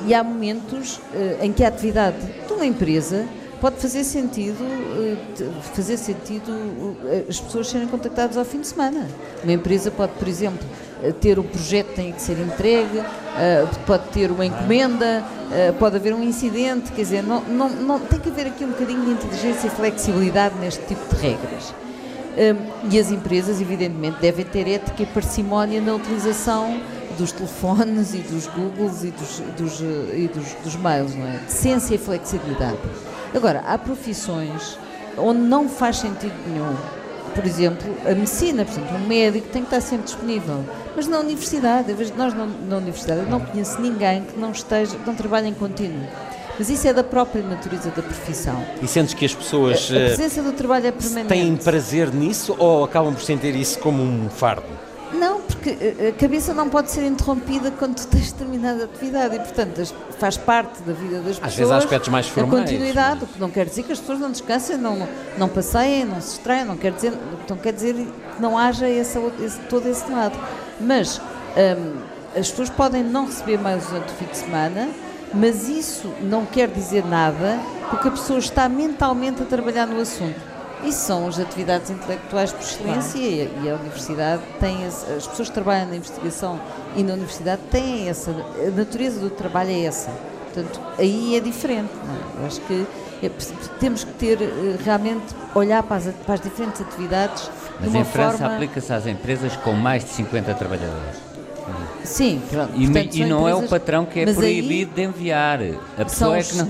e, 0.05 0.14
há 0.14 0.24
momentos 0.24 0.99
em 1.41 1.53
que 1.53 1.64
a 1.64 1.70
atividade 1.70 2.18
de 2.45 2.53
uma 2.53 2.66
empresa 2.66 3.26
pode 3.62 3.78
fazer 3.78 4.03
sentido, 4.03 4.58
fazer 5.74 5.97
sentido 5.97 6.95
as 7.28 7.39
pessoas 7.39 7.70
serem 7.70 7.88
contactadas 7.88 8.38
ao 8.38 8.45
fim 8.45 8.62
de 8.62 8.68
semana. 8.68 9.08
Uma 9.43 9.53
empresa 9.53 9.89
pode, 9.89 10.12
por 10.14 10.28
exemplo, 10.28 10.60
ter 11.22 11.39
o 11.39 11.43
projeto 11.43 11.88
que 11.88 11.95
tem 11.95 12.12
que 12.12 12.22
ser 12.22 12.38
entregue, 12.39 13.01
pode 13.86 14.10
ter 14.10 14.30
uma 14.30 14.45
encomenda, 14.45 15.24
pode 15.80 15.95
haver 15.95 16.14
um 16.14 16.24
incidente, 16.24 16.91
quer 16.91 17.01
dizer, 17.01 17.24
não, 17.24 17.41
não, 17.41 17.70
não, 17.70 17.99
tem 17.99 18.20
que 18.20 18.30
haver 18.30 18.47
aqui 18.47 18.66
um 18.66 18.70
bocadinho 18.70 19.05
de 19.05 19.12
inteligência 19.12 19.68
e 19.68 19.70
flexibilidade 19.70 20.55
neste 20.60 20.84
tipo 20.86 21.16
de 21.16 21.22
regras. 21.22 21.74
E 22.90 23.00
as 23.00 23.12
empresas, 23.12 23.60
evidentemente, 23.60 24.20
devem 24.22 24.46
ter 24.46 24.68
ética 24.68 25.02
e 25.02 25.06
parcimónia 25.08 25.82
na 25.82 25.96
utilização 25.96 26.80
dos 27.18 27.32
telefones 27.32 28.14
e 28.14 28.20
dos 28.20 28.46
Googles 28.46 29.04
e 29.04 29.12
dos, 29.12 29.40
dos, 29.58 29.80
e 29.82 30.30
dos, 30.32 30.54
dos 30.64 30.76
mails, 30.76 31.16
não 31.16 31.26
é? 31.26 31.40
Decência 31.40 31.96
e 31.96 31.98
flexibilidade. 31.98 32.78
Agora, 33.34 33.64
há 33.66 33.78
profissões 33.78 34.78
onde 35.18 35.40
não 35.40 35.68
faz 35.68 35.98
sentido 35.98 36.36
nenhum. 36.48 36.76
Por 37.34 37.46
exemplo, 37.46 37.88
a 38.06 38.14
medicina, 38.14 38.64
por 38.64 38.72
exemplo, 38.72 38.98
um 38.98 39.08
médico 39.08 39.48
tem 39.50 39.64
que 39.64 39.68
estar 39.68 39.82
sempre 39.82 40.06
disponível. 40.06 40.64
Mas 40.96 41.08
na 41.08 41.20
universidade, 41.20 41.94
nós 42.16 42.34
na 42.34 42.78
universidade, 42.78 43.22
eu 43.22 43.30
não 43.30 43.40
conheço 43.40 43.82
ninguém 43.82 44.24
que 44.24 44.40
não 44.40 44.52
esteja, 44.52 44.96
não 45.06 45.16
trabalhe 45.16 45.48
em 45.48 45.54
contínuo. 45.54 46.08
Mas 46.58 46.70
isso 46.70 46.88
é 46.88 46.93
da 46.93 47.03
própria 47.03 47.43
natureza 47.43 47.89
da 47.89 48.01
profissão. 48.01 48.64
E 48.82 48.88
sentes 48.88 49.14
que 49.14 49.26
as 49.26 49.34
pessoas. 49.34 49.89
A, 49.91 49.95
a 49.95 49.99
presença 50.08 50.41
do 50.41 50.51
trabalho 50.53 50.88
é 50.88 50.91
permanente. 50.91 51.28
Têm 51.28 51.55
prazer 51.55 52.14
nisso 52.14 52.55
ou 52.58 52.84
acabam 52.84 53.14
por 53.14 53.24
sentir 53.24 53.55
isso 53.55 53.80
como 53.80 54.01
um 54.01 54.30
fardo? 54.30 54.66
Não, 55.14 55.39
porque 55.41 55.78
a 56.10 56.12
cabeça 56.20 56.53
não 56.53 56.68
pode 56.68 56.91
ser 56.91 57.05
interrompida 57.05 57.72
quando 57.72 57.95
tu 57.95 58.08
tens 58.08 58.32
determinada 58.32 58.84
atividade 58.84 59.36
e, 59.36 59.39
portanto, 59.39 59.95
faz 60.20 60.36
parte 60.36 60.82
da 60.82 60.91
vida 60.91 61.22
das 61.22 61.39
pessoas. 61.39 61.43
Às 61.43 61.55
vezes 61.55 61.72
há 61.72 61.78
aspectos 61.78 62.10
mais 62.10 62.28
formais. 62.28 62.62
A 62.62 62.66
continuidade, 62.66 63.24
o 63.24 63.28
que 63.28 63.39
não 63.39 63.49
quer 63.49 63.66
dizer 63.66 63.84
que 63.84 63.91
as 63.93 63.99
pessoas 63.99 64.20
não 64.20 64.32
descansem, 64.32 64.78
não, 64.78 65.08
não 65.38 65.47
passeiem, 65.47 66.03
não 66.03 66.20
se 66.20 66.34
estranhem, 66.34 66.66
não 66.66 66.76
quer 66.76 66.91
dizer, 66.91 67.14
não 67.47 67.58
quer 67.58 67.72
dizer 67.72 67.93
que 67.95 68.41
não 68.41 68.58
haja 68.58 68.89
esse, 68.89 69.18
esse, 69.41 69.60
todo 69.70 69.88
esse 69.88 70.12
lado. 70.12 70.38
Mas 70.80 71.20
hum, 71.20 72.01
as 72.36 72.49
pessoas 72.49 72.70
podem 72.70 73.01
não 73.03 73.28
receber 73.28 73.58
mais 73.58 73.86
durante 73.86 74.10
o 74.10 74.16
fim 74.16 74.26
de 74.26 74.38
semana, 74.38 74.89
mas 75.34 75.68
isso 75.68 76.14
não 76.22 76.46
quer 76.46 76.70
dizer 76.70 77.06
nada 77.06 77.60
porque 77.90 78.08
a 78.08 78.12
pessoa 78.12 78.40
está 78.40 78.68
mentalmente 78.68 79.42
a 79.42 79.46
trabalhar 79.46 79.86
no 79.86 80.00
assunto. 80.02 80.40
Isso 80.84 81.00
são 81.06 81.28
as 81.28 81.40
atividades 81.40 81.90
intelectuais 81.90 82.52
por 82.52 82.62
excelência 82.62 83.20
claro. 83.20 83.66
e, 83.66 83.70
a 83.70 83.76
universidade 83.76 84.44
tem, 84.60 84.86
as, 84.86 85.10
as 85.10 85.28
pessoas 85.28 85.48
que 85.50 85.54
trabalham 85.54 85.88
na 85.88 85.96
investigação 85.96 86.60
e 86.96 87.04
na 87.04 87.14
universidade 87.14 87.62
têm 87.72 88.08
essa, 88.08 88.32
a 88.32 88.70
natureza 88.70 89.20
do 89.20 89.30
trabalho 89.30 89.72
é 89.72 89.86
essa. 89.86 90.12
Portanto, 90.54 90.80
aí 90.98 91.36
é 91.36 91.40
diferente. 91.40 91.90
É? 91.92 92.42
Eu 92.42 92.46
acho 92.46 92.62
que 92.62 92.86
é, 93.24 93.32
temos 93.80 94.04
que 94.04 94.12
ter 94.14 94.42
eh, 94.42 94.78
realmente 94.84 95.26
olhar 95.56 95.82
para 95.82 95.98
as, 95.98 96.06
para 96.26 96.36
as 96.36 96.42
diferentes 96.42 96.82
atividades. 96.82 97.50
Mas 97.80 97.96
em 97.96 98.04
França 98.04 98.38
forma... 98.38 98.56
aplica-se 98.56 98.94
às 98.94 99.08
empresas 99.08 99.56
com 99.58 99.74
mais 99.74 100.04
de 100.04 100.12
50 100.12 100.54
trabalhadores. 100.54 101.27
Sim, 102.08 102.41
pronto. 102.49 102.74
E, 102.76 102.86
Portanto, 102.86 103.16
e 103.16 103.26
não 103.26 103.39
empresas... 103.41 103.62
é 103.62 103.66
o 103.66 103.70
patrão 103.70 104.05
que 104.05 104.20
é 104.20 104.34
proibido 104.34 104.91
aí... 104.91 104.95
de 104.95 105.01
enviar. 105.03 105.60
A 105.97 106.05
pessoa 106.05 106.38
é 106.38 106.43
que 106.43 106.55
não 106.55 106.68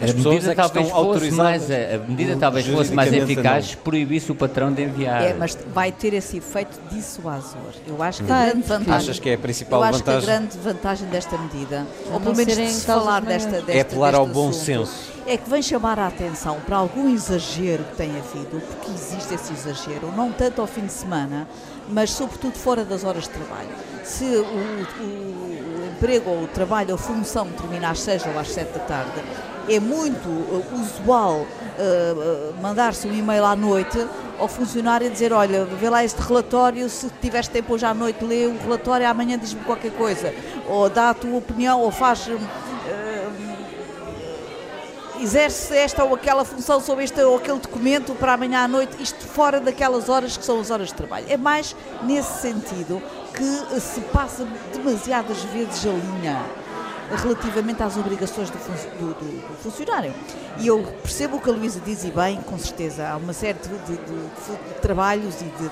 as 0.00 0.10
a 0.10 0.14
medida 0.14 0.52
é 0.52 0.54
talvez 0.54 0.88
fosse 0.88 1.30
mais 1.32 1.70
a, 1.70 1.98
medida 2.08 2.36
talvez 2.36 2.66
fosse 2.66 2.92
mais 2.92 3.12
eficaz 3.12 3.74
proibisse 3.74 4.30
o 4.30 4.34
patrão 4.34 4.72
de 4.72 4.82
enviar. 4.82 5.22
É, 5.22 5.34
mas 5.34 5.58
vai 5.74 5.90
ter 5.90 6.14
esse 6.14 6.36
efeito 6.36 6.78
dissuasor. 6.90 7.72
Eu 7.86 8.00
acho 8.02 8.22
que 8.22 8.30
a 8.30 8.46
grande 8.46 8.62
vantagem. 8.62 8.94
Achas 8.94 9.18
que 9.18 9.30
é 9.30 9.34
a 9.34 9.38
principal 9.38 9.84
eu 9.84 9.92
vantagem? 9.92 10.16
Acho 10.16 10.26
que 10.26 10.30
a 10.30 10.34
grande 10.36 10.58
vantagem 10.58 11.08
desta 11.08 11.38
medida, 11.38 11.86
ou 12.12 12.20
pelo 12.20 12.36
menos 12.36 12.56
de 12.56 12.68
se 12.68 12.86
falar 12.86 13.22
desta, 13.22 13.50
desta, 13.50 13.72
é 13.72 13.80
apelar 13.80 14.14
ao 14.14 14.26
bom 14.26 14.50
assunto, 14.50 14.64
senso. 14.64 15.12
É 15.26 15.36
que 15.36 15.48
vem 15.48 15.62
chamar 15.62 15.98
a 15.98 16.08
atenção 16.08 16.58
para 16.66 16.76
algum 16.76 17.08
exagero 17.08 17.84
que 17.84 17.96
tem 17.96 18.10
havido, 18.10 18.60
porque 18.60 18.90
existe 18.92 19.34
esse 19.34 19.52
exagero, 19.52 20.12
não 20.16 20.32
tanto 20.32 20.60
ao 20.60 20.66
fim 20.66 20.86
de 20.86 20.92
semana, 20.92 21.48
mas 21.88 22.10
sobretudo 22.10 22.54
fora 22.54 22.84
das 22.84 23.04
horas 23.04 23.24
de 23.24 23.30
trabalho. 23.30 23.70
Se 24.04 24.24
o, 24.24 24.44
o, 24.44 25.82
o 25.82 25.86
emprego 25.86 26.30
ou 26.30 26.44
o 26.44 26.46
trabalho 26.48 26.92
ou 26.92 26.98
função 26.98 27.48
termina 27.48 27.90
às 27.90 28.00
6 28.00 28.26
ou 28.26 28.38
às 28.38 28.48
7 28.48 28.72
da 28.72 28.80
tarde, 28.80 29.22
é 29.68 29.78
muito 29.78 30.28
uh, 30.28 30.64
usual 30.74 31.40
uh, 31.40 32.62
mandar-se 32.62 33.06
um 33.06 33.14
e-mail 33.14 33.44
à 33.44 33.54
noite 33.54 34.04
ao 34.38 34.48
funcionário 34.48 35.06
e 35.06 35.10
dizer, 35.10 35.32
olha, 35.32 35.64
vê 35.64 35.88
lá 35.88 36.04
este 36.04 36.20
relatório, 36.20 36.88
se 36.88 37.08
tiveres 37.20 37.46
tempo 37.46 37.74
hoje 37.74 37.86
à 37.86 37.94
noite, 37.94 38.24
lê 38.24 38.46
o 38.46 38.58
relatório, 38.58 39.08
amanhã 39.08 39.38
diz-me 39.38 39.62
qualquer 39.62 39.92
coisa, 39.92 40.34
ou 40.68 40.90
dá 40.90 41.10
a 41.10 41.14
tua 41.14 41.36
opinião, 41.36 41.80
ou 41.80 41.90
faz... 41.92 42.28
Exerce 45.22 45.76
esta 45.76 46.02
ou 46.02 46.16
aquela 46.16 46.44
função 46.44 46.80
sobre 46.80 47.04
este 47.04 47.22
ou 47.22 47.36
aquele 47.36 47.60
documento 47.60 48.12
para 48.12 48.32
amanhã 48.32 48.64
à 48.64 48.68
noite, 48.68 49.00
isto 49.00 49.24
fora 49.24 49.60
daquelas 49.60 50.08
horas 50.08 50.36
que 50.36 50.44
são 50.44 50.58
as 50.58 50.68
horas 50.68 50.88
de 50.88 50.94
trabalho. 50.94 51.26
É 51.28 51.36
mais 51.36 51.76
nesse 52.02 52.42
sentido 52.42 53.00
que 53.32 53.80
se 53.80 54.00
passa 54.12 54.44
demasiadas 54.72 55.40
vezes 55.44 55.86
a 55.86 55.90
linha 55.90 56.44
relativamente 57.16 57.80
às 57.82 57.96
obrigações 57.96 58.50
do, 58.50 58.58
fun 58.58 58.72
do, 58.98 59.14
do, 59.14 59.48
do, 59.48 59.56
funcionário. 59.62 60.12
E 60.58 60.66
eu 60.66 60.82
percebo 61.02 61.36
o 61.36 61.40
que 61.40 61.48
a 61.48 61.52
Luísa 61.52 61.80
diz 61.84 62.02
e 62.02 62.10
bem, 62.10 62.40
com 62.42 62.58
certeza, 62.58 63.08
há 63.08 63.16
uma 63.16 63.32
série 63.32 63.58
de, 63.60 63.96
de 63.96 64.80
trabalhos 64.80 65.40
e 65.40 65.44
de, 65.44 65.70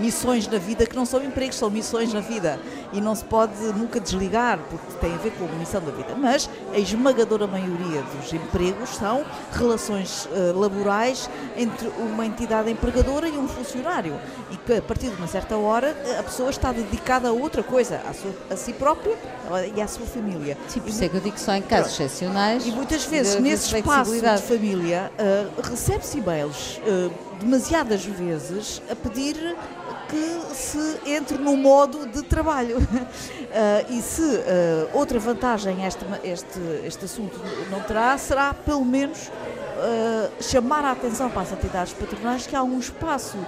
missões 0.00 0.48
na 0.48 0.58
vida 0.58 0.86
que 0.86 0.96
não 0.96 1.04
são 1.04 1.22
empregos, 1.22 1.56
são 1.56 1.70
missões 1.70 2.12
na 2.12 2.20
vida. 2.20 2.58
E 2.92 3.00
não 3.00 3.14
se 3.14 3.24
pode 3.24 3.54
nunca 3.76 4.00
desligar, 4.00 4.58
porque 4.68 4.92
tem 5.00 5.14
a 5.14 5.18
ver 5.18 5.32
com 5.32 5.44
a 5.44 5.58
missão 5.58 5.80
da 5.80 5.92
vida. 5.92 6.14
Mas 6.16 6.50
a 6.72 6.78
esmagadora 6.78 7.46
maioria 7.46 8.02
dos 8.02 8.32
empregos 8.32 8.90
são 8.90 9.24
relações 9.52 10.26
uh, 10.26 10.58
laborais 10.58 11.30
entre 11.56 11.88
uma 11.98 12.26
entidade 12.26 12.70
empregadora 12.70 13.28
e 13.28 13.38
um 13.38 13.46
funcionário. 13.46 14.18
E 14.50 14.56
que 14.56 14.74
a 14.74 14.82
partir 14.82 15.10
de 15.10 15.16
uma 15.16 15.26
certa 15.26 15.56
hora 15.56 15.96
a 16.18 16.22
pessoa 16.22 16.50
está 16.50 16.72
dedicada 16.72 17.28
a 17.28 17.32
outra 17.32 17.62
coisa, 17.62 18.00
a, 18.08 18.12
sua, 18.12 18.32
a 18.50 18.56
si 18.56 18.72
própria 18.72 19.16
e 19.74 19.80
à 19.80 19.86
sua 19.86 20.06
família. 20.06 20.56
Sim, 20.68 20.80
por 20.80 20.88
isso 20.88 21.04
é 21.04 21.08
que 21.08 21.16
eu 21.16 21.20
digo 21.20 21.38
só 21.38 21.54
em 21.54 21.62
casos 21.62 21.92
excepcionais. 21.92 22.66
E 22.66 22.72
muitas 22.72 23.04
vezes, 23.04 23.36
de, 23.36 23.42
nesse 23.42 23.68
de 23.68 23.76
espaço 23.76 24.12
de 24.12 24.42
família, 24.42 25.12
uh, 25.18 25.60
recebe-se 25.62 26.18
e-mails 26.18 26.78
uh, 26.78 27.12
demasiadas 27.40 28.04
vezes 28.04 28.82
a 28.90 28.94
pedir 28.94 29.56
que 30.10 30.54
se 30.54 31.00
entre 31.06 31.38
no 31.38 31.56
modo 31.56 32.06
de 32.06 32.22
trabalho. 32.22 32.78
Uh, 32.78 32.80
e 33.88 34.02
se 34.02 34.22
uh, 34.22 34.90
outra 34.92 35.18
vantagem 35.18 35.86
este, 35.86 36.04
este, 36.24 36.60
este 36.84 37.04
assunto 37.04 37.40
não 37.70 37.80
terá, 37.80 38.18
será 38.18 38.52
pelo 38.52 38.84
menos 38.84 39.28
uh, 39.28 40.42
chamar 40.42 40.84
a 40.84 40.92
atenção 40.92 41.30
para 41.30 41.42
as 41.42 41.52
entidades 41.52 41.92
patronais 41.92 42.46
que 42.46 42.56
há 42.56 42.62
um 42.62 42.78
espaço 42.78 43.38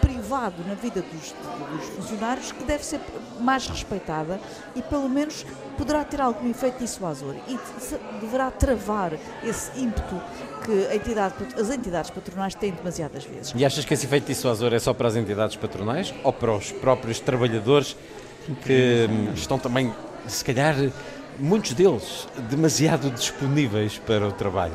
privado 0.00 0.62
na 0.66 0.74
vida 0.74 1.02
dos, 1.02 1.32
dos, 1.32 1.88
funcionários 1.96 2.52
que 2.52 2.62
deve 2.64 2.84
ser 2.84 3.00
mais 3.40 3.66
respeitada 3.66 4.40
e 4.74 4.82
pelo 4.82 5.08
menos 5.08 5.44
poderá 5.76 6.04
ter 6.04 6.20
algum 6.20 6.48
efeito 6.48 6.78
dissuasor 6.78 7.34
e 7.48 7.58
deverá 8.20 8.50
travar 8.50 9.14
esse 9.42 9.78
ímpeto 9.78 10.20
que 10.66 10.94
entidade, 10.94 11.34
as 11.58 11.70
entidades 11.70 12.10
patronais 12.10 12.54
têm 12.56 12.72
demasiadas 12.72 13.24
vezes. 13.24 13.52
E 13.54 13.64
achas 13.64 13.84
que 13.84 13.94
esse 13.94 14.04
efeito 14.04 14.26
dissuasor 14.26 14.74
é 14.74 14.78
só 14.80 14.92
para 14.92 15.06
as 15.06 15.14
entidades 15.14 15.54
patronais 15.54 16.12
ou 16.24 16.32
para 16.32 16.52
os 16.52 16.72
próprios 16.72 17.20
trabalhadores 17.20 17.96
que 18.64 19.06
hum, 19.08 19.32
estão 19.34 19.58
também, 19.58 19.94
se 20.26 20.44
calhar, 20.44 20.74
muitos 21.38 21.72
deles 21.72 22.28
demasiado 22.50 23.10
disponíveis 23.10 23.98
para 23.98 24.26
o 24.26 24.32
trabalho? 24.32 24.74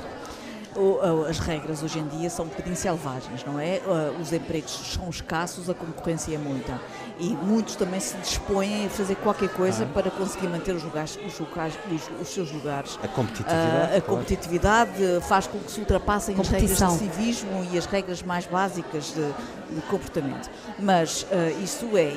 As 1.28 1.40
regras 1.40 1.84
hoje 1.84 2.00
em 2.00 2.08
dia 2.08 2.30
são 2.30 2.46
um 2.46 2.48
bocadinho 2.48 2.76
selvagens, 2.76 3.44
não 3.46 3.60
é? 3.60 3.82
Os 4.22 4.32
empregos 4.32 4.72
são 4.72 5.10
escassos, 5.10 5.70
a 5.70 5.74
concorrência 5.74 6.36
é 6.36 6.38
muita. 6.38 6.80
E 7.20 7.36
muitos 7.36 7.76
também 7.76 8.00
se 8.00 8.16
dispõem 8.18 8.86
a 8.86 8.90
fazer 8.90 9.16
qualquer 9.16 9.50
coisa 9.50 9.84
ah. 9.84 9.94
para 9.94 10.10
conseguir 10.10 10.48
manter 10.48 10.74
os, 10.74 10.84
lugares, 10.84 11.20
os, 11.26 11.40
lugares, 11.40 11.78
os, 11.92 12.22
os 12.22 12.28
seus 12.34 12.52
lugares. 12.52 12.98
A 13.04 13.08
competitividade. 13.08 13.96
a 13.96 14.02
competitividade 14.02 14.92
faz 15.28 15.48
com 15.48 15.60
que 15.60 15.72
se 15.72 15.80
ultrapassem 15.80 16.36
as 16.40 16.48
regras 16.48 16.78
de 16.78 16.98
civismo 16.98 17.68
e 17.72 17.78
as 17.78 17.86
regras 17.86 18.24
mais 18.24 18.46
básicas 18.46 19.14
de, 19.14 19.76
de 19.76 19.82
comportamento. 19.90 20.50
Mas 20.80 21.24
uh, 21.24 21.64
isso 21.64 21.96
é, 21.96 22.14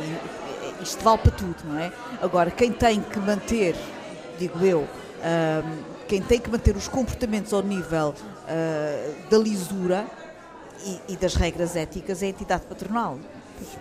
isto 0.80 1.02
vale 1.02 1.18
para 1.18 1.32
tudo, 1.32 1.56
não 1.64 1.78
é? 1.78 1.92
Agora, 2.22 2.50
quem 2.50 2.72
tem 2.72 3.00
que 3.00 3.18
manter, 3.18 3.76
digo 4.38 4.64
eu, 4.64 4.80
uh, 4.80 5.94
quem 6.06 6.22
tem 6.22 6.38
que 6.38 6.50
manter 6.50 6.76
os 6.76 6.88
comportamentos 6.88 7.52
ao 7.52 7.62
nível 7.62 8.14
uh, 8.44 9.30
da 9.30 9.38
lisura 9.38 10.06
e, 10.84 11.12
e, 11.12 11.16
das 11.16 11.34
regras 11.34 11.76
éticas 11.76 12.22
é 12.22 12.26
a 12.26 12.28
entidade 12.28 12.64
patronal. 12.64 13.18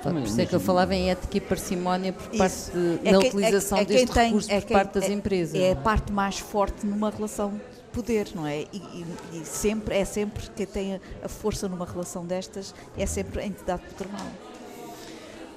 Por 0.01 0.15
isso 0.17 0.39
é 0.39 0.45
que 0.45 0.53
eu 0.53 0.59
falava 0.59 0.93
em 0.93 1.09
ética 1.09 1.37
e 1.37 1.41
parcimónia 1.41 2.13
por 2.13 2.37
parte 2.37 2.71
de, 2.71 2.99
é 3.03 3.11
na 3.11 3.19
quem, 3.19 3.29
utilização 3.29 3.77
é, 3.77 3.81
é 3.81 3.85
deste 3.85 4.13
tem, 4.13 4.25
recurso 4.27 4.51
é 4.51 4.61
por 4.61 4.71
parte 4.71 4.93
das 4.93 5.03
é, 5.05 5.13
empresas. 5.13 5.55
É 5.55 5.71
a 5.71 5.75
parte 5.75 6.11
mais 6.11 6.39
forte 6.39 6.85
numa 6.85 7.09
relação 7.09 7.51
de 7.51 7.59
poder, 7.91 8.27
não 8.35 8.45
é? 8.45 8.61
E, 8.61 8.67
e, 8.73 9.05
e, 9.33 9.45
sempre, 9.45 9.97
é 9.97 10.05
sempre 10.05 10.43
quem 10.55 10.65
tem 10.65 11.01
a 11.23 11.27
força 11.27 11.67
numa 11.67 11.85
relação 11.85 12.25
destas, 12.25 12.73
é 12.97 13.05
sempre 13.05 13.41
a 13.41 13.45
entidade 13.45 13.81
patronal. 13.81 14.27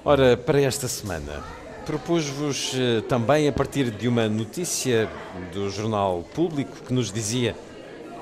Ora, 0.03 0.35
para 0.35 0.61
esta 0.61 0.87
semana, 0.87 1.43
propus-vos 1.85 2.73
eh, 2.75 3.01
também, 3.07 3.47
a 3.47 3.51
partir 3.51 3.89
de 3.91 4.07
uma 4.07 4.27
notícia 4.27 5.09
do 5.53 5.69
jornal 5.69 6.23
público 6.33 6.71
que 6.85 6.93
nos 6.93 7.11
dizia 7.11 7.55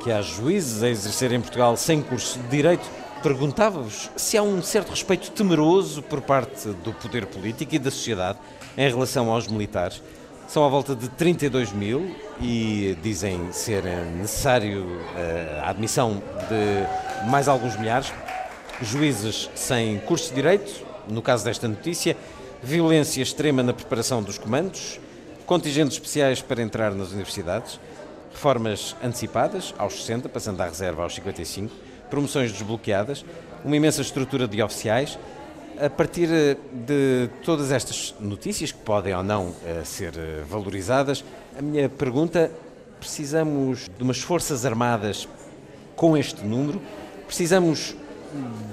que 0.05 0.11
há 0.11 0.21
juízes 0.21 0.83
a 0.83 0.87
exercer 0.87 1.31
em 1.31 1.41
Portugal 1.41 1.75
sem 1.75 1.99
curso 1.99 2.37
de 2.37 2.47
Direito. 2.49 2.87
Perguntava-vos 3.23 4.11
se 4.15 4.37
há 4.37 4.43
um 4.43 4.61
certo 4.61 4.91
respeito 4.91 5.31
temeroso 5.31 6.03
por 6.03 6.21
parte 6.21 6.69
do 6.83 6.93
poder 6.93 7.25
político 7.25 7.73
e 7.73 7.79
da 7.79 7.89
sociedade 7.89 8.37
em 8.77 8.87
relação 8.87 9.31
aos 9.31 9.47
militares. 9.47 10.03
São 10.47 10.63
à 10.63 10.69
volta 10.69 10.95
de 10.95 11.09
32 11.09 11.73
mil 11.73 12.15
e 12.39 12.95
dizem 13.01 13.51
ser 13.51 13.83
necessário 14.15 14.85
eh, 15.17 15.61
a 15.63 15.71
admissão 15.71 16.21
de 16.49 17.27
mais 17.27 17.47
alguns 17.47 17.75
milhares. 17.75 18.13
Juízes 18.83 19.49
sem 19.55 19.97
curso 20.01 20.29
de 20.29 20.35
Direito, 20.35 20.85
no 21.07 21.23
caso 21.23 21.43
desta 21.43 21.67
notícia, 21.67 22.15
violência 22.61 23.23
extrema 23.23 23.63
na 23.63 23.73
preparação 23.73 24.21
dos 24.21 24.37
comandos, 24.37 24.99
contingentes 25.47 25.97
especiais 25.97 26.43
para 26.43 26.61
entrar 26.61 26.93
nas 26.93 27.09
universidades, 27.09 27.79
reformas 28.35 28.95
antecipadas 29.01 29.73
aos 29.77 29.93
60, 30.01 30.27
passando 30.27 30.59
à 30.61 30.65
reserva 30.65 31.03
aos 31.03 31.15
55, 31.15 31.73
promoções 32.09 32.51
desbloqueadas, 32.51 33.25
uma 33.63 33.75
imensa 33.75 34.01
estrutura 34.01 34.45
de 34.47 34.61
oficiais. 34.61 35.17
A 35.81 35.89
partir 35.89 36.29
eh, 36.31 36.57
de 36.71 37.29
todas 37.43 37.71
estas 37.71 38.13
notícias, 38.19 38.71
que 38.71 38.79
podem 38.79 39.13
ou 39.13 39.23
não 39.23 39.53
eh, 39.65 39.81
ser 39.83 40.13
eh, 40.17 40.43
valorizadas, 40.47 41.23
a 41.57 41.61
minha 41.61 41.89
pergunta: 41.89 42.51
precisamos 42.99 43.89
de 43.97 44.03
umas 44.03 44.19
Forças 44.19 44.65
Armadas 44.65 45.27
com 45.95 46.15
este 46.15 46.45
número? 46.45 46.81
Precisamos 47.27 47.95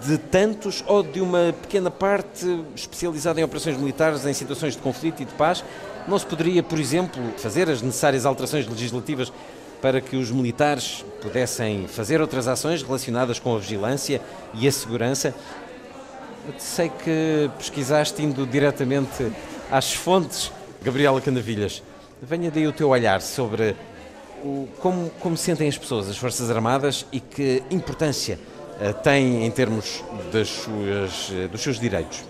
de 0.07 0.19
tantos 0.19 0.83
ou 0.87 1.03
de 1.03 1.21
uma 1.21 1.55
pequena 1.63 1.91
parte 1.91 2.47
especializada 2.75 3.41
em 3.41 3.45
operações 3.45 3.77
militares 3.77 4.27
em 4.27 4.33
situações 4.33 4.75
de 4.75 4.83
conflito 4.83 5.23
e 5.23 5.25
de 5.25 5.33
paz? 5.35 5.65
Não 6.07 6.19
se 6.19 6.27
poderia, 6.27 6.63
por 6.63 6.79
exemplo, 6.79 7.23
fazer 7.39 7.71
as 7.71 7.81
necessárias 7.81 8.27
alterações 8.27 8.67
legislativas 8.67 9.33
para 9.81 10.01
que 10.01 10.17
os 10.17 10.31
militares 10.31 11.05
pudessem 11.21 11.87
fazer 11.89 12.21
outras 12.21 12.47
ações 12.47 12.83
relacionadas 12.83 13.39
com 13.39 13.55
a 13.55 13.59
vigilância 13.59 14.21
e 14.55 14.67
a 14.67 14.73
segurança? 14.73 15.35
Eu 16.47 16.55
sei 16.59 16.89
que 16.89 17.51
pesquisaste 17.57 18.23
indo 18.23 18.47
diretamente 18.47 19.33
às 19.71 19.93
fontes, 19.93 20.51
Gabriela 20.83 21.21
Canavilhas. 21.21 21.83
Venha 22.21 22.51
daí 22.51 22.67
o 22.67 22.73
teu 22.73 22.89
olhar 22.89 23.21
sobre 23.21 23.77
o, 24.43 24.69
como, 24.81 25.11
como 25.21 25.37
sentem 25.37 25.69
as 25.69 25.79
pessoas, 25.79 26.09
as 26.09 26.17
Forças 26.17 26.51
Armadas 26.51 27.07
e 27.13 27.21
que 27.21 27.63
importância 27.71 28.39
têm 29.03 29.47
em 29.47 29.51
termos 29.51 30.03
das 30.33 30.49
suas, 30.49 31.29
uh, 31.29 31.49
dos 31.49 31.61
seus 31.61 31.79
direitos. 31.79 32.25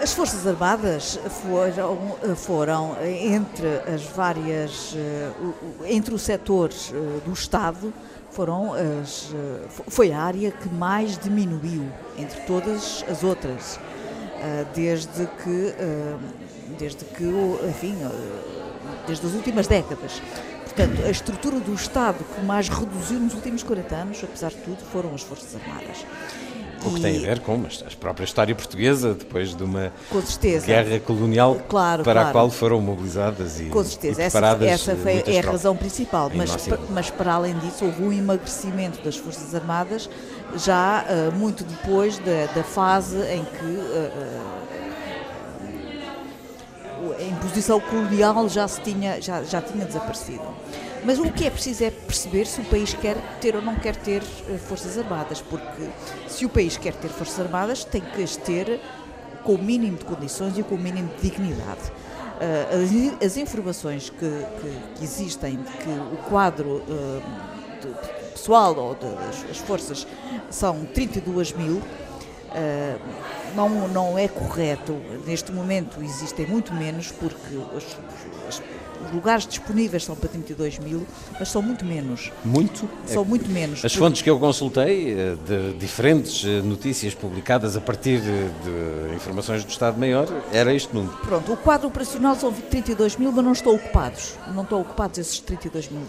As 0.00 0.12
Forças 0.12 0.46
Armadas 0.46 1.18
foram, 1.42 2.16
foram 2.36 2.96
entre 3.02 3.66
as 3.94 4.02
várias, 4.02 4.94
entre 5.86 6.12
os 6.12 6.22
setores 6.22 6.92
do 7.24 7.32
Estado, 7.32 7.92
foram 8.30 8.72
as, 8.74 9.30
foi 9.88 10.12
a 10.12 10.20
área 10.20 10.50
que 10.50 10.68
mais 10.68 11.16
diminuiu 11.16 11.86
entre 12.18 12.40
todas 12.40 13.04
as 13.08 13.22
outras, 13.22 13.78
desde 14.74 15.26
que, 15.42 15.74
desde 16.76 17.04
que, 17.04 17.24
enfim, 17.68 17.96
desde 19.06 19.26
as 19.26 19.32
últimas 19.32 19.68
décadas. 19.68 20.20
Portanto, 20.74 21.06
a 21.06 21.10
estrutura 21.10 21.60
do 21.60 21.72
Estado 21.72 22.24
que 22.34 22.44
mais 22.44 22.68
reduziu 22.68 23.20
nos 23.20 23.32
últimos 23.34 23.62
40 23.62 23.94
anos, 23.94 24.24
apesar 24.24 24.50
de 24.50 24.56
tudo, 24.56 24.78
foram 24.90 25.14
as 25.14 25.22
Forças 25.22 25.54
Armadas. 25.54 26.04
O 26.84 26.94
que 26.94 27.00
tem 27.00 27.16
a 27.16 27.20
ver 27.20 27.38
com 27.40 27.54
a 27.64 27.96
própria 27.98 28.24
história 28.24 28.54
portuguesa, 28.54 29.14
depois 29.14 29.54
de 29.54 29.62
uma 29.62 29.90
guerra 30.66 31.00
colonial 31.00 31.58
claro, 31.66 32.02
para 32.02 32.20
claro. 32.20 32.28
a 32.28 32.32
qual 32.32 32.50
foram 32.50 32.80
mobilizadas 32.80 33.58
e 33.58 33.66
Com 33.66 33.82
certeza, 33.82 34.20
e 34.20 34.24
essa, 34.24 34.38
essa 34.64 34.96
foi, 34.96 35.22
é 35.26 35.38
a 35.38 35.50
razão 35.50 35.74
principal. 35.74 36.30
Mas, 36.34 36.50
mas, 36.90 37.08
para 37.08 37.34
além 37.34 37.56
disso, 37.58 37.86
houve 37.86 38.02
um 38.02 38.12
emagrecimento 38.12 39.02
das 39.02 39.16
Forças 39.16 39.54
Armadas 39.54 40.10
já 40.56 41.04
uh, 41.04 41.32
muito 41.32 41.64
depois 41.64 42.18
da, 42.18 42.46
da, 42.54 42.62
fase 42.62 43.16
em 43.16 43.44
que 43.44 43.64
uh, 43.64 44.64
a 47.18 47.22
imposição 47.22 47.80
colonial 47.80 48.48
já, 48.48 48.68
se 48.68 48.80
tinha, 48.80 49.20
já, 49.20 49.42
já 49.42 49.60
tinha 49.60 49.84
desaparecido. 49.84 50.44
Mas 51.04 51.18
o 51.18 51.30
que 51.30 51.46
é 51.46 51.50
preciso 51.50 51.84
é 51.84 51.90
perceber 51.90 52.46
se 52.46 52.60
o 52.60 52.64
país 52.64 52.94
quer 52.94 53.16
ter 53.40 53.54
ou 53.54 53.62
não 53.62 53.74
quer 53.76 53.94
ter 53.94 54.22
Forças 54.22 54.96
Armadas, 54.96 55.42
porque 55.42 55.88
se 56.26 56.46
o 56.46 56.48
país 56.48 56.78
quer 56.78 56.94
ter 56.94 57.08
Forças 57.08 57.38
Armadas, 57.40 57.84
tem 57.84 58.00
que 58.00 58.22
as 58.22 58.36
ter 58.36 58.80
com 59.44 59.54
o 59.54 59.62
mínimo 59.62 59.98
de 59.98 60.04
condições 60.04 60.56
e 60.56 60.62
com 60.62 60.74
o 60.74 60.78
mínimo 60.78 61.10
de 61.16 61.28
dignidade. 61.28 61.92
Uh, 62.34 63.16
as, 63.20 63.26
as, 63.26 63.36
informações 63.36 64.10
que, 64.10 64.18
que, 64.18 64.96
que, 64.96 65.04
existem 65.04 65.56
que 65.56 65.88
o 65.88 66.16
quadro 66.28 66.82
uh, 66.82 67.22
de, 67.80 68.32
pessoal 68.32 68.74
ou 68.76 68.94
das 68.94 69.58
forças 69.58 70.04
são 70.50 70.84
32 70.86 71.52
mil, 71.52 71.76
uh, 71.76 71.82
não, 73.54 73.88
não 73.88 74.18
é 74.18 74.26
correto. 74.26 74.94
Neste 75.24 75.52
momento 75.52 76.02
existem 76.02 76.46
muito 76.46 76.74
menos, 76.74 77.12
porque 77.12 77.54
os, 77.54 77.96
os, 78.48 78.62
os 79.06 79.12
lugares 79.12 79.46
disponíveis 79.46 80.04
são 80.04 80.14
para 80.16 80.28
32 80.28 80.78
mil, 80.78 81.06
mas 81.38 81.48
são 81.48 81.62
muito 81.62 81.84
menos. 81.84 82.32
Muito? 82.44 82.88
São 83.06 83.22
é, 83.22 83.26
muito 83.26 83.48
menos. 83.50 83.84
As 83.84 83.92
porque... 83.92 83.98
fontes 83.98 84.22
que 84.22 84.30
eu 84.30 84.38
consultei, 84.38 85.14
de 85.46 85.74
diferentes 85.78 86.44
notícias 86.64 87.14
publicadas 87.14 87.76
a 87.76 87.80
partir 87.80 88.20
de 88.20 89.14
informações 89.14 89.64
do 89.64 89.70
Estado-Maior, 89.70 90.26
era 90.52 90.72
este 90.74 90.94
número. 90.94 91.16
Pronto, 91.18 91.52
o 91.52 91.56
quadro 91.56 91.88
operacional 91.88 92.34
são 92.36 92.52
32 92.52 93.16
mil, 93.16 93.32
mas 93.32 93.44
não 93.44 93.52
estão 93.52 93.74
ocupados. 93.74 94.34
Não 94.54 94.62
estão 94.62 94.80
ocupados 94.80 95.18
esses 95.18 95.40
32 95.40 95.90
mil 95.90 96.02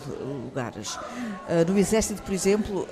lugares. 0.45 0.95
Uh, 0.95 1.71
no 1.71 1.77
Exército, 1.77 2.21
por 2.21 2.33
exemplo, 2.33 2.87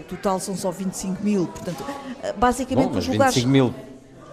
o 0.00 0.02
total 0.04 0.40
são 0.40 0.56
só 0.56 0.70
25 0.70 1.22
mil. 1.22 1.46
Portanto, 1.46 1.84
basicamente 2.36 2.90
Bom, 2.90 2.98
os 2.98 3.06
lugares. 3.06 3.34
25 3.34 3.52
mil 3.52 3.74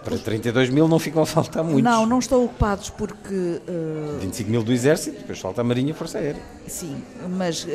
para 0.04 0.18
32 0.18 0.70
mil 0.70 0.86
não 0.86 0.98
ficam 0.98 1.22
a 1.22 1.26
faltar 1.26 1.64
muitos. 1.64 1.82
Não, 1.82 2.04
não 2.06 2.18
estão 2.18 2.44
ocupados 2.44 2.90
porque... 2.90 3.60
Uh, 3.68 4.20
25 4.20 4.50
mil 4.50 4.62
do 4.62 4.72
Exército, 4.72 5.18
depois 5.18 5.40
falta 5.40 5.62
a 5.62 5.64
Marinha 5.64 5.88
e 5.88 5.92
a 5.92 5.94
Força 5.94 6.18
Aérea. 6.18 6.40
Sim, 6.66 7.02
mas 7.30 7.64
uh, 7.64 7.68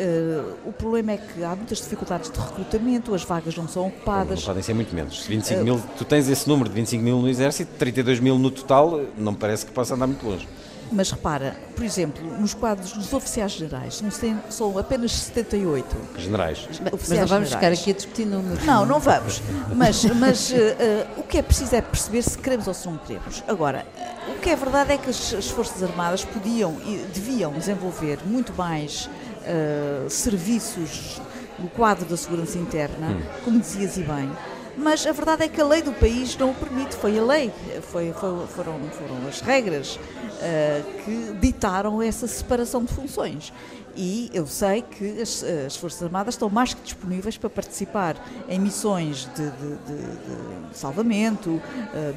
o 0.65 0.71
problema 0.71 1.13
é 1.13 1.17
que 1.17 1.43
há 1.43 1.55
muitas 1.55 1.79
dificuldades 1.79 2.29
de 2.29 2.39
recrutamento, 2.39 3.13
as 3.13 3.23
vagas 3.23 3.55
não 3.55 3.67
são 3.67 3.87
ocupadas. 3.87 4.39
Não, 4.39 4.45
podem 4.45 4.63
ser 4.63 4.73
muito 4.73 4.93
menos. 4.95 5.25
25 5.25 5.59
uh, 5.59 5.63
mil, 5.63 5.81
tu 5.97 6.05
tens 6.05 6.29
esse 6.29 6.47
número 6.47 6.69
de 6.69 6.75
25 6.75 7.03
mil 7.03 7.19
no 7.19 7.27
Exército, 7.27 7.71
32 7.77 8.19
mil 8.19 8.37
no 8.37 8.51
total, 8.51 9.01
não 9.17 9.33
parece 9.33 9.65
que 9.65 9.71
possa 9.71 9.95
andar 9.95 10.07
muito 10.07 10.25
longe. 10.25 10.47
Mas 10.91 11.11
repara, 11.11 11.55
por 11.75 11.85
exemplo, 11.85 12.23
nos 12.39 12.53
quadros 12.53 12.93
dos 12.93 13.13
oficiais 13.13 13.51
generais 13.51 14.01
são, 14.49 14.77
apenas 14.77 15.11
78. 15.11 15.95
Generais. 16.17 16.67
Mas, 16.67 16.91
mas 16.91 17.09
não 17.09 17.27
vamos 17.27 17.49
ficar 17.53 17.71
aqui 17.71 17.91
a 17.91 17.93
discutir 17.93 18.25
números. 18.25 18.63
Não, 18.65 18.85
não 18.85 18.99
vamos. 18.99 19.41
Mas, 19.75 20.03
mas 20.05 20.51
uh, 20.51 20.55
uh, 20.55 21.19
o 21.19 21.23
que 21.23 21.37
é 21.37 21.41
preciso 21.41 21.75
é 21.75 21.81
perceber 21.81 22.23
se 22.23 22.37
queremos 22.37 22.67
ou 22.67 22.73
se 22.73 22.87
não 22.87 22.97
queremos. 22.97 23.43
Agora, 23.47 23.85
o 24.27 24.39
que 24.39 24.49
é 24.49 24.55
verdade 24.55 24.93
é 24.93 24.97
que 24.97 25.09
as, 25.09 25.33
as 25.33 25.49
Forças 25.49 25.83
Armadas 25.83 26.25
podiam 26.25 26.77
e 26.85 27.05
deviam 27.13 27.51
desenvolver 27.53 28.19
muito 28.25 28.53
mais 28.53 29.05
uh, 29.05 30.09
serviços 30.09 31.21
no 31.59 31.69
quadro 31.69 32.05
da 32.05 32.17
segurança 32.17 32.57
interna, 32.57 33.09
hum. 33.09 33.21
como 33.43 33.59
dizias 33.59 33.97
e 33.97 34.01
bem 34.01 34.31
mas 34.79 35.05
a 35.05 35.11
verdade 35.11 35.43
é 35.43 35.47
que 35.47 35.59
a 35.59 35.65
lei 35.65 35.81
do 35.81 35.91
país 35.91 36.35
não 36.37 36.51
o 36.51 36.55
permite, 36.55 36.95
foi 36.95 37.19
a 37.19 37.23
lei, 37.23 37.51
foi, 37.91 38.13
foi, 38.13 38.47
foram, 38.47 38.79
foram 38.91 39.27
as 39.27 39.41
regras 39.41 39.97
uh, 39.97 41.03
que 41.03 41.33
ditaram 41.39 42.01
essa 42.01 42.25
separação 42.27 42.83
de 42.83 42.93
funções. 42.93 43.51
E 43.95 44.29
eu 44.33 44.45
sei 44.47 44.81
que 44.81 45.21
as, 45.21 45.43
as, 45.43 45.75
Forças 45.75 46.03
Armadas 46.03 46.35
estão 46.35 46.49
mais 46.49 46.73
que 46.73 46.81
disponíveis 46.81 47.37
para 47.37 47.49
participar 47.49 48.15
em 48.47 48.59
missões 48.59 49.27
de, 49.35 49.43
de, 49.43 49.51
de, 49.51 50.69
de 50.69 50.77
salvamento, 50.77 51.49
uh, 51.49 51.61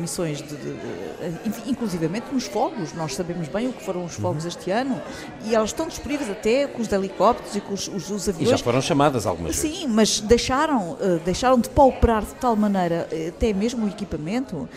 missões 0.01 0.39
de, 0.39 0.57
de, 0.57 1.71
inclusivamente 1.71 2.27
nos 2.33 2.47
fogos. 2.47 2.93
Nós 2.93 3.15
sabemos 3.15 3.49
bem 3.49 3.69
o 3.69 3.73
que 3.73 3.85
foram 3.85 4.05
os 4.05 4.15
fogos 4.15 4.45
uhum. 4.45 4.49
este 4.49 4.71
ano 4.71 5.01
e 5.45 5.55
elas 5.55 5.71
estão 5.71 5.89
disponíveis 5.89 6.31
até 6.31 6.67
com 6.67 6.83
os 6.83 6.91
helicópteros 6.91 7.57
e 7.57 7.61
com 7.61 7.75
os, 7.75 7.89
os, 7.89 8.11
os 8.11 8.29
aviões. 8.29 8.49
E 8.49 8.51
já 8.51 8.59
foram 8.59 8.81
chamadas 8.81 9.27
algumas 9.27 9.57
Sim, 9.57 9.69
vezes. 9.69 9.79
Sim, 9.81 9.89
mas 9.89 10.21
deixaram, 10.21 10.93
uh, 10.93 11.21
deixaram 11.25 11.59
de 11.59 11.69
pauperar 11.69 12.25
de 12.25 12.35
tal 12.35 12.57
maneira 12.57 13.09
até 13.29 13.53
mesmo 13.53 13.87
o 13.87 13.89
equipamento 13.89 14.57
uh, 14.57 14.69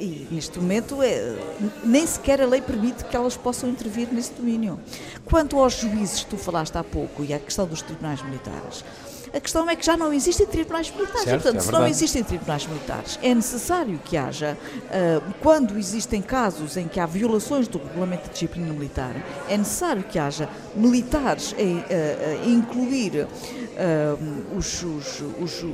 e 0.00 0.26
neste 0.30 0.58
momento 0.58 1.02
é, 1.02 1.36
nem 1.84 2.06
sequer 2.06 2.40
a 2.40 2.46
lei 2.46 2.60
permite 2.60 3.04
que 3.04 3.16
elas 3.16 3.36
possam 3.36 3.68
intervir 3.68 4.08
nesse 4.12 4.32
domínio. 4.32 4.78
Quanto 5.24 5.58
aos 5.58 5.74
juízes, 5.74 6.24
tu 6.28 6.36
falaste 6.36 6.76
há 6.76 6.84
pouco, 6.84 7.24
e 7.24 7.32
à 7.32 7.38
questão 7.38 7.66
dos 7.66 7.82
tribunais 7.82 8.22
militares, 8.22 8.84
a 9.32 9.40
questão 9.40 9.68
é 9.68 9.76
que 9.76 9.84
já 9.84 9.96
não 9.96 10.12
existem 10.12 10.46
tribunais 10.46 10.90
militares. 10.90 11.24
Certo, 11.24 11.42
Portanto, 11.42 11.60
é 11.60 11.64
se 11.64 11.72
não 11.72 11.86
existem 11.86 12.24
tribunais 12.24 12.66
militares, 12.66 13.18
é 13.22 13.34
necessário 13.34 14.00
que 14.04 14.16
haja, 14.16 14.56
uh, 14.56 15.34
quando 15.40 15.78
existem 15.78 16.22
casos 16.22 16.76
em 16.76 16.88
que 16.88 16.98
há 16.98 17.06
violações 17.06 17.68
do 17.68 17.78
regulamento 17.78 18.24
de 18.24 18.32
disciplina 18.32 18.72
militar, 18.72 19.14
é 19.48 19.56
necessário 19.56 20.02
que 20.02 20.18
haja 20.18 20.48
militares 20.74 21.54
a, 21.58 21.62
uh, 21.62 22.48
incluir 22.48 23.26
uh, 23.26 24.56
os, 24.56 24.82
os, 24.82 25.22
os 25.40 25.64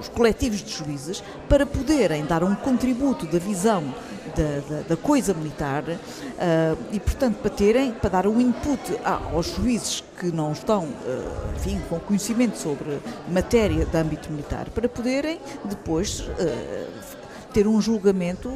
os 0.00 0.08
coletivos 0.08 0.62
de 0.62 0.72
juízes 0.72 1.22
para 1.48 1.66
poderem 1.66 2.24
dar 2.24 2.42
um 2.42 2.54
contributo 2.54 3.26
da 3.26 3.38
visão 3.38 3.94
da, 4.36 4.80
da, 4.88 4.96
coisa 4.96 5.32
militar 5.32 5.82
uh, 5.82 6.78
e, 6.92 7.00
portanto, 7.00 7.36
para 7.36 7.50
terem, 7.50 7.92
para 7.92 8.10
dar 8.10 8.26
um 8.26 8.40
input 8.40 8.80
aos 9.04 9.54
juízes 9.54 10.04
que 10.18 10.26
não 10.26 10.52
estão, 10.52 10.84
uh, 10.84 11.56
enfim, 11.56 11.80
com 11.88 11.98
conhecimento 11.98 12.58
sobre 12.58 12.98
matéria 13.28 13.86
de 13.86 13.96
âmbito 13.96 14.30
militar, 14.30 14.68
para 14.70 14.88
poderem 14.88 15.38
depois 15.64 16.20
uh, 16.20 16.26
ter 17.52 17.66
um 17.66 17.80
julgamento 17.80 18.50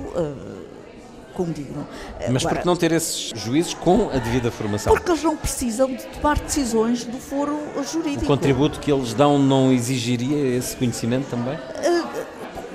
como 1.32 1.52
digno. 1.54 1.86
Mas 2.30 2.42
por 2.42 2.58
que 2.58 2.66
não 2.66 2.76
ter 2.76 2.92
esses 2.92 3.32
juízes 3.34 3.72
com 3.72 4.10
a 4.10 4.18
devida 4.18 4.50
formação? 4.50 4.92
Porque 4.92 5.10
eles 5.10 5.22
não 5.22 5.36
precisam 5.36 5.88
de 5.88 6.04
tomar 6.04 6.38
decisões 6.38 7.04
do 7.04 7.16
foro 7.18 7.58
jurídico. 7.90 8.24
O 8.24 8.26
contributo 8.26 8.78
que 8.78 8.92
eles 8.92 9.14
dão 9.14 9.38
não 9.38 9.72
exigiria 9.72 10.56
esse 10.56 10.76
conhecimento 10.76 11.30
também? 11.30 11.58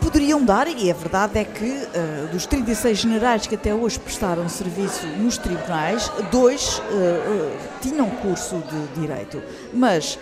Poderiam 0.05 0.45
dar, 0.45 0.67
e 0.67 0.91
a 0.91 0.93
verdade 0.93 1.39
é 1.39 1.43
que 1.43 1.65
uh, 1.65 2.27
dos 2.31 2.45
36 2.45 2.95
generais 2.95 3.47
que 3.47 3.55
até 3.55 3.73
hoje 3.73 3.99
prestaram 3.99 4.47
serviço 4.47 5.03
nos 5.17 5.35
tribunais, 5.35 6.11
dois 6.31 6.77
uh, 6.77 6.81
uh, 6.81 7.57
tinham 7.81 8.07
curso 8.11 8.61
de 8.69 9.01
direito. 9.01 9.41
Mas 9.73 10.19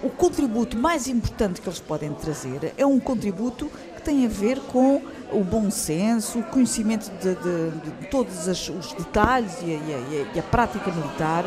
o 0.00 0.08
contributo 0.10 0.78
mais 0.78 1.08
importante 1.08 1.60
que 1.60 1.68
eles 1.68 1.80
podem 1.80 2.12
trazer 2.12 2.72
é 2.78 2.86
um 2.86 3.00
contributo 3.00 3.68
que 3.96 4.00
tem 4.00 4.24
a 4.24 4.28
ver 4.28 4.60
com 4.60 5.02
o 5.32 5.42
bom 5.42 5.72
senso, 5.72 6.38
o 6.38 6.42
conhecimento 6.44 7.10
de, 7.20 7.34
de, 7.34 7.70
de 8.00 8.06
todos 8.12 8.46
os 8.46 8.92
detalhes 8.92 9.54
e 9.60 9.64
a, 9.64 9.76
e, 9.76 10.28
a, 10.30 10.36
e 10.36 10.38
a 10.38 10.42
prática 10.44 10.92
militar 10.92 11.44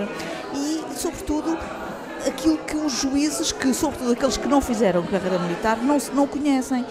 e, 0.53 0.81
sobretudo, 0.97 1.57
aquilo 2.27 2.57
que 2.57 2.75
os 2.75 2.93
juízes, 2.93 3.51
que 3.51 3.73
sobretudo 3.73 4.11
aqueles 4.11 4.37
que 4.37 4.47
não 4.47 4.61
fizeram 4.61 5.03
carreira 5.03 5.39
militar, 5.39 5.77
não, 5.77 5.97
não 6.13 6.27
conhecem. 6.27 6.85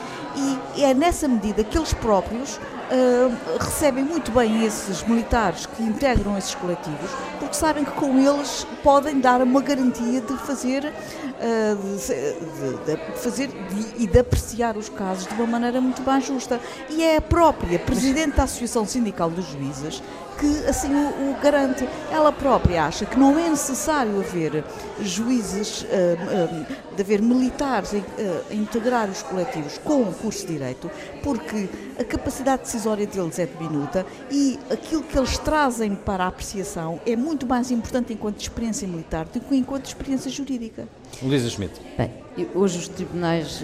E 0.74 0.85
é 0.85 0.95
nessa 0.95 1.28
medida 1.28 1.62
que 1.62 1.76
eles 1.76 1.93
próprios 1.93 2.59
uh, 2.93 3.59
recebem 3.59 4.05
muito 4.05 4.30
bem 4.30 4.64
esses 4.64 5.03
militares 5.05 5.66
que 5.66 5.82
integram 5.82 6.36
esses 6.36 6.55
coletivos, 6.55 7.11
porque 7.38 7.55
sabem 7.55 7.84
que 7.84 7.90
com 7.93 8.18
eles 8.18 8.66
podem 8.82 9.18
dar 9.18 9.40
uma 9.40 9.62
garantia 9.62 10.20
de 10.20 10.36
fazer, 10.38 10.84
uh, 10.84 12.86
de, 12.86 12.97
de, 12.97 13.18
fazer 13.18 13.49
de, 13.49 14.05
e 14.05 14.07
de 14.07 14.18
apreciar 14.18 14.76
os 14.76 14.88
casos 14.88 15.26
de 15.26 15.34
uma 15.34 15.47
maneira 15.47 15.80
muito 15.80 16.03
mais 16.03 16.26
justa. 16.26 16.61
E 16.90 17.03
é 17.03 17.16
a 17.16 17.20
própria 17.20 17.78
Presidente 17.78 18.36
da 18.36 18.45
Associação 18.45 18.86
Sindical 18.86 19.30
dos 19.30 19.47
Juízes 19.47 20.03
que 20.38 20.66
assim 20.66 20.93
o, 20.93 21.30
o, 21.30 21.36
garante. 21.40 21.88
Ela 22.11 22.32
própria 22.32 22.84
acha 22.84 23.07
que 23.07 23.18
não 23.18 23.38
é 23.38 23.49
necessário 23.49 24.18
haver 24.18 24.64
juízes, 25.01 25.82
uh, 25.82 26.97
de 26.97 27.03
haver 27.03 27.22
militares 27.22 27.93
uh, 27.93 28.03
a 28.51 28.55
integrar 28.55 29.09
os 29.09 29.22
coletivos 29.22 29.78
com 29.78 30.03
o 30.03 30.12
curso 30.12 30.47
de 30.47 30.53
Direito, 30.53 30.90
porque 31.22 31.68
a 31.99 32.05
capacidade 32.05 32.68
decisória 32.83 33.07
deles 33.07 33.39
é 33.39 33.47
diminuta 33.47 34.05
e 34.30 34.59
aquilo 34.70 35.03
que 35.03 35.16
eles 35.16 35.39
trazem 35.39 35.95
para 35.95 36.24
a 36.24 36.26
apreciação 36.26 37.01
é 37.07 37.14
muito 37.14 37.47
mais 37.47 37.70
importante 37.70 38.12
enquanto 38.12 38.41
experiência 38.41 38.89
militar 38.89 39.24
do 39.26 39.41
que 39.41 39.55
enquanto 39.55 39.87
experiência 39.87 40.30
jurídica. 40.30 40.89
Luísa 41.22 41.49
Schmidt. 41.49 41.80
Bem, 41.97 42.11
hoje 42.55 42.78
os 42.78 42.89
tribunais, 42.89 43.62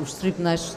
os 0.00 0.14
tribunais 0.14 0.76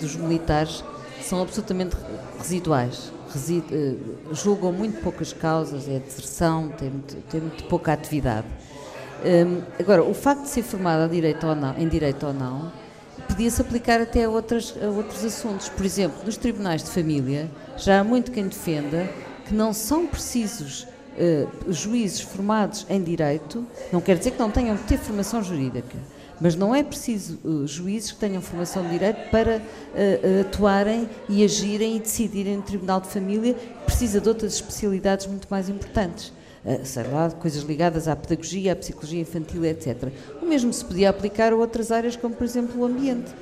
dos 0.00 0.14
militares 0.16 0.84
são 1.22 1.42
absolutamente 1.42 1.96
residuais 2.38 3.12
reside, 3.32 3.66
eh, 3.72 3.96
julgam 4.32 4.72
muito 4.72 5.00
poucas 5.00 5.32
causas, 5.32 5.88
é 5.88 5.98
deserção, 5.98 6.68
tem 6.68 6.88
muito, 6.88 7.16
tem 7.28 7.40
muito 7.40 7.64
pouca 7.64 7.92
atividade. 7.92 8.46
Um, 9.24 9.62
agora, 9.80 10.04
o 10.04 10.14
facto 10.14 10.42
de 10.42 10.50
ser 10.50 10.62
formado 10.62 11.10
direito 11.10 11.44
ou 11.46 11.56
não, 11.56 11.76
em 11.76 11.88
direito 11.88 12.26
ou 12.26 12.32
não, 12.32 12.70
podia-se 13.28 13.60
aplicar 13.60 14.00
até 14.00 14.24
a, 14.24 14.30
outras, 14.30 14.74
a 14.82 14.86
outros 14.88 15.24
assuntos. 15.24 15.68
Por 15.68 15.84
exemplo, 15.84 16.24
nos 16.24 16.36
tribunais 16.36 16.82
de 16.82 16.90
família, 16.90 17.50
já 17.76 18.00
há 18.00 18.04
muito 18.04 18.30
quem 18.30 18.46
defenda 18.46 19.08
que 19.46 19.54
não 19.54 19.72
são 19.72 20.06
precisos 20.06 20.86
uh, 21.14 21.72
juízes 21.72 22.20
formados 22.20 22.86
em 22.88 23.02
direito, 23.02 23.66
não 23.92 24.00
quer 24.00 24.16
dizer 24.16 24.32
que 24.32 24.38
não 24.38 24.50
tenham 24.50 24.76
que 24.76 24.84
ter 24.84 24.98
formação 24.98 25.42
jurídica, 25.42 25.96
mas 26.40 26.54
não 26.56 26.74
é 26.74 26.82
preciso 26.82 27.38
uh, 27.44 27.66
juízes 27.66 28.12
que 28.12 28.18
tenham 28.18 28.40
formação 28.40 28.82
de 28.82 28.90
direito 28.90 29.30
para 29.30 29.58
uh, 29.58 30.40
atuarem 30.40 31.08
e 31.28 31.44
agirem 31.44 31.96
e 31.96 32.00
decidirem 32.00 32.56
no 32.56 32.62
Tribunal 32.62 33.00
de 33.00 33.08
Família, 33.08 33.54
precisa 33.84 34.20
de 34.20 34.28
outras 34.28 34.54
especialidades 34.54 35.26
muito 35.26 35.46
mais 35.50 35.68
importantes. 35.68 36.32
Sei 36.84 37.04
lá, 37.04 37.30
coisas 37.30 37.62
ligadas 37.62 38.08
à 38.08 38.16
pedagogia, 38.16 38.72
à 38.72 38.76
psicologia 38.76 39.20
infantil, 39.20 39.64
etc. 39.64 40.08
O 40.40 40.46
mesmo 40.46 40.72
se 40.72 40.84
podia 40.84 41.10
aplicar 41.10 41.52
a 41.52 41.56
outras 41.56 41.90
áreas, 41.90 42.16
como 42.16 42.34
por 42.34 42.44
exemplo 42.44 42.80
o 42.80 42.84
ambiente 42.84 43.32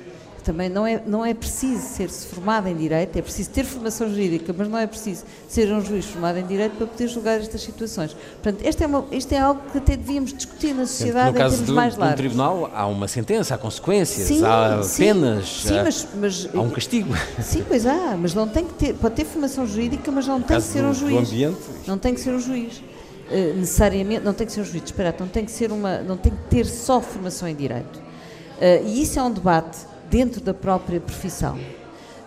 também 0.43 0.69
não 0.69 0.85
é, 0.85 1.01
não 1.05 1.25
é 1.25 1.33
preciso 1.33 1.81
ser-se 1.81 2.27
formado 2.27 2.67
em 2.67 2.75
Direito, 2.75 3.17
é 3.17 3.21
preciso 3.21 3.49
ter 3.49 3.63
formação 3.63 4.09
jurídica, 4.09 4.53
mas 4.55 4.67
não 4.67 4.77
é 4.77 4.85
preciso 4.85 5.23
ser 5.47 5.71
um 5.71 5.83
juiz 5.83 6.05
formado 6.05 6.37
em 6.37 6.45
Direito 6.45 6.75
para 6.75 6.85
poder 6.85 7.07
julgar 7.07 7.39
estas 7.39 7.61
situações. 7.61 8.13
Portanto, 8.13 8.67
isto 8.67 8.83
é, 8.83 8.87
uma, 8.87 9.05
isto 9.11 9.31
é 9.31 9.39
algo 9.39 9.61
que 9.71 9.77
até 9.77 9.95
devíamos 9.95 10.33
discutir 10.33 10.73
na 10.73 10.85
sociedade 10.85 11.31
no 11.31 11.37
caso 11.37 11.55
em 11.55 11.57
termos 11.57 11.67
do, 11.67 11.75
mais 11.75 11.97
largos. 11.97 12.11
No 12.11 12.29
tribunal 12.29 12.71
há 12.73 12.85
uma 12.85 13.07
sentença, 13.07 13.55
há 13.55 13.57
consequências, 13.57 14.27
sim, 14.27 14.43
há 14.45 14.83
sim, 14.83 15.03
penas, 15.03 15.61
sim, 15.63 15.77
há, 15.77 15.83
mas, 15.83 16.07
mas, 16.15 16.49
há 16.53 16.61
um 16.61 16.69
castigo. 16.69 17.13
Sim, 17.41 17.63
pois 17.67 17.85
há, 17.85 18.17
mas 18.19 18.33
não 18.33 18.47
tem 18.47 18.65
que 18.65 18.73
ter, 18.73 18.93
pode 18.95 19.15
ter 19.15 19.25
formação 19.25 19.65
jurídica, 19.65 20.11
mas 20.11 20.27
não 20.27 20.39
no 20.39 20.45
tem 20.45 20.57
que 20.57 20.63
ser 20.63 20.83
um 20.83 20.93
juiz. 20.93 21.29
Ambiente, 21.29 21.59
não 21.87 21.97
tem 21.97 22.13
que 22.13 22.19
ser 22.19 22.33
um 22.33 22.39
juiz. 22.39 22.81
Uh, 23.33 23.57
necessariamente, 23.57 24.23
não 24.23 24.31
tem 24.31 24.45
que 24.45 24.53
ser 24.53 24.61
um 24.61 24.63
juiz, 24.63 24.83
espera, 24.83 25.15
não 25.19 25.27
tem 25.27 25.43
que 25.43 25.51
ser 25.51 25.71
uma, 25.71 25.97
não 26.03 26.15
tem 26.15 26.31
que 26.31 26.43
ter 26.51 26.67
só 26.67 27.01
formação 27.01 27.47
em 27.47 27.55
direito. 27.55 27.97
Uh, 27.97 28.85
e 28.85 29.01
isso 29.01 29.17
é 29.17 29.23
um 29.23 29.31
debate 29.31 29.79
dentro 30.07 30.39
da 30.39 30.53
própria 30.53 31.01
profissão. 31.01 31.57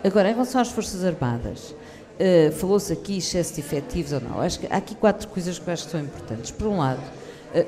Agora, 0.03 0.29
em 0.29 0.33
relação 0.33 0.61
às 0.61 0.69
Forças 0.69 1.05
Armadas, 1.05 1.71
uh, 1.71 2.51
falou-se 2.57 2.93
aqui 2.93 3.19
excesso 3.19 3.55
de 3.55 3.61
efetivos 3.61 4.13
ou 4.15 4.21
não. 4.21 4.41
Acho 4.41 4.59
que 4.59 4.67
há 4.67 4.79
aqui 4.79 4.97
quatro 4.97 5.29
coisas 5.29 5.61
que 5.61 5.69
eu 5.69 5.73
acho 5.73 5.85
que 5.85 5.93
são 5.93 6.01
importantes. 6.01 6.51
Por 6.51 6.67
um 6.67 6.79
lado, 6.79 7.01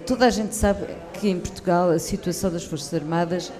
toda 0.05 0.26
a 0.26 0.30
gente 0.30 0.57
sabe 0.57 0.86
que 1.12 1.28
em 1.28 1.39
Portugal 1.39 1.91
a 1.91 1.99
situação 2.01 2.51
das 2.51 2.64
Forças 2.64 2.93
Armadas 2.93 3.53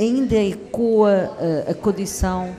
ainda 0.00 0.34
ecoa 0.34 1.30
a 1.70 1.74
condição 1.74 2.54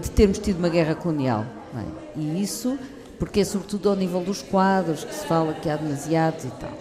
de 0.00 0.10
termos 0.10 0.40
tido 0.40 0.58
uma 0.58 0.68
guerra 0.68 0.96
colonial. 0.96 1.46
É? 1.76 2.20
E 2.20 2.42
isso 2.42 2.76
porque 3.18 3.40
é 3.40 3.44
sobretudo 3.44 3.88
ao 3.88 3.96
nível 3.96 4.20
dos 4.20 4.42
quadros 4.42 5.04
que 5.04 5.14
se 5.14 5.26
fala 5.26 5.54
que 5.54 5.68
há 5.68 5.76
demasiados 5.76 6.44
e 6.44 6.50
tal. 6.60 6.72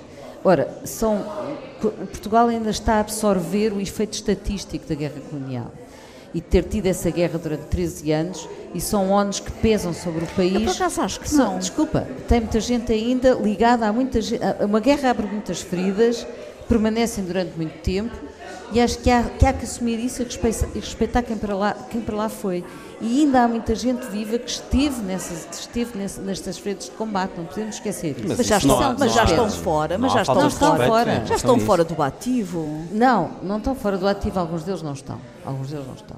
Ora, 0.44 0.82
são, 0.84 1.26
Portugal 1.82 2.48
ainda 2.48 2.70
está 2.70 2.96
a 2.96 3.00
absorver 3.00 3.74
o 3.74 3.82
efeito 3.82 4.14
estatístico 4.14 4.88
da 4.88 4.94
guerra 4.94 5.20
colonial 5.30 5.72
e 6.34 6.42
ter 6.42 6.64
tido 6.64 6.86
essa 6.86 7.10
guerra 7.10 7.40
durante 7.40 7.64
13 7.64 8.12
anos 8.12 8.50
e 8.74 8.82
são 8.82 9.10
ONUs 9.10 9.40
que 9.40 9.52
pesam 9.52 9.94
sobre 9.94 10.26
o 10.26 10.28
país. 10.28 10.54
Eu 10.54 10.62
por 10.62 10.72
acaso 10.72 11.02
acho 11.02 11.20
que 11.22 11.34
não. 11.34 11.58
Desculpa, 11.58 12.08
tem 12.28 12.42
muita 12.42 12.60
gente 12.60 12.92
ainda 12.92 13.34
ligada 13.34 13.88
a 13.88 13.94
muita 13.94 14.20
Uma 14.64 14.80
guerra 14.80 15.12
abre 15.12 15.26
muitas 15.26 15.62
feridas, 15.62 16.28
permanecem 16.68 17.24
durante 17.24 17.56
muito 17.56 17.82
tempo 17.82 18.14
e 18.72 18.82
acho 18.82 19.00
que 19.00 19.10
há 19.10 19.24
que, 19.24 19.46
há 19.46 19.54
que 19.54 19.64
assumir 19.64 20.00
isso 20.00 20.22
e 20.22 20.80
respeitar 20.80 21.22
quem 21.22 21.38
para, 21.38 21.56
lá, 21.56 21.74
quem 21.90 22.02
para 22.02 22.16
lá 22.16 22.30
foi. 22.30 22.64
E 23.02 23.22
ainda 23.22 23.44
há 23.44 23.48
muita 23.48 23.76
gente 23.76 24.06
viva 24.08 24.40
que 24.40 24.50
esteve, 24.50 25.02
nessas, 25.02 25.48
esteve 25.60 25.98
nessas, 25.98 26.24
nestas 26.24 26.58
frentes 26.58 26.88
de 26.88 26.94
combate, 26.94 27.34
não 27.38 27.46
podemos 27.46 27.76
esquecer 27.76 28.12
isso. 28.18 28.28
Mas, 28.28 28.38
mas 28.38 28.48
já, 28.48 28.58
estão, 28.58 28.80
há, 28.80 28.96
mas 28.98 29.14
já 29.14 29.24
estão 29.26 29.50
fora, 29.50 29.98
mas 29.98 30.14
já 30.14 30.22
estão, 30.22 30.36
não 30.36 30.48
estão 30.48 30.78
fora. 30.78 31.26
Já 31.26 31.36
estão 31.36 31.60
fora 31.60 31.84
do 31.84 32.02
ativo. 32.02 32.86
Não, 32.92 33.32
não 33.44 33.58
estão 33.58 33.76
fora 33.76 33.98
do 33.98 34.08
ativo, 34.08 34.40
alguns 34.40 34.64
deles 34.64 34.82
não 34.82 34.94
estão. 34.94 35.20
Alguns 35.44 35.70
deles 35.70 35.86
não 35.86 35.96
estão. 35.96 36.18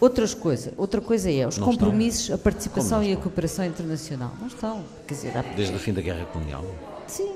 Outras 0.00 0.34
coisa, 0.34 0.72
outra 0.76 1.00
coisa 1.00 1.30
é 1.30 1.46
os 1.46 1.58
não 1.58 1.66
compromissos, 1.66 2.22
estão. 2.22 2.36
a 2.36 2.38
participação 2.38 3.02
e 3.02 3.12
a 3.12 3.16
cooperação 3.16 3.64
internacional. 3.64 4.32
Não 4.40 4.48
estão. 4.48 4.82
Quer 5.06 5.14
dizer, 5.14 5.36
há... 5.36 5.42
Desde 5.42 5.74
o 5.74 5.78
fim 5.78 5.92
da 5.92 6.00
Guerra 6.00 6.24
Colonial? 6.26 6.64
Sim. 7.06 7.32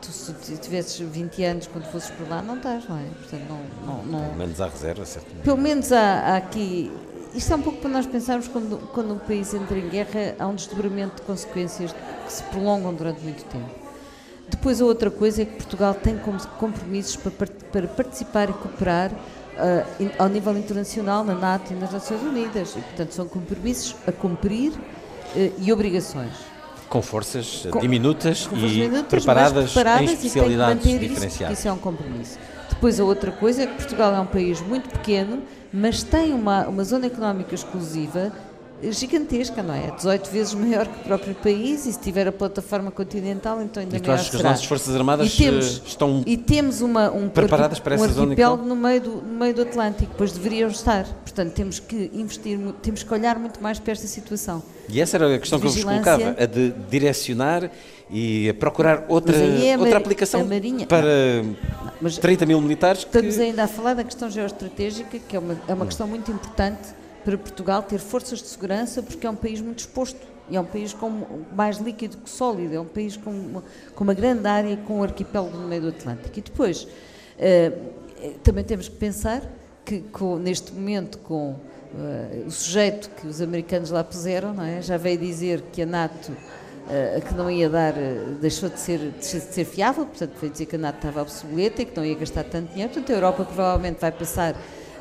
Tu, 0.00 0.10
se 0.12 0.56
tivesses 0.56 0.98
20 0.98 1.44
anos 1.44 1.66
quando 1.66 1.84
fosses 1.84 2.10
por 2.10 2.28
lá, 2.28 2.40
não 2.40 2.56
estás, 2.56 2.88
não 2.88 2.96
é? 2.96 3.04
Portanto, 3.18 3.44
não, 3.48 3.86
não, 3.86 4.04
não... 4.04 4.24
Pelo 4.24 4.38
menos 4.38 4.60
há 4.60 4.68
reserva, 4.68 5.04
certamente. 5.04 5.42
Pelo 5.42 5.58
menos 5.58 5.92
há, 5.92 6.20
há 6.20 6.36
aqui 6.36 6.90
isto 7.34 7.52
é 7.52 7.56
um 7.56 7.62
pouco 7.62 7.78
para 7.78 7.90
nós 7.90 8.06
pensarmos 8.06 8.48
quando, 8.48 8.76
quando 8.92 9.14
um 9.14 9.18
país 9.18 9.54
entra 9.54 9.78
em 9.78 9.88
guerra, 9.88 10.34
há 10.38 10.48
um 10.48 10.54
desdobramento 10.54 11.16
de 11.16 11.22
consequências 11.22 11.92
que 11.92 12.32
se 12.32 12.42
prolongam 12.44 12.92
durante 12.92 13.20
muito 13.20 13.44
tempo. 13.44 13.70
Depois, 14.48 14.80
a 14.80 14.84
outra 14.84 15.12
coisa 15.12 15.42
é 15.42 15.44
que 15.44 15.52
Portugal 15.52 15.94
tem 15.94 16.18
compromissos 16.58 17.14
para, 17.14 17.46
para 17.46 17.86
participar 17.86 18.50
e 18.50 18.52
cooperar 18.52 19.12
uh, 19.12 20.10
ao 20.18 20.28
nível 20.28 20.56
internacional, 20.58 21.22
na 21.22 21.34
NATO 21.34 21.72
e 21.72 21.76
nas 21.76 21.92
Nações 21.92 22.20
Unidas. 22.22 22.74
E, 22.76 22.80
portanto, 22.80 23.12
são 23.12 23.28
compromissos 23.28 23.94
a 24.08 24.12
cumprir 24.12 24.72
uh, 24.72 25.52
e 25.56 25.72
obrigações. 25.72 26.49
Com 26.90 27.00
forças 27.00 27.66
com, 27.70 27.78
diminutas 27.78 28.46
com 28.46 28.56
forças 28.56 28.76
e 28.76 29.02
preparadas, 29.04 29.72
preparadas, 29.72 30.10
em 30.10 30.12
especialidades 30.12 30.82
diferenciadas. 30.82 31.58
Isso, 31.58 31.60
isso 31.60 31.68
é 31.68 31.72
um 31.72 31.78
compromisso. 31.78 32.38
Depois, 32.68 33.00
a 33.00 33.04
outra 33.04 33.32
coisa 33.32 33.62
é 33.62 33.66
que 33.66 33.74
Portugal 33.74 34.14
é 34.14 34.20
um 34.20 34.26
país 34.26 34.60
muito 34.60 34.90
pequeno 34.90 35.42
mas 35.72 36.02
tem 36.02 36.32
uma, 36.32 36.66
uma 36.66 36.84
zona 36.84 37.06
económica 37.06 37.54
exclusiva 37.54 38.32
gigantesca, 38.90 39.62
não 39.62 39.74
é? 39.74 39.90
18 39.90 40.30
vezes 40.30 40.54
maior 40.54 40.86
que 40.86 41.00
o 41.00 41.04
próprio 41.04 41.34
país 41.34 41.86
e 41.86 41.92
se 41.92 41.98
tiver 42.00 42.26
a 42.28 42.32
plataforma 42.32 42.90
continental, 42.90 43.60
então 43.62 43.82
ainda 43.82 43.96
e 43.96 44.00
tu 44.00 44.10
achas 44.10 44.28
que 44.28 44.36
as 44.36 44.40
será. 44.40 44.50
nossas 44.50 44.64
Forças 44.66 44.94
Armadas 44.94 45.26
E 45.32 45.36
temos- 45.36 45.78
eh, 45.78 45.88
estão 45.88 46.22
E 46.26 46.36
temos 46.36 46.80
uma, 46.80 47.10
um, 47.10 47.28
Preparadas 47.28 47.78
para 47.78 47.92
um 47.96 48.04
essa 48.04 48.14
zona, 48.14 48.26
arquipélago 48.32 48.62
então? 48.64 48.74
no 48.74 48.80
meio, 48.80 49.00
do, 49.00 49.10
no 49.22 49.38
meio 49.38 49.54
do 49.54 49.62
Atlântico, 49.62 50.12
pois 50.16 50.32
deveriam 50.32 50.68
estar. 50.70 51.04
Portanto, 51.22 51.52
temos 51.52 51.78
que 51.78 52.10
investir, 52.14 52.58
temos 52.82 53.02
que 53.02 53.12
olhar 53.14 53.38
muito 53.38 53.62
mais 53.62 53.78
para 53.78 53.92
esta 53.92 54.06
situação. 54.06 54.62
E 54.88 55.00
essa 55.00 55.16
era 55.16 55.34
a 55.34 55.38
questão 55.38 55.60
que 55.60 55.66
eu 55.66 55.70
vos 55.70 55.84
colocava, 55.84 56.36
a 56.38 56.46
de 56.46 56.72
direcionar 56.90 57.70
e 58.10 58.48
a 58.48 58.54
procurar 58.54 59.04
outra, 59.08 59.36
é 59.36 59.74
a 59.74 59.78
outra 59.78 59.98
aplicação 59.98 60.44
Marinha- 60.44 60.86
para 60.86 61.06
Mas 62.00 62.18
30 62.18 62.44
mil 62.46 62.60
militares 62.60 63.04
que... 63.04 63.06
Estamos 63.16 63.38
ainda 63.38 63.64
a 63.64 63.68
falar 63.68 63.94
da 63.94 64.02
questão 64.02 64.28
geoestratégica, 64.28 65.18
que 65.18 65.36
é 65.36 65.38
uma, 65.38 65.56
é 65.68 65.74
uma 65.74 65.86
questão 65.86 66.08
muito 66.08 66.30
importante 66.32 66.88
para 67.24 67.36
Portugal 67.38 67.82
ter 67.82 67.98
forças 67.98 68.40
de 68.40 68.48
segurança, 68.48 69.02
porque 69.02 69.26
é 69.26 69.30
um 69.30 69.36
país 69.36 69.60
muito 69.60 69.80
exposto. 69.80 70.20
E 70.48 70.56
é 70.56 70.60
um 70.60 70.64
país 70.64 70.92
com 70.92 71.22
mais 71.54 71.78
líquido 71.78 72.16
que 72.16 72.28
sólido, 72.28 72.74
é 72.74 72.80
um 72.80 72.84
país 72.84 73.16
com 73.16 73.30
uma, 73.30 73.62
com 73.94 74.02
uma 74.02 74.14
grande 74.14 74.46
área, 74.48 74.76
com 74.78 74.98
um 74.98 75.02
arquipélago 75.04 75.56
no 75.56 75.68
meio 75.68 75.82
do 75.82 75.88
Atlântico. 75.90 76.36
E 76.36 76.42
depois, 76.42 76.88
eh, 77.38 77.70
também 78.42 78.64
temos 78.64 78.88
que 78.88 78.96
pensar 78.96 79.42
que 79.84 80.00
com- 80.00 80.38
neste 80.38 80.72
momento, 80.72 81.18
com 81.18 81.54
eh, 81.96 82.42
o 82.46 82.50
sujeito 82.50 83.10
que 83.10 83.28
os 83.28 83.40
americanos 83.40 83.90
lá 83.90 84.02
puseram, 84.02 84.52
não 84.52 84.64
é? 84.64 84.82
já 84.82 84.96
veio 84.96 85.18
dizer 85.18 85.62
que 85.72 85.82
a 85.82 85.86
NATO 85.86 86.32
eh, 86.88 87.20
que 87.24 87.32
não 87.34 87.48
ia 87.48 87.68
dar, 87.70 87.92
deixou 88.40 88.68
de 88.68 88.80
ser, 88.80 88.98
deixou 88.98 89.38
de 89.38 89.54
ser 89.54 89.64
fiável, 89.64 90.04
portanto 90.04 90.32
foi 90.34 90.50
dizer 90.50 90.66
que 90.66 90.74
a 90.74 90.78
NATO 90.80 90.96
estava 90.96 91.22
obsoleta 91.22 91.82
e 91.82 91.84
que 91.84 91.96
não 91.96 92.04
ia 92.04 92.16
gastar 92.16 92.42
tanto 92.42 92.72
dinheiro, 92.72 92.92
portanto 92.92 93.10
a 93.10 93.14
Europa 93.16 93.44
provavelmente 93.44 94.00
vai 94.00 94.10
passar 94.10 94.56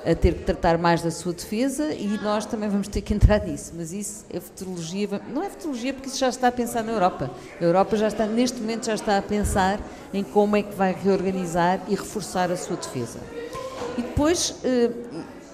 a 0.06 0.16
ter 0.16 0.34
que 0.34 0.44
tratar 0.44 0.78
mais 0.78 1.02
da 1.02 1.12
sua 1.12 1.34
defesa 1.34 1.94
e 1.94 2.08
nós 2.22 2.46
também 2.46 2.70
vamos 2.70 2.88
ter 2.88 3.02
que 3.02 3.14
entrar 3.14 3.46
nisso, 3.46 3.74
mas 3.76 3.92
isso 3.92 4.26
é 4.30 4.40
futurologia, 4.40 5.22
não 5.34 5.44
é 5.44 5.50
futurologia 5.50 5.94
porque 5.94 6.08
isso 6.08 6.18
já 6.18 6.30
está 6.30 6.48
a 6.48 6.52
pensar 6.52 6.84
na 6.84 6.92
Europa, 6.92 7.30
a 7.60 7.64
Europa 7.64 7.98
já 7.98 8.08
está, 8.08 8.26
neste 8.26 8.60
momento 8.60 8.86
já 8.86 8.96
está 8.96 9.18
a 9.18 9.22
pensar 9.22 9.80
em 10.14 10.24
como 10.24 10.56
é 10.56 10.64
que 10.64 10.74
vai 10.76 10.94
reorganizar 10.94 11.82
e 11.88 11.96
reforçar 11.96 12.52
a 12.52 12.58
sua 12.58 12.78
defesa. 12.78 13.20
E 13.98 14.02
depois, 14.02 14.56
eh, 14.64 14.92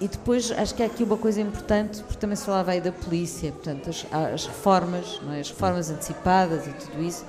e 0.00 0.08
depois 0.08 0.52
acho 0.52 0.74
que 0.74 0.82
há 0.82 0.86
aqui 0.86 1.02
uma 1.02 1.16
coisa 1.16 1.40
importante, 1.40 2.02
porque 2.02 2.18
também 2.18 2.36
se 2.36 2.44
falava 2.44 2.70
aí 2.70 2.80
da 2.80 2.92
polícia, 2.92 3.50
portanto, 3.50 3.90
as, 3.90 4.06
as 4.12 4.46
reformas, 4.46 5.20
é? 5.32 5.40
as 5.40 5.50
reformas 5.50 5.90
antecipadas 5.90 6.66
e 6.66 6.70
tudo 6.70 7.02
isso, 7.02 7.24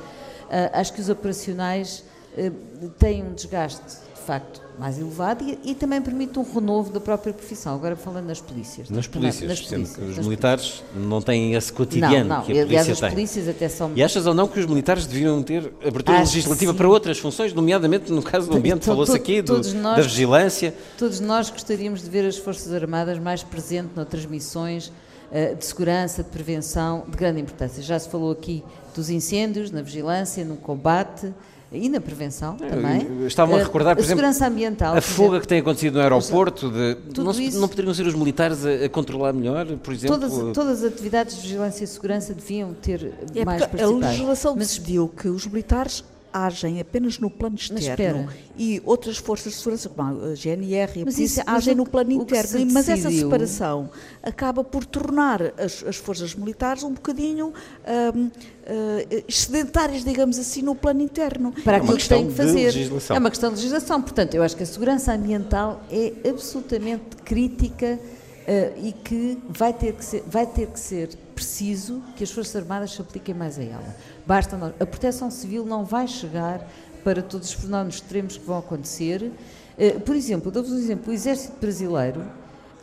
ah, 0.50 0.80
acho 0.80 0.94
que 0.94 1.02
os 1.02 1.10
operacionais 1.10 2.04
eh, 2.38 2.52
têm 3.00 3.24
um 3.24 3.34
desgaste, 3.34 3.98
de 4.14 4.22
facto, 4.22 4.62
mais 4.80 5.00
elevado 5.00 5.44
e, 5.44 5.58
e 5.72 5.76
também 5.76 6.02
permite 6.02 6.38
um 6.38 6.44
renovo 6.44 6.92
da 6.92 7.00
própria 7.00 7.34
profissão. 7.34 7.74
Agora 7.76 7.96
falando 7.96 8.28
nas 8.28 8.40
polícias. 8.40 8.90
Nas 8.90 9.08
polícias, 9.08 9.50
nas 9.50 9.60
sendo 9.68 9.88
que 9.88 9.94
polícias, 9.96 10.18
os 10.20 10.26
militares 10.26 10.84
não 10.96 11.22
têm 11.22 11.54
esse 11.54 11.72
polícias. 11.74 12.00
cotidiano 12.02 12.30
Não, 12.30 12.38
não, 12.38 12.44
que 12.46 12.52
a 12.58 12.62
aliás 12.62 12.86
polícia 12.86 12.94
as 12.94 13.00
tem. 13.00 13.10
polícias 13.10 13.48
até 13.48 13.70
são... 13.70 13.92
E 13.96 14.04
achas 14.04 14.26
ou 14.28 14.34
não 14.34 14.48
que 14.48 14.60
os 14.60 14.66
militares 14.66 15.06
deviam 15.08 15.42
ter 15.42 15.74
abertura 15.86 16.18
Acho 16.20 16.36
legislativa 16.36 16.74
para 16.74 16.88
outras 16.88 17.18
funções, 17.18 17.54
nomeadamente 17.54 18.12
no 18.12 18.22
caso 18.22 18.50
do 18.50 18.58
ambiente, 18.58 18.86
falou-se 18.86 19.16
aqui 19.16 19.42
do- 19.42 19.56
nós- 19.56 19.74
da 19.74 20.02
vigilância. 20.02 20.74
Todos 20.98 21.20
nós 21.20 21.50
gostaríamos 21.50 22.02
de 22.04 22.10
ver 22.10 22.26
as 22.26 22.38
Forças 22.38 22.72
Armadas 22.74 23.18
mais 23.20 23.42
presentes 23.44 23.92
noutras 23.96 24.26
missões 24.26 24.92
eh, 25.32 25.56
de 25.56 25.66
segurança, 25.66 26.24
de 26.24 26.30
prevenção, 26.30 27.04
de 27.08 27.18
grande 27.18 27.42
importância. 27.42 27.82
Já 27.84 27.98
se 28.00 28.08
falou 28.10 28.32
aqui 28.32 28.64
dos 28.96 29.10
incêndios, 29.10 29.72
na 29.72 29.82
vigilância, 29.82 30.46
no 30.46 30.56
combate 30.56 31.34
e 31.72 31.90
na 31.90 32.00
prevenção 32.00 32.56
também. 32.56 33.26
Estavam 33.28 33.56
a 33.56 33.60
Eh, 33.60 33.64
recordar, 33.64 33.96
por 33.96 34.02
a 34.02 34.04
exemplo, 34.06 34.20
segurança 34.22 34.48
ambiental. 34.48 34.96
A 34.96 35.02
fuga 35.02 35.24
exemplo. 35.28 35.42
que 35.42 35.48
tem 35.48 35.60
acontecido 35.60 35.96
no 35.96 36.02
aeroporto, 36.02 36.70
de, 36.72 36.98
não, 37.22 37.32
isso- 37.32 37.60
não 37.60 37.68
poderiam 37.68 37.94
ser 37.94 38.08
os 38.08 38.14
militares 38.16 38.66
a, 38.66 38.86
a 38.86 38.90
controlar 38.90 39.34
melhor, 39.34 39.66
por 39.78 39.94
exemplo? 39.94 40.18
Todas, 40.18 40.54
todas 40.56 40.84
as 40.84 40.92
atividades 40.94 41.36
de 41.36 41.42
vigilância 41.42 41.84
e 41.84 41.88
segurança 41.88 42.34
deviam 42.34 42.74
ter 42.74 43.12
É 43.36 43.44
mais 43.46 43.66
porque 43.66 43.84
a 43.84 43.88
legislação 43.90 44.56
Mas 44.56 44.68
decidiu 44.70 45.08
que 45.10 45.28
os 45.28 45.46
militares 45.46 46.04
agem 46.46 46.80
apenas 46.80 47.18
no 47.20 47.30
plano 47.30 47.56
externo 47.56 48.28
e 48.58 48.82
outras 48.86 49.18
forças 49.18 49.54
de 49.54 49.58
segurança, 49.60 49.90
como 49.90 50.26
a 50.26 50.36
GNR 50.36 50.92
e 51.00 51.02
a 51.02 51.06
Mas 51.06 51.16
polícia, 51.16 51.42
isso- 51.42 51.44
mas 51.46 51.56
agem 51.58 51.76
no 51.76 51.86
plano 51.86 52.12
interno. 52.12 52.66
Mas 52.72 52.90
essa 52.90 53.10
separação 53.12 53.90
acaba 54.24 54.64
por 54.64 54.86
tornar 54.86 55.42
as, 55.58 55.84
as 55.84 55.96
forças 55.96 56.34
militares 56.36 56.84
um 56.84 56.94
bocadinho 56.94 57.54
hum, 58.16 58.30
eh, 58.66 59.24
excedentárias, 59.28 60.04
digamos 60.04 60.38
assim, 60.38 60.62
no 60.62 60.76
plano 60.76 61.02
interno. 61.02 61.52
para 61.64 61.74
É 61.74 61.78
aquilo 61.78 61.94
que 61.94 62.00
questão 62.00 62.28
que 62.28 62.34
fazer. 62.34 62.74
É 63.10 63.20
uma 63.20 63.30
questão 63.30 63.50
de 63.50 63.56
legislação. 63.58 64.02
Portanto, 64.02 64.36
eu 64.36 64.44
acho 64.44 64.56
que 64.56 64.64
a 64.64 64.66
segurança 64.66 65.14
ambiental 65.14 65.82
é 65.92 66.14
absolutamente 66.30 67.16
crítica 67.24 68.00
e 68.78 68.94
que 68.94 69.38
vai 69.50 69.74
ter 69.74 69.94
que, 69.94 70.06
ser, 70.06 70.24
vai 70.26 70.46
ter 70.46 70.68
que 70.68 70.80
ser 70.80 71.10
preciso 71.36 72.02
que 72.16 72.24
as 72.24 72.32
Forças 72.32 72.56
Armadas 72.56 72.92
se 72.92 73.02
apliquem 73.02 73.36
mais 73.36 73.60
a 73.60 73.64
ela. 73.64 73.96
Basta 74.26 74.58
nós. 74.58 74.74
A 74.80 74.86
proteção 74.86 75.30
civil 75.30 75.66
não 75.66 75.84
vai 75.84 76.08
chegar 76.08 76.68
para 77.04 77.22
todos 77.22 77.50
os 77.50 77.54
fenómenos 77.54 77.96
extremos 77.96 78.38
que 78.38 78.46
vão 78.46 78.58
acontecer. 78.58 79.32
Eh, 79.78 80.00
por 80.00 80.16
exemplo, 80.16 80.52
dou-vos 80.52 80.72
um 80.72 80.78
exemplo: 80.78 81.12
o 81.12 81.14
Exército 81.14 81.60
Brasileiro. 81.60 82.26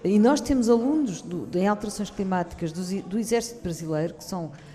E 0.05 0.19
nós 0.19 0.41
temos 0.41 0.69
alunos 0.69 1.23
do, 1.23 1.49
em 1.59 1.67
alterações 1.67 2.11
climáticas 2.11 2.71
do, 2.71 3.03
do 3.03 3.19
Exército 3.19 3.63
Brasileiro, 3.63 4.15
que 4.15 4.25
são, 4.25 4.53
eh, 4.53 4.74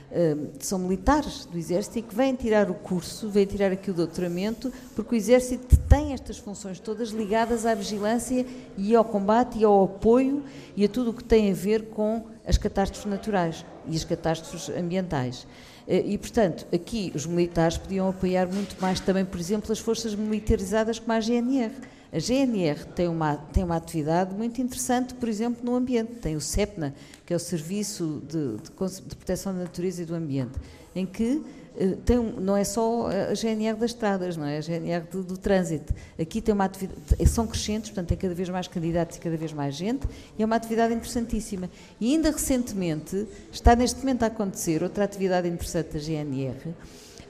são 0.59 0.79
militares 0.79 1.45
do 1.45 1.57
Exército 1.57 1.99
e 1.99 2.01
que 2.01 2.15
vêm 2.15 2.33
tirar 2.33 2.69
o 2.69 2.73
curso, 2.73 3.29
vêm 3.29 3.45
tirar 3.45 3.71
aqui 3.71 3.91
o 3.91 3.93
doutoramento, 3.93 4.71
porque 4.95 5.15
o 5.15 5.17
Exército 5.17 5.77
tem 5.87 6.13
estas 6.13 6.37
funções 6.37 6.79
todas 6.79 7.09
ligadas 7.09 7.65
à 7.65 7.75
vigilância 7.75 8.45
e 8.77 8.95
ao 8.95 9.05
combate 9.05 9.59
e 9.59 9.63
ao 9.63 9.83
apoio 9.83 10.43
e 10.75 10.83
a 10.83 10.89
tudo 10.89 11.11
o 11.11 11.13
que 11.13 11.23
tem 11.23 11.51
a 11.51 11.53
ver 11.53 11.89
com 11.89 12.25
as 12.45 12.57
catástrofes 12.57 13.09
naturais 13.09 13.65
e 13.87 13.95
as 13.95 14.03
catástrofes 14.03 14.69
ambientais. 14.75 15.45
Eh, 15.87 16.03
E, 16.05 16.17
portanto, 16.17 16.67
aqui 16.73 17.11
os 17.15 17.25
militares 17.25 17.77
podiam 17.77 18.09
apoiar 18.09 18.47
muito 18.47 18.79
mais 18.81 18.99
também, 18.99 19.25
por 19.25 19.39
exemplo, 19.39 19.71
as 19.71 19.79
forças 19.79 20.15
militarizadas 20.15 20.99
como 20.99 21.13
a 21.13 21.19
GNR. 21.19 21.71
A 22.11 22.17
GNR 22.17 22.85
tem 22.95 23.07
uma, 23.07 23.35
tem 23.35 23.63
uma 23.63 23.75
atividade 23.75 24.33
muito 24.33 24.59
interessante, 24.61 25.13
por 25.13 25.29
exemplo, 25.29 25.63
no 25.63 25.75
ambiente. 25.75 26.13
Tem 26.15 26.35
o 26.35 26.41
CEPNA, 26.41 26.93
que 27.25 27.33
é 27.33 27.35
o 27.35 27.39
Serviço 27.39 28.21
de, 28.27 28.57
de 28.57 29.07
de 29.07 29.15
Proteção 29.15 29.53
da 29.53 29.59
Natureza 29.59 30.01
e 30.01 30.05
do 30.05 30.15
Ambiente, 30.15 30.57
em 30.95 31.05
que 31.05 31.43
eh, 31.77 31.95
tem 32.03 32.17
não 32.17 32.57
é 32.57 32.63
só 32.63 33.07
a 33.07 33.33
GNR 33.33 33.77
das 33.77 33.91
estradas, 33.91 34.35
não 34.35 34.45
é? 34.45 34.57
A 34.57 34.61
GNR 34.61 35.05
do, 35.11 35.23
do 35.23 35.37
trânsito. 35.37 35.93
Aqui 36.19 36.41
tem 36.41 36.53
uma 36.53 36.65
atividade, 36.65 36.99
são 37.27 37.45
crescentes, 37.45 37.91
portanto, 37.91 38.09
tem 38.09 38.17
cada 38.17 38.33
vez 38.33 38.49
mais 38.49 38.67
candidatos 38.67 39.17
e 39.17 39.19
cada 39.19 39.37
vez 39.37 39.53
mais 39.53 39.75
gente, 39.75 40.07
e 40.37 40.41
é 40.41 40.45
uma 40.45 40.55
atividade 40.55 40.93
interessantíssima. 40.93 41.69
E 42.01 42.13
ainda 42.13 42.31
recentemente, 42.31 43.27
está 43.51 43.75
neste 43.75 43.99
momento 43.99 44.23
a 44.23 44.27
acontecer 44.27 44.81
outra 44.81 45.03
atividade 45.03 45.47
interessante 45.47 45.93
da 45.93 45.99
GNR, 45.99 46.73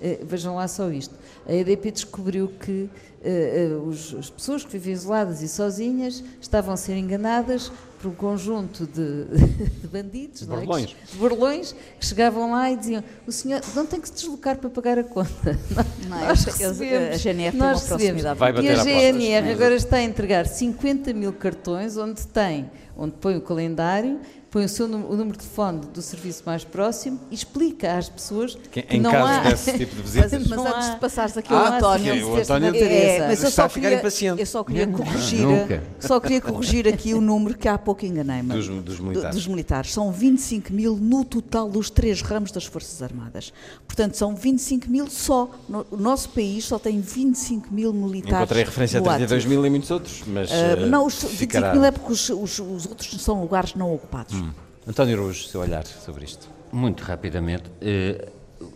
eh, 0.01 0.19
vejam 0.23 0.55
lá 0.55 0.67
só 0.67 0.89
isto. 0.89 1.13
A 1.45 1.53
EDP 1.53 1.91
descobriu 1.91 2.47
que 2.47 2.89
eh, 3.23 3.69
os- 3.85 4.15
as 4.17 4.29
pessoas 4.29 4.63
que 4.63 4.71
vivem 4.71 4.93
isoladas 4.93 5.41
e 5.41 5.47
sozinhas 5.47 6.23
estavam 6.41 6.73
a 6.73 6.77
ser 6.77 6.95
enganadas 6.97 7.71
por 8.01 8.09
um 8.11 8.15
conjunto 8.15 8.87
de, 8.87 9.25
de 9.81 9.87
bandidos, 9.87 10.47
não 10.47 10.55
é? 10.55 10.59
Borlões. 10.65 10.93
Que- 10.93 11.11
de 11.11 11.17
borlões, 11.17 11.75
que 11.99 12.05
chegavam 12.05 12.51
lá 12.51 12.71
e 12.71 12.77
diziam: 12.77 13.03
o 13.27 13.31
senhor 13.31 13.61
não 13.75 13.85
tem 13.85 13.99
que 13.99 14.07
se 14.07 14.13
deslocar 14.15 14.57
para 14.57 14.69
pagar 14.69 14.97
a 14.99 15.03
conta. 15.03 15.59
Não, 16.09 16.17
Nós 16.21 16.47
eles- 16.47 16.59
eles- 16.61 16.79
recebemos, 16.79 17.13
a 17.13 17.17
GNR 17.17 17.51
tem 17.51 17.59
nós 17.59 17.67
uma 17.67 17.73
recebemos. 17.97 18.23
proximidade. 18.23 18.39
Vai 18.39 18.51
E 18.63 18.69
a. 18.69 18.83
GNR 18.83 19.51
agora 19.51 19.75
está 19.75 19.97
a 19.97 20.01
entregar 20.03 20.47
50 20.47 21.13
mil 21.13 21.33
cartões 21.33 21.97
onde 21.97 22.25
tem, 22.25 22.71
onde 22.97 23.13
põe 23.21 23.35
o 23.37 23.41
calendário, 23.41 24.19
põe 24.51 24.65
o, 24.65 24.69
seu, 24.69 24.85
o 24.87 24.89
número 24.89 25.33
de 25.33 25.39
telefone 25.39 25.81
do 25.93 26.01
serviço 26.01 26.41
mais 26.45 26.63
próximo 26.63 27.19
e 27.29 27.35
explica 27.35 27.97
às 27.97 28.09
pessoas 28.09 28.55
Que 28.71 28.81
que, 28.81 28.95
em 28.97 28.99
não 28.99 29.11
caso 29.11 29.27
há... 29.27 29.49
desse 29.51 29.77
tipo 29.77 29.95
de 29.95 30.01
visitas. 30.01 30.31
Mas, 30.31 30.47
mas 30.47 30.59
antes 30.65 30.87
há- 30.89 30.93
de 30.95 30.99
passares 30.99 31.37
aqui 31.37 31.53
Ah, 31.53 31.57
ao 31.59 31.73
António, 31.73 32.13
sim, 32.15 32.23
o 32.23 32.35
António 32.35 32.67
É, 32.69 32.71
natureza. 32.71 33.27
mas 33.27 33.43
eu 33.43 33.49
está 33.49 33.61
só 33.61 33.65
a 33.65 33.69
ficar 33.69 33.81
queria, 33.89 33.99
impaciente. 33.99 34.39
eu 34.41 34.45
só 34.47 34.63
queria 34.63 34.87
corrigir, 34.87 35.47
só 35.99 36.19
queria 36.19 36.41
corrigir 36.41 36.87
aqui 36.87 37.13
o 37.13 37.21
número 37.21 37.57
que 37.57 37.67
há 37.67 37.77
pouco 37.77 38.05
enganei-me. 38.05 38.49
Dos- 38.53 38.67
dos 38.67 38.97
Do- 38.97 39.03
militares. 39.03 39.35
dos 39.35 39.47
militares. 39.47 39.93
São 39.93 40.11
25 40.11 40.73
mil 40.73 40.95
no 40.95 41.23
total 41.23 41.69
dos 41.69 41.89
três 41.89 42.21
ramos 42.21 42.51
das 42.51 42.65
Forças 42.65 43.01
Armadas. 43.03 43.53
Portanto, 43.87 44.15
são 44.17 44.35
25 44.35 44.89
mil 44.89 45.07
só. 45.09 45.49
No- 45.67 45.85
o 45.91 45.97
nosso 45.97 46.29
país 46.29 46.65
só 46.65 46.79
tem 46.79 46.99
25 46.99 47.71
mil 47.73 47.93
militares. 47.93 48.37
Encontrei 48.37 48.63
referência 48.63 48.97
a 48.97 49.01
no 49.01 49.07
32 49.09 49.43
ativo. 49.43 49.49
mil 49.53 49.65
e 49.65 49.69
muitos 49.69 49.91
outros, 49.91 50.23
mas 50.25 50.51
Ah, 50.51 50.55
eh, 50.55 50.85
não, 50.87 51.05
os 51.05 51.13
25 51.15 51.37
ficará. 51.37 51.73
mil 51.73 51.83
é 51.83 51.91
porque 51.91 52.11
os, 52.13 52.29
os- 52.29 52.59
os 52.59 52.85
outros 52.87 53.21
são 53.21 53.41
lugares 53.41 53.75
não 53.75 53.93
ocupados. 53.93 54.38
António 54.89 55.15
Araújo, 55.17 55.43
seu 55.47 55.61
olhar 55.61 55.85
sobre 55.85 56.25
isto. 56.25 56.49
Muito 56.71 57.03
rapidamente, 57.03 57.65
eh, 57.79 58.27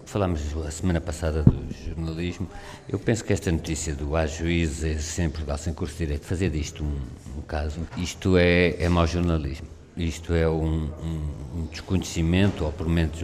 falámos 0.05 0.41
a 0.63 0.69
semana 0.69 1.01
passada 1.01 1.41
do 1.41 1.73
jornalismo. 1.73 2.47
Eu 2.87 2.99
penso 2.99 3.23
que 3.25 3.33
esta 3.33 3.51
notícia 3.51 3.95
do 3.95 4.15
há 4.15 4.27
juízes 4.27 5.03
sem 5.05 5.27
Portugal 5.27 5.57
sem 5.57 5.73
curso 5.73 5.93
de 5.95 6.05
direito, 6.05 6.23
fazer 6.25 6.51
disto 6.51 6.83
um, 6.83 6.99
um 7.39 7.41
caso, 7.41 7.79
isto 7.97 8.37
é, 8.37 8.75
é 8.79 8.87
mau 8.89 9.07
jornalismo. 9.07 9.67
Isto 9.97 10.35
é 10.35 10.47
um, 10.47 10.85
um- 10.85 11.33
um 11.61 11.65
desconhecimento, 11.71 12.63
ou 12.63 12.71
pelo 12.71 12.91
menos, 12.91 13.19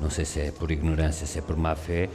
não 0.00 0.08
sei 0.08 0.24
se 0.24 0.38
é 0.38 0.52
por 0.52 0.70
ignorância, 0.70 1.26
se 1.26 1.40
é 1.40 1.42
por 1.42 1.56
má 1.56 1.74
fé, 1.74 2.08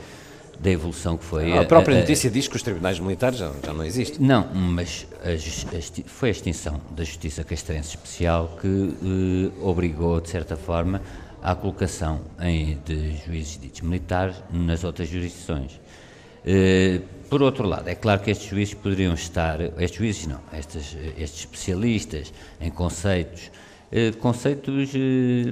da 0.59 0.69
evolução 0.69 1.17
que 1.17 1.23
foi. 1.23 1.57
A 1.57 1.65
própria 1.65 1.99
notícia 1.99 2.29
diz 2.29 2.47
que 2.47 2.55
os 2.55 2.63
tribunais 2.63 2.99
militares 2.99 3.37
já, 3.37 3.51
já 3.63 3.73
não 3.73 3.83
existem. 3.83 4.25
Não, 4.25 4.47
mas 4.53 5.07
a, 5.23 5.29
a, 5.29 6.03
foi 6.05 6.29
a 6.29 6.31
extinção 6.31 6.81
da 6.91 7.03
Justiça 7.03 7.43
Castrense 7.43 7.89
Especial 7.89 8.57
que 8.59 8.67
eh, 8.67 9.61
obrigou, 9.61 10.19
de 10.19 10.29
certa 10.29 10.55
forma, 10.55 11.01
à 11.41 11.55
colocação 11.55 12.21
em, 12.41 12.77
de 12.85 13.17
juízes 13.25 13.59
ditos 13.59 13.81
militares 13.81 14.35
nas 14.51 14.83
outras 14.83 15.07
jurisdições. 15.07 15.79
Eh, 16.45 17.01
por 17.29 17.43
outro 17.43 17.67
lado, 17.67 17.87
é 17.89 17.95
claro 17.95 18.21
que 18.21 18.31
estes 18.31 18.49
juízes 18.49 18.73
poderiam 18.73 19.13
estar, 19.13 19.59
estes 19.79 19.97
juízes 19.97 20.27
não, 20.27 20.39
estes, 20.57 20.97
estes 21.17 21.41
especialistas 21.41 22.33
em 22.59 22.71
conceitos, 22.71 23.51
eh, 23.91 24.11
conceitos 24.13 24.91
eh, 24.93 25.51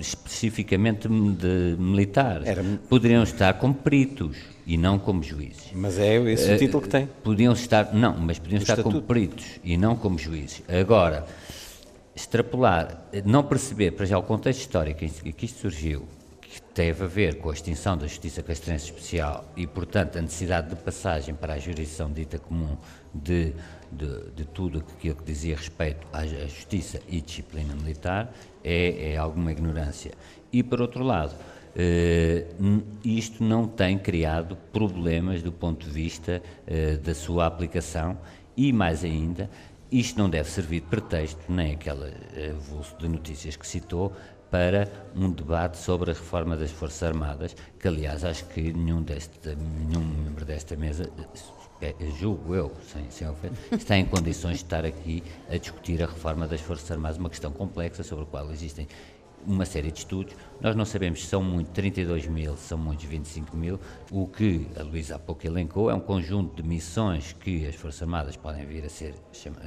especificamente 0.00 1.08
de 1.08 1.76
militar, 1.78 2.42
Era... 2.44 2.62
poderiam 2.88 3.22
estar 3.22 3.54
como 3.54 3.74
peritos 3.74 4.36
e 4.66 4.76
não 4.76 4.98
como 4.98 5.22
juízes. 5.22 5.70
Mas 5.74 5.98
é 5.98 6.16
esse 6.30 6.52
o 6.52 6.58
título 6.58 6.82
que 6.82 6.88
tem? 6.88 7.08
Podiam 7.22 7.52
estar, 7.52 7.92
não, 7.92 8.16
mas 8.16 8.38
podiam 8.38 8.58
o 8.58 8.62
estar 8.62 8.74
estatuto. 8.74 8.96
como 8.96 9.06
peritos 9.06 9.44
e 9.62 9.76
não 9.76 9.96
como 9.96 10.18
juízes. 10.18 10.62
Agora, 10.68 11.26
extrapolar, 12.14 13.08
não 13.24 13.42
perceber, 13.42 13.90
para 13.92 14.06
já 14.06 14.16
o 14.18 14.22
contexto 14.22 14.60
histórico 14.60 15.04
em 15.04 15.08
que 15.08 15.44
isto 15.44 15.60
surgiu, 15.60 16.06
que 16.40 16.62
teve 16.62 17.04
a 17.04 17.06
ver 17.08 17.38
com 17.38 17.50
a 17.50 17.52
extinção 17.52 17.96
da 17.96 18.06
Justiça 18.06 18.42
Castrense 18.42 18.86
Especial 18.86 19.44
e, 19.56 19.66
portanto, 19.66 20.18
a 20.18 20.22
necessidade 20.22 20.70
de 20.70 20.76
passagem 20.76 21.34
para 21.34 21.54
a 21.54 21.58
jurisdição 21.58 22.10
dita 22.10 22.38
comum 22.38 22.76
de, 23.12 23.52
de, 23.94 24.30
de 24.30 24.44
tudo 24.44 24.78
aquilo 24.78 25.16
que 25.16 25.24
dizia 25.24 25.56
respeito 25.56 26.06
à, 26.12 26.26
justiça 26.26 27.00
e 27.08 27.20
disciplina 27.20 27.74
militar, 27.74 28.32
é, 28.62 29.12
é 29.12 29.16
alguma 29.16 29.52
ignorância. 29.52 30.12
E, 30.52 30.62
por 30.62 30.80
outro 30.80 31.02
lado, 31.02 31.34
eh, 31.76 32.46
isto 33.04 33.42
não 33.42 33.66
tem 33.66 33.98
criado 33.98 34.56
problemas 34.72 35.42
do 35.42 35.50
ponto 35.50 35.86
de 35.86 35.92
vista 35.92 36.42
eh, 36.66 36.96
da 36.96 37.14
sua 37.14 37.46
aplicação 37.46 38.16
e, 38.56 38.72
mais 38.72 39.04
ainda, 39.04 39.50
isto 39.90 40.18
não 40.18 40.30
deve 40.30 40.48
servir 40.50 40.80
de 40.80 40.86
pretexto, 40.86 41.40
nem 41.48 41.72
aquele 41.72 42.12
avulso 42.50 42.96
de 42.98 43.08
notícias 43.08 43.56
que 43.56 43.66
citou, 43.66 44.12
para 44.50 44.88
um 45.16 45.32
debate 45.32 45.76
sobre 45.78 46.12
a 46.12 46.14
reforma 46.14 46.56
das 46.56 46.70
Forças 46.70 47.02
Armadas, 47.02 47.56
que 47.76 47.88
aliás 47.88 48.24
acho 48.24 48.44
que 48.46 48.72
nenhum, 48.72 49.02
deste, 49.02 49.56
nenhum 49.56 50.04
membro 50.04 50.44
desta 50.44 50.76
mesa, 50.76 51.10
é, 51.80 51.94
julgo 52.18 52.54
eu, 52.54 52.72
sem, 52.92 53.10
sem 53.10 53.28
ofender, 53.28 53.58
está 53.72 53.96
em 53.96 54.04
condições 54.04 54.58
de 54.58 54.64
estar 54.64 54.84
aqui 54.84 55.22
a 55.48 55.56
discutir 55.56 56.02
a 56.02 56.06
reforma 56.06 56.46
das 56.46 56.60
Forças 56.60 56.90
Armadas, 56.90 57.18
uma 57.18 57.30
questão 57.30 57.50
complexa 57.50 58.02
sobre 58.02 58.24
a 58.24 58.26
qual 58.26 58.50
existem 58.50 58.86
uma 59.46 59.64
série 59.64 59.90
de 59.90 59.98
estudos. 59.98 60.34
Nós 60.60 60.74
não 60.74 60.84
sabemos 60.84 61.20
se 61.20 61.26
são 61.26 61.42
muito 61.42 61.70
32 61.70 62.26
mil, 62.26 62.56
se 62.56 62.68
são 62.68 62.78
muitos 62.78 63.04
25 63.04 63.56
mil. 63.56 63.78
O 64.10 64.26
que 64.26 64.66
a 64.78 64.82
Luísa 64.82 65.16
há 65.16 65.18
pouco 65.18 65.46
elencou 65.46 65.90
é 65.90 65.94
um 65.94 66.00
conjunto 66.00 66.62
de 66.62 66.66
missões 66.66 67.32
que 67.32 67.66
as 67.66 67.74
Forças 67.74 68.02
Armadas 68.02 68.36
podem 68.36 68.64
vir 68.64 68.84
a 68.84 68.88
ser 68.88 69.14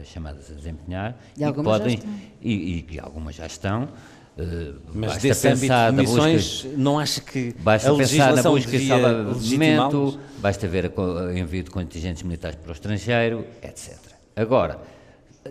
chamadas 0.04 0.52
a 0.52 0.56
desempenhar 0.56 1.18
e, 1.38 1.44
e 1.44 1.54
podem 1.54 2.00
e, 2.42 2.86
e, 2.92 3.00
algumas 3.00 3.36
já 3.36 3.46
estão. 3.46 3.90
Uh, 4.38 4.80
Mas 4.94 5.18
desse 5.18 5.48
âmbito 5.48 5.74
de 5.74 5.92
missões, 5.94 6.62
busca, 6.64 6.78
não 6.78 7.00
acha 7.00 7.22
que 7.22 7.56
basta 7.60 7.92
a 7.92 7.96
pensar 7.96 8.36
na 8.36 8.44
busca 8.44 8.72
de 8.72 8.88
salvamento, 8.88 10.20
basta 10.38 10.68
ver 10.68 10.94
o 10.96 11.32
envio 11.36 11.64
de 11.64 11.72
contingentes 11.72 12.22
militares 12.22 12.56
para 12.56 12.70
o 12.70 12.74
estrangeiro, 12.74 13.44
etc. 13.64 13.98
Agora, 14.36 14.80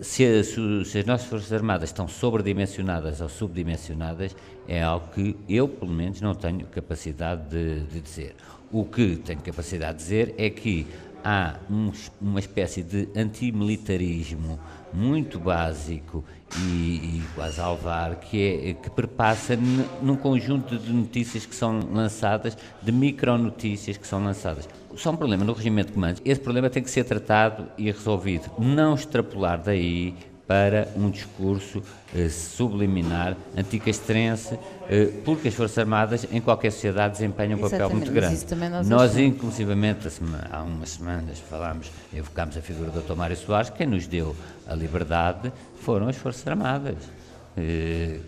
se, 0.01 0.25
a, 0.25 0.41
se, 0.41 0.99
as 0.99 1.05
nossas 1.05 1.27
Forças 1.27 1.51
Armadas 1.51 1.89
estão 1.89 2.07
sobredimensionadas 2.07 3.19
ou 3.19 3.27
subdimensionadas, 3.27 4.33
é 4.67 4.81
algo 4.81 5.09
que 5.13 5.35
eu, 5.49 5.67
pelo 5.67 5.91
menos, 5.91 6.21
não 6.21 6.33
tenho 6.33 6.65
capacidade 6.67 7.49
de, 7.49 7.81
de 7.81 7.99
dizer. 7.99 8.35
O 8.71 8.85
que 8.85 9.17
tenho 9.17 9.41
capacidade 9.41 9.97
de 9.97 10.03
dizer 10.03 10.35
é 10.37 10.49
que 10.49 10.87
há 11.23 11.55
um, 11.69 11.91
uma 12.21 12.39
espécie 12.39 12.83
de 12.83 13.09
antimilitarismo 13.15 14.59
muito 14.93 15.39
básico 15.39 16.23
e, 16.55 17.19
e 17.19 17.23
quase 17.35 17.59
alvar 17.59 18.15
que, 18.15 18.69
é, 18.69 18.73
que 18.73 18.89
perpassa 18.89 19.57
num 20.01 20.15
conjunto 20.15 20.77
de 20.77 20.91
notícias 20.91 21.45
que 21.45 21.55
são 21.55 21.79
lançadas, 21.91 22.57
de 22.81 22.91
micronotícias 22.91 23.97
que 23.97 24.07
são 24.07 24.23
lançadas. 24.23 24.67
Só 24.95 25.11
um 25.11 25.15
problema 25.15 25.43
no 25.43 25.53
regimento 25.53 25.87
de 25.89 25.93
comandos, 25.93 26.21
esse 26.25 26.39
problema 26.39 26.69
tem 26.69 26.81
que 26.81 26.89
ser 26.89 27.03
tratado 27.03 27.67
e 27.77 27.91
resolvido, 27.91 28.49
não 28.57 28.95
extrapolar 28.95 29.61
daí 29.61 30.15
para 30.47 30.87
um 30.95 31.09
discurso 31.11 31.83
eh, 32.15 32.29
subliminar, 32.29 33.35
anticastrense, 33.55 34.57
eh, 34.89 35.11
porque 35.25 35.49
as 35.49 35.53
Forças 35.53 35.77
Armadas 35.77 36.25
em 36.31 36.39
qualquer 36.39 36.71
sociedade 36.71 37.15
desempenham 37.15 37.59
um 37.59 37.61
papel 37.61 37.89
muito 37.89 38.09
grande. 38.11 38.45
nós, 38.71 38.87
nós 38.87 39.17
inclusivamente, 39.17 40.07
há 40.49 40.63
umas 40.63 40.91
semanas 40.91 41.37
falámos, 41.39 41.91
evocámos 42.13 42.55
a 42.55 42.61
figura 42.61 42.89
do 42.89 43.01
Dr. 43.01 43.13
Mário 43.13 43.35
Soares, 43.35 43.69
quem 43.69 43.85
nos 43.85 44.07
deu 44.07 44.33
a 44.65 44.73
liberdade 44.73 45.51
foram 45.87 46.09
as 46.09 46.17
Forças 46.17 46.45
Armadas. 46.45 46.97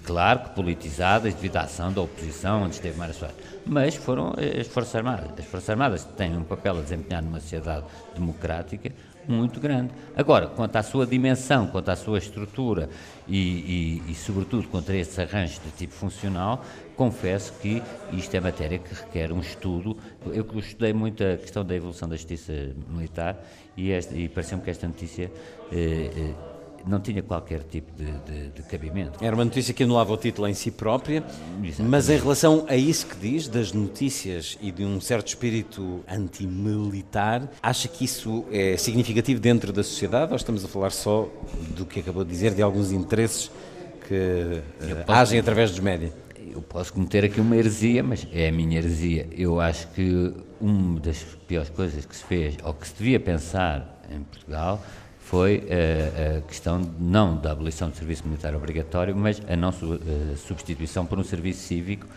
Claro 0.06 0.40
que 0.40 0.50
politizadas 0.52 1.34
devido 1.34 1.58
à 1.58 1.64
ação 1.64 1.92
da 1.92 2.02
oposição, 2.02 2.64
onde 2.64 2.76
esteve 2.76 2.98
Mário 2.98 3.14
Soares, 3.14 3.36
mas 3.66 3.96
foram 3.96 4.34
as 4.60 4.66
Forças 4.68 4.96
Armadas. 4.96 5.32
As 5.38 5.46
Forças 5.46 5.70
Armadas 5.70 6.06
têm 6.16 6.38
um 6.38 6.46
papel 6.46 6.78
a 6.78 6.82
desempenhar 6.82 7.22
numa 7.22 7.42
sociedade 7.42 7.84
democrática 8.16 8.94
muito 9.28 9.60
grande. 9.60 9.92
Agora, 10.16 10.48
quanto 10.48 10.76
à 10.78 10.82
sua 10.82 11.06
dimensão, 11.06 11.68
quanto 11.68 11.90
à 11.90 11.98
sua 11.98 12.18
estrutura 12.18 12.90
e, 13.28 14.02
e, 14.08 14.12
e, 14.12 14.16
sobretudo, 14.16 14.68
quanto 14.70 14.92
a 14.92 14.96
estes 14.96 15.20
arranjos 15.20 15.60
de 15.64 15.70
tipo 15.72 15.94
funcional, 15.94 16.64
confesso 16.96 17.54
que 17.62 17.84
isto 18.14 18.34
é 18.34 18.40
matéria 18.40 18.80
que 18.80 18.94
requer 18.94 19.32
um 19.34 19.42
estudo. 19.42 19.98
Eu 20.26 20.48
estudei 20.58 20.94
muito 20.94 21.24
a 21.24 21.38
questão 21.38 21.66
da 21.66 21.76
evolução 21.76 22.08
da 22.08 22.16
justiça 22.16 22.54
militar 22.90 23.38
e, 23.78 23.92
e 23.92 24.30
pareceu-me 24.30 24.64
que 24.64 24.72
esta 24.72 24.88
notícia 24.88 25.32
eh, 25.72 26.10
eh, 26.16 26.49
não 26.90 27.00
tinha 27.00 27.22
qualquer 27.22 27.62
tipo 27.64 27.92
de, 27.96 28.12
de, 28.12 28.50
de, 28.50 28.64
cabimento. 28.64 29.24
Era 29.24 29.36
uma 29.36 29.46
notícia 29.46 29.74
que 29.74 29.84
anulava 29.84 30.12
o 30.12 30.18
título 30.18 30.48
em 30.48 30.54
si 30.54 30.72
própria, 30.72 31.24
Exatamente. 31.64 31.82
mas 31.84 32.10
em 32.10 32.18
relação 32.18 32.66
a 32.68 32.76
isso 32.76 33.06
que 33.06 33.16
diz, 33.16 33.48
das 33.48 33.72
notícias 33.72 34.58
e 34.60 34.72
de 34.72 34.84
um 34.84 35.00
certo 35.00 35.28
espírito 35.28 36.04
antimilitar, 36.10 37.48
acha 37.62 37.88
que 37.88 38.04
isso 38.04 38.44
é 38.52 38.76
significativo 38.76 39.40
dentro 39.40 39.72
da 39.72 39.84
sociedade 39.84 40.32
ou 40.32 40.36
estamos 40.36 40.66
a 40.66 40.68
falar 40.68 40.90
só 40.90 41.30
do 41.76 41.86
que 41.86 42.00
acabou 42.00 42.24
de 42.24 42.32
dizer, 42.32 42.56
de 42.56 42.62
alguns 42.62 42.92
interesses 42.92 43.52
que 44.08 44.16
uh, 44.16 45.12
agem 45.12 45.40
através 45.40 45.70
dos 45.70 45.80
médias? 45.80 46.12
Eu 46.52 46.64
posso 46.64 46.92
cometer 46.92 47.24
aqui 47.24 47.40
uma 47.40 47.56
heresia, 47.56 48.02
mas 48.02 48.26
é 48.34 48.48
a 48.48 48.52
minha 48.52 48.80
heresia. 48.80 49.28
Eu 49.32 49.62
acho 49.62 49.88
que 49.90 50.34
uma 50.60 51.00
das 51.00 51.24
piores 51.48 51.70
coisas 51.70 52.04
que 52.04 52.16
se 52.16 52.24
fez, 52.24 52.58
ou 52.64 52.74
que 52.74 52.88
se 52.88 52.96
devia 52.98 53.20
pensar 53.20 54.02
em 54.12 54.24
Portugal, 54.24 54.84
foi 55.30 55.64
a, 55.70 55.74
eh, 55.76 56.38
a 56.40 56.42
questão 56.42 56.82
não 57.00 57.38
da 57.38 57.52
abolição 57.52 57.88
do 57.88 57.96
serviço 57.96 58.24
militar 58.26 58.56
obrigatório, 58.56 59.16
mas 59.16 59.40
a 59.48 59.56
não 59.56 59.70
eh, 59.70 60.36
substituição 60.36 61.06
por 61.06 61.20
um 61.20 61.24
serviço 61.24 61.60
cívico 61.68 62.08
eh, 62.08 62.14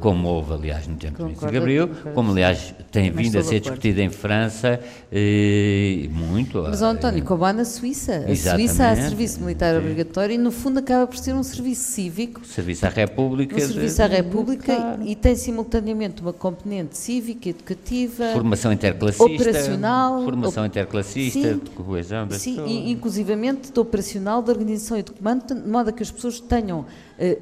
como 0.00 0.28
houve, 0.28 0.52
aliás, 0.52 0.86
no 0.86 0.96
tempo 0.96 1.18
do 1.18 1.24
Ministro 1.24 1.50
Gabriel, 1.50 1.88
como, 2.14 2.32
aliás, 2.32 2.74
tem 2.90 3.10
vindo 3.10 3.38
a 3.38 3.42
ser 3.42 3.60
discutido 3.60 4.00
em 4.00 4.10
França 4.10 4.78
e 5.10 6.08
muito. 6.12 6.62
Mas, 6.62 6.82
António, 6.82 7.24
como 7.24 7.44
há 7.44 7.52
na 7.52 7.64
Suíça. 7.64 8.26
A 8.28 8.54
Suíça 8.54 8.88
há 8.88 8.96
serviço 8.96 9.40
militar 9.40 9.76
obrigatório 9.76 10.34
e, 10.34 10.38
no 10.38 10.50
fundo, 10.50 10.78
acaba 10.80 11.06
por 11.06 11.16
ser 11.16 11.34
um 11.34 11.42
serviço 11.42 11.90
cívico. 11.92 12.44
Serviço 12.44 12.86
à 12.86 12.88
República. 12.88 13.56
Um 13.56 13.60
serviço 13.60 14.02
à 14.02 14.06
República 14.06 14.98
de... 14.98 15.08
e 15.08 15.14
tem 15.16 15.34
simultaneamente 15.34 16.20
uma 16.20 16.32
componente 16.32 16.96
cívica, 16.96 17.48
educativa. 17.48 18.32
Formação 18.32 18.72
interclassista. 18.72 19.24
Operacional. 19.24 20.24
Formação 20.24 20.66
interclassista, 20.66 21.40
sim, 21.40 21.58
de 21.58 21.70
coesão 21.70 22.28
Sim, 22.30 22.64
e, 22.66 22.90
inclusivamente 22.90 23.72
de 23.72 23.80
operacional, 23.80 24.42
de 24.42 24.50
organização 24.50 24.98
e 24.98 25.02
de 25.02 25.12
comando, 25.12 25.54
de 25.54 25.68
modo 25.68 25.90
a 25.90 25.92
que 25.92 26.02
as 26.02 26.10
pessoas 26.10 26.40
tenham 26.40 26.84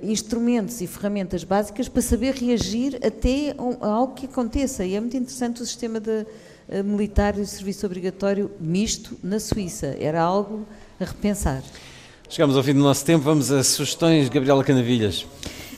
instrumentos 0.02 0.80
e 0.80 0.86
ferramentas 0.86 1.44
básicas 1.44 1.88
para 1.88 2.02
saber 2.02 2.34
reagir 2.34 2.98
até 3.02 3.54
a 3.80 3.86
algo 3.86 4.14
que 4.14 4.26
aconteça. 4.26 4.84
E 4.84 4.94
é 4.94 5.00
muito 5.00 5.16
interessante 5.16 5.62
o 5.62 5.66
sistema 5.66 5.98
de, 5.98 6.26
uh, 6.68 6.84
militar 6.84 7.38
e 7.38 7.46
serviço 7.46 7.86
obrigatório 7.86 8.50
misto 8.60 9.16
na 9.22 9.40
Suíça. 9.40 9.96
Era 9.98 10.20
algo 10.22 10.66
a 11.00 11.04
repensar. 11.04 11.62
Chegamos 12.28 12.56
ao 12.56 12.62
fim 12.62 12.74
do 12.74 12.80
nosso 12.80 13.04
tempo, 13.04 13.24
vamos 13.24 13.50
a 13.50 13.62
sugestões. 13.62 14.28
Gabriela 14.28 14.64
Canavilhas. 14.64 15.26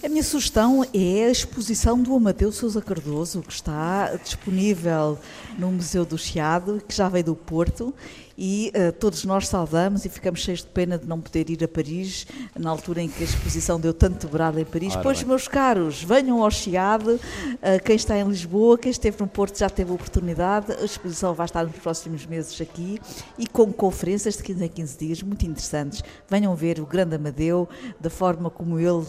A 0.05 0.09
minha 0.09 0.23
sugestão 0.23 0.85
é 0.93 1.25
a 1.25 1.31
exposição 1.31 1.99
do 1.99 2.15
Amadeu 2.15 2.53
Sousa 2.53 2.83
Cardoso, 2.83 3.41
que 3.41 3.55
está 3.55 4.15
disponível 4.23 5.19
no 5.59 5.73
Museu 5.73 6.05
do 6.05 6.19
Chiado, 6.19 6.83
que 6.87 6.95
já 6.95 7.09
veio 7.09 7.25
do 7.25 7.35
Porto 7.35 7.95
e 8.37 8.73
uh, 8.75 8.93
todos 8.93 9.25
nós 9.25 9.49
saudamos 9.49 10.05
e 10.05 10.09
ficamos 10.09 10.41
cheios 10.41 10.61
de 10.61 10.69
pena 10.69 10.99
de 10.99 11.07
não 11.07 11.21
poder 11.21 11.49
ir 11.51 11.63
a 11.63 11.69
Paris 11.69 12.27
na 12.59 12.71
altura 12.71 13.03
em 13.03 13.09
que 13.09 13.23
a 13.23 13.27
exposição 13.27 13.79
deu 13.79 13.95
tanto 13.95 14.27
dobrado 14.27 14.59
em 14.59 14.65
Paris. 14.65 14.95
Ora, 14.95 15.03
pois, 15.03 15.19
bem. 15.19 15.29
meus 15.29 15.49
caros, 15.49 16.03
venham 16.03 16.43
ao 16.43 16.51
Chiado, 16.51 17.15
uh, 17.15 17.85
quem 17.85 17.97
está 17.97 18.19
em 18.19 18.29
Lisboa, 18.29 18.77
quem 18.79 18.91
esteve 18.91 19.21
no 19.21 19.27
Porto 19.27 19.59
já 19.59 19.71
teve 19.71 19.91
a 19.91 19.95
oportunidade, 19.95 20.73
a 20.73 20.85
exposição 20.85 21.35
vai 21.35 21.47
estar 21.47 21.65
nos 21.65 21.77
próximos 21.77 22.27
meses 22.27 22.61
aqui 22.61 23.01
e 23.39 23.47
com 23.47 23.73
conferências 23.73 24.37
de 24.37 24.43
15 24.43 24.65
em 24.65 24.69
15 24.69 24.99
dias 24.99 25.23
muito 25.23 25.47
interessantes. 25.47 26.03
Venham 26.29 26.55
ver 26.55 26.81
o 26.81 26.87
grande 26.87 27.17
Amadeu, 27.17 27.69
da 28.01 28.11
forma 28.11 28.51
como 28.51 28.79
ele 28.79 28.89
uh, 28.89 29.07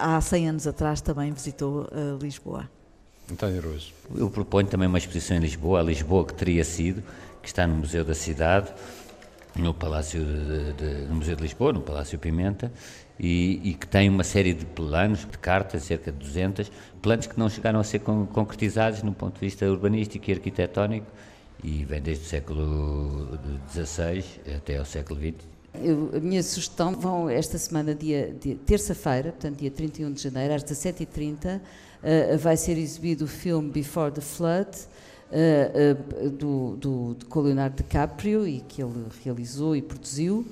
há 0.00 0.20
100 0.20 0.48
anos 0.48 0.66
atrás 0.66 1.00
também 1.00 1.32
visitou 1.32 1.86
Lisboa. 2.20 2.68
António 3.30 3.58
Araújo. 3.58 3.92
Eu 4.14 4.30
proponho 4.30 4.66
também 4.66 4.88
uma 4.88 4.98
exposição 4.98 5.36
em 5.36 5.40
Lisboa, 5.40 5.80
a 5.80 5.82
Lisboa 5.82 6.24
que 6.24 6.32
teria 6.32 6.64
sido, 6.64 7.02
que 7.42 7.48
está 7.48 7.66
no 7.66 7.76
Museu 7.76 8.04
da 8.04 8.14
Cidade, 8.14 8.72
no 9.56 9.74
Palácio 9.74 10.24
de, 10.24 10.72
de, 10.74 11.06
no 11.08 11.16
Museu 11.16 11.36
de 11.36 11.42
Lisboa, 11.42 11.72
no 11.72 11.80
Palácio 11.80 12.18
Pimenta, 12.18 12.72
e, 13.18 13.60
e, 13.64 13.74
que 13.74 13.86
tem 13.86 14.08
uma 14.08 14.22
série 14.22 14.54
de 14.54 14.64
planos, 14.64 15.20
de 15.20 15.38
cartas, 15.38 15.82
cerca 15.82 16.12
de 16.12 16.18
200, 16.18 16.70
planos 17.02 17.26
que 17.26 17.38
não 17.38 17.48
chegaram 17.48 17.80
a 17.80 17.84
ser 17.84 17.98
con 17.98 18.26
concretizados 18.26 19.02
no 19.02 19.12
ponto 19.12 19.34
de 19.34 19.40
vista 19.40 19.68
urbanístico 19.68 20.30
e 20.30 20.34
arquitetónico, 20.34 21.06
e 21.62 21.84
vem 21.84 22.00
desde 22.00 22.24
o 22.24 22.28
século 22.28 23.38
XVI 23.72 24.24
até 24.56 24.78
ao 24.78 24.84
século 24.84 25.18
XX. 25.18 25.58
Eu, 25.74 26.10
a 26.14 26.20
minha 26.20 26.42
sugestão 26.42 26.92
vão 26.92 27.28
esta 27.28 27.58
semana, 27.58 27.94
dia, 27.94 28.34
dia 28.40 28.56
terça-feira, 28.64 29.32
portanto 29.32 29.58
dia 29.58 29.70
31 29.70 30.12
de 30.12 30.22
janeiro, 30.22 30.54
às 30.54 30.64
17h30, 30.64 31.56
uh, 31.56 31.60
eh, 32.02 32.36
vai 32.36 32.56
ser 32.56 32.78
exibido 32.78 33.24
o 33.24 33.28
filme 33.28 33.70
Before 33.70 34.10
the 34.10 34.20
Flood, 34.20 34.70
uh, 35.32 36.26
uh, 36.26 36.30
do, 36.30 36.76
do, 36.76 37.14
do 37.14 37.40
Leonardo 37.40 37.76
DiCaprio, 37.76 38.46
e 38.46 38.60
que 38.60 38.82
ele 38.82 39.06
realizou 39.24 39.76
e 39.76 39.82
produziu, 39.82 40.46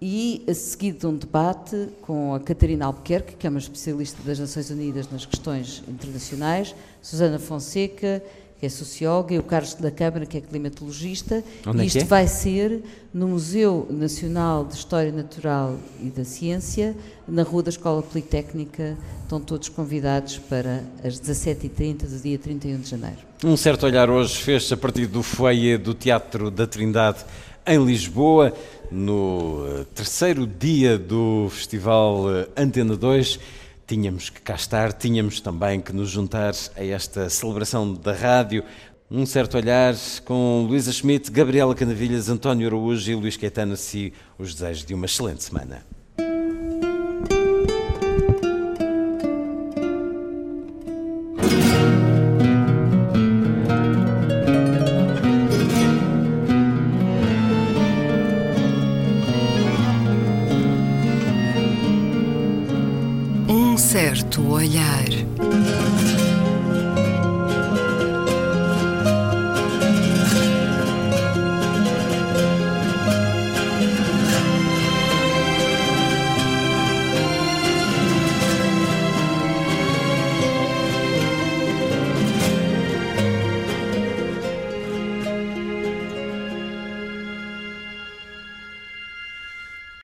e 0.00 0.44
a 0.48 0.54
seguir 0.54 0.92
de 0.92 1.06
um 1.06 1.16
debate 1.16 1.88
com 2.02 2.34
a 2.34 2.40
Catarina 2.40 2.86
Albuquerque, 2.86 3.36
que 3.36 3.46
é 3.46 3.50
uma 3.50 3.58
especialista 3.58 4.22
das 4.22 4.38
Nações 4.38 4.70
Unidas 4.70 5.10
nas 5.10 5.24
questões 5.24 5.82
internacionais, 5.88 6.74
Susana 7.00 7.38
Fonseca, 7.38 8.22
que 8.66 8.68
é 8.68 8.68
socióloga, 8.68 9.34
e 9.34 9.38
o 9.38 9.42
Carlos 9.42 9.74
da 9.74 9.90
Câmara, 9.90 10.26
que 10.26 10.36
é 10.36 10.40
climatologista. 10.40 11.42
Onde 11.64 11.78
e 11.78 11.82
é 11.82 11.84
isto 11.84 11.98
é? 11.98 12.04
vai 12.04 12.26
ser 12.26 12.82
no 13.14 13.28
Museu 13.28 13.86
Nacional 13.88 14.64
de 14.64 14.74
História 14.74 15.12
Natural 15.12 15.76
e 16.02 16.10
da 16.10 16.24
Ciência, 16.24 16.96
na 17.28 17.44
Rua 17.44 17.62
da 17.62 17.70
Escola 17.70 18.02
Politécnica. 18.02 18.96
Estão 19.22 19.40
todos 19.40 19.68
convidados 19.68 20.38
para 20.38 20.82
as 21.04 21.20
17h30 21.20 22.08
do 22.08 22.18
dia 22.18 22.38
31 22.38 22.80
de 22.80 22.90
janeiro. 22.90 23.18
Um 23.44 23.56
certo 23.56 23.86
olhar 23.86 24.10
hoje 24.10 24.36
fez 24.36 24.70
a 24.72 24.76
partir 24.76 25.06
do 25.06 25.22
foyer 25.22 25.78
do 25.78 25.94
Teatro 25.94 26.50
da 26.50 26.66
Trindade 26.66 27.24
em 27.66 27.84
Lisboa, 27.84 28.52
no 28.90 29.64
eh, 29.66 29.84
terceiro 29.92 30.46
dia 30.46 30.96
do 30.96 31.48
Festival 31.50 32.32
eh, 32.32 32.48
Antena 32.56 32.96
2. 32.96 33.40
Tínhamos 33.86 34.30
que 34.30 34.40
cá 34.40 34.56
estar, 34.56 34.92
tínhamos 34.92 35.40
também 35.40 35.80
que 35.80 35.92
nos 35.92 36.10
juntar 36.10 36.52
a 36.74 36.84
esta 36.84 37.30
celebração 37.30 37.94
da 37.94 38.12
rádio. 38.12 38.64
Um 39.08 39.24
certo 39.24 39.56
olhar 39.56 39.94
com 40.24 40.66
Luísa 40.68 40.90
Schmidt, 40.90 41.30
Gabriela 41.30 41.72
Canavilhas, 41.72 42.28
António 42.28 42.66
Araújo 42.66 43.08
e 43.08 43.14
Luís 43.14 43.36
Caetano, 43.36 43.76
e 43.94 44.12
os 44.36 44.54
desejos 44.54 44.84
de 44.84 44.92
uma 44.92 45.06
excelente 45.06 45.44
semana. 45.44 45.95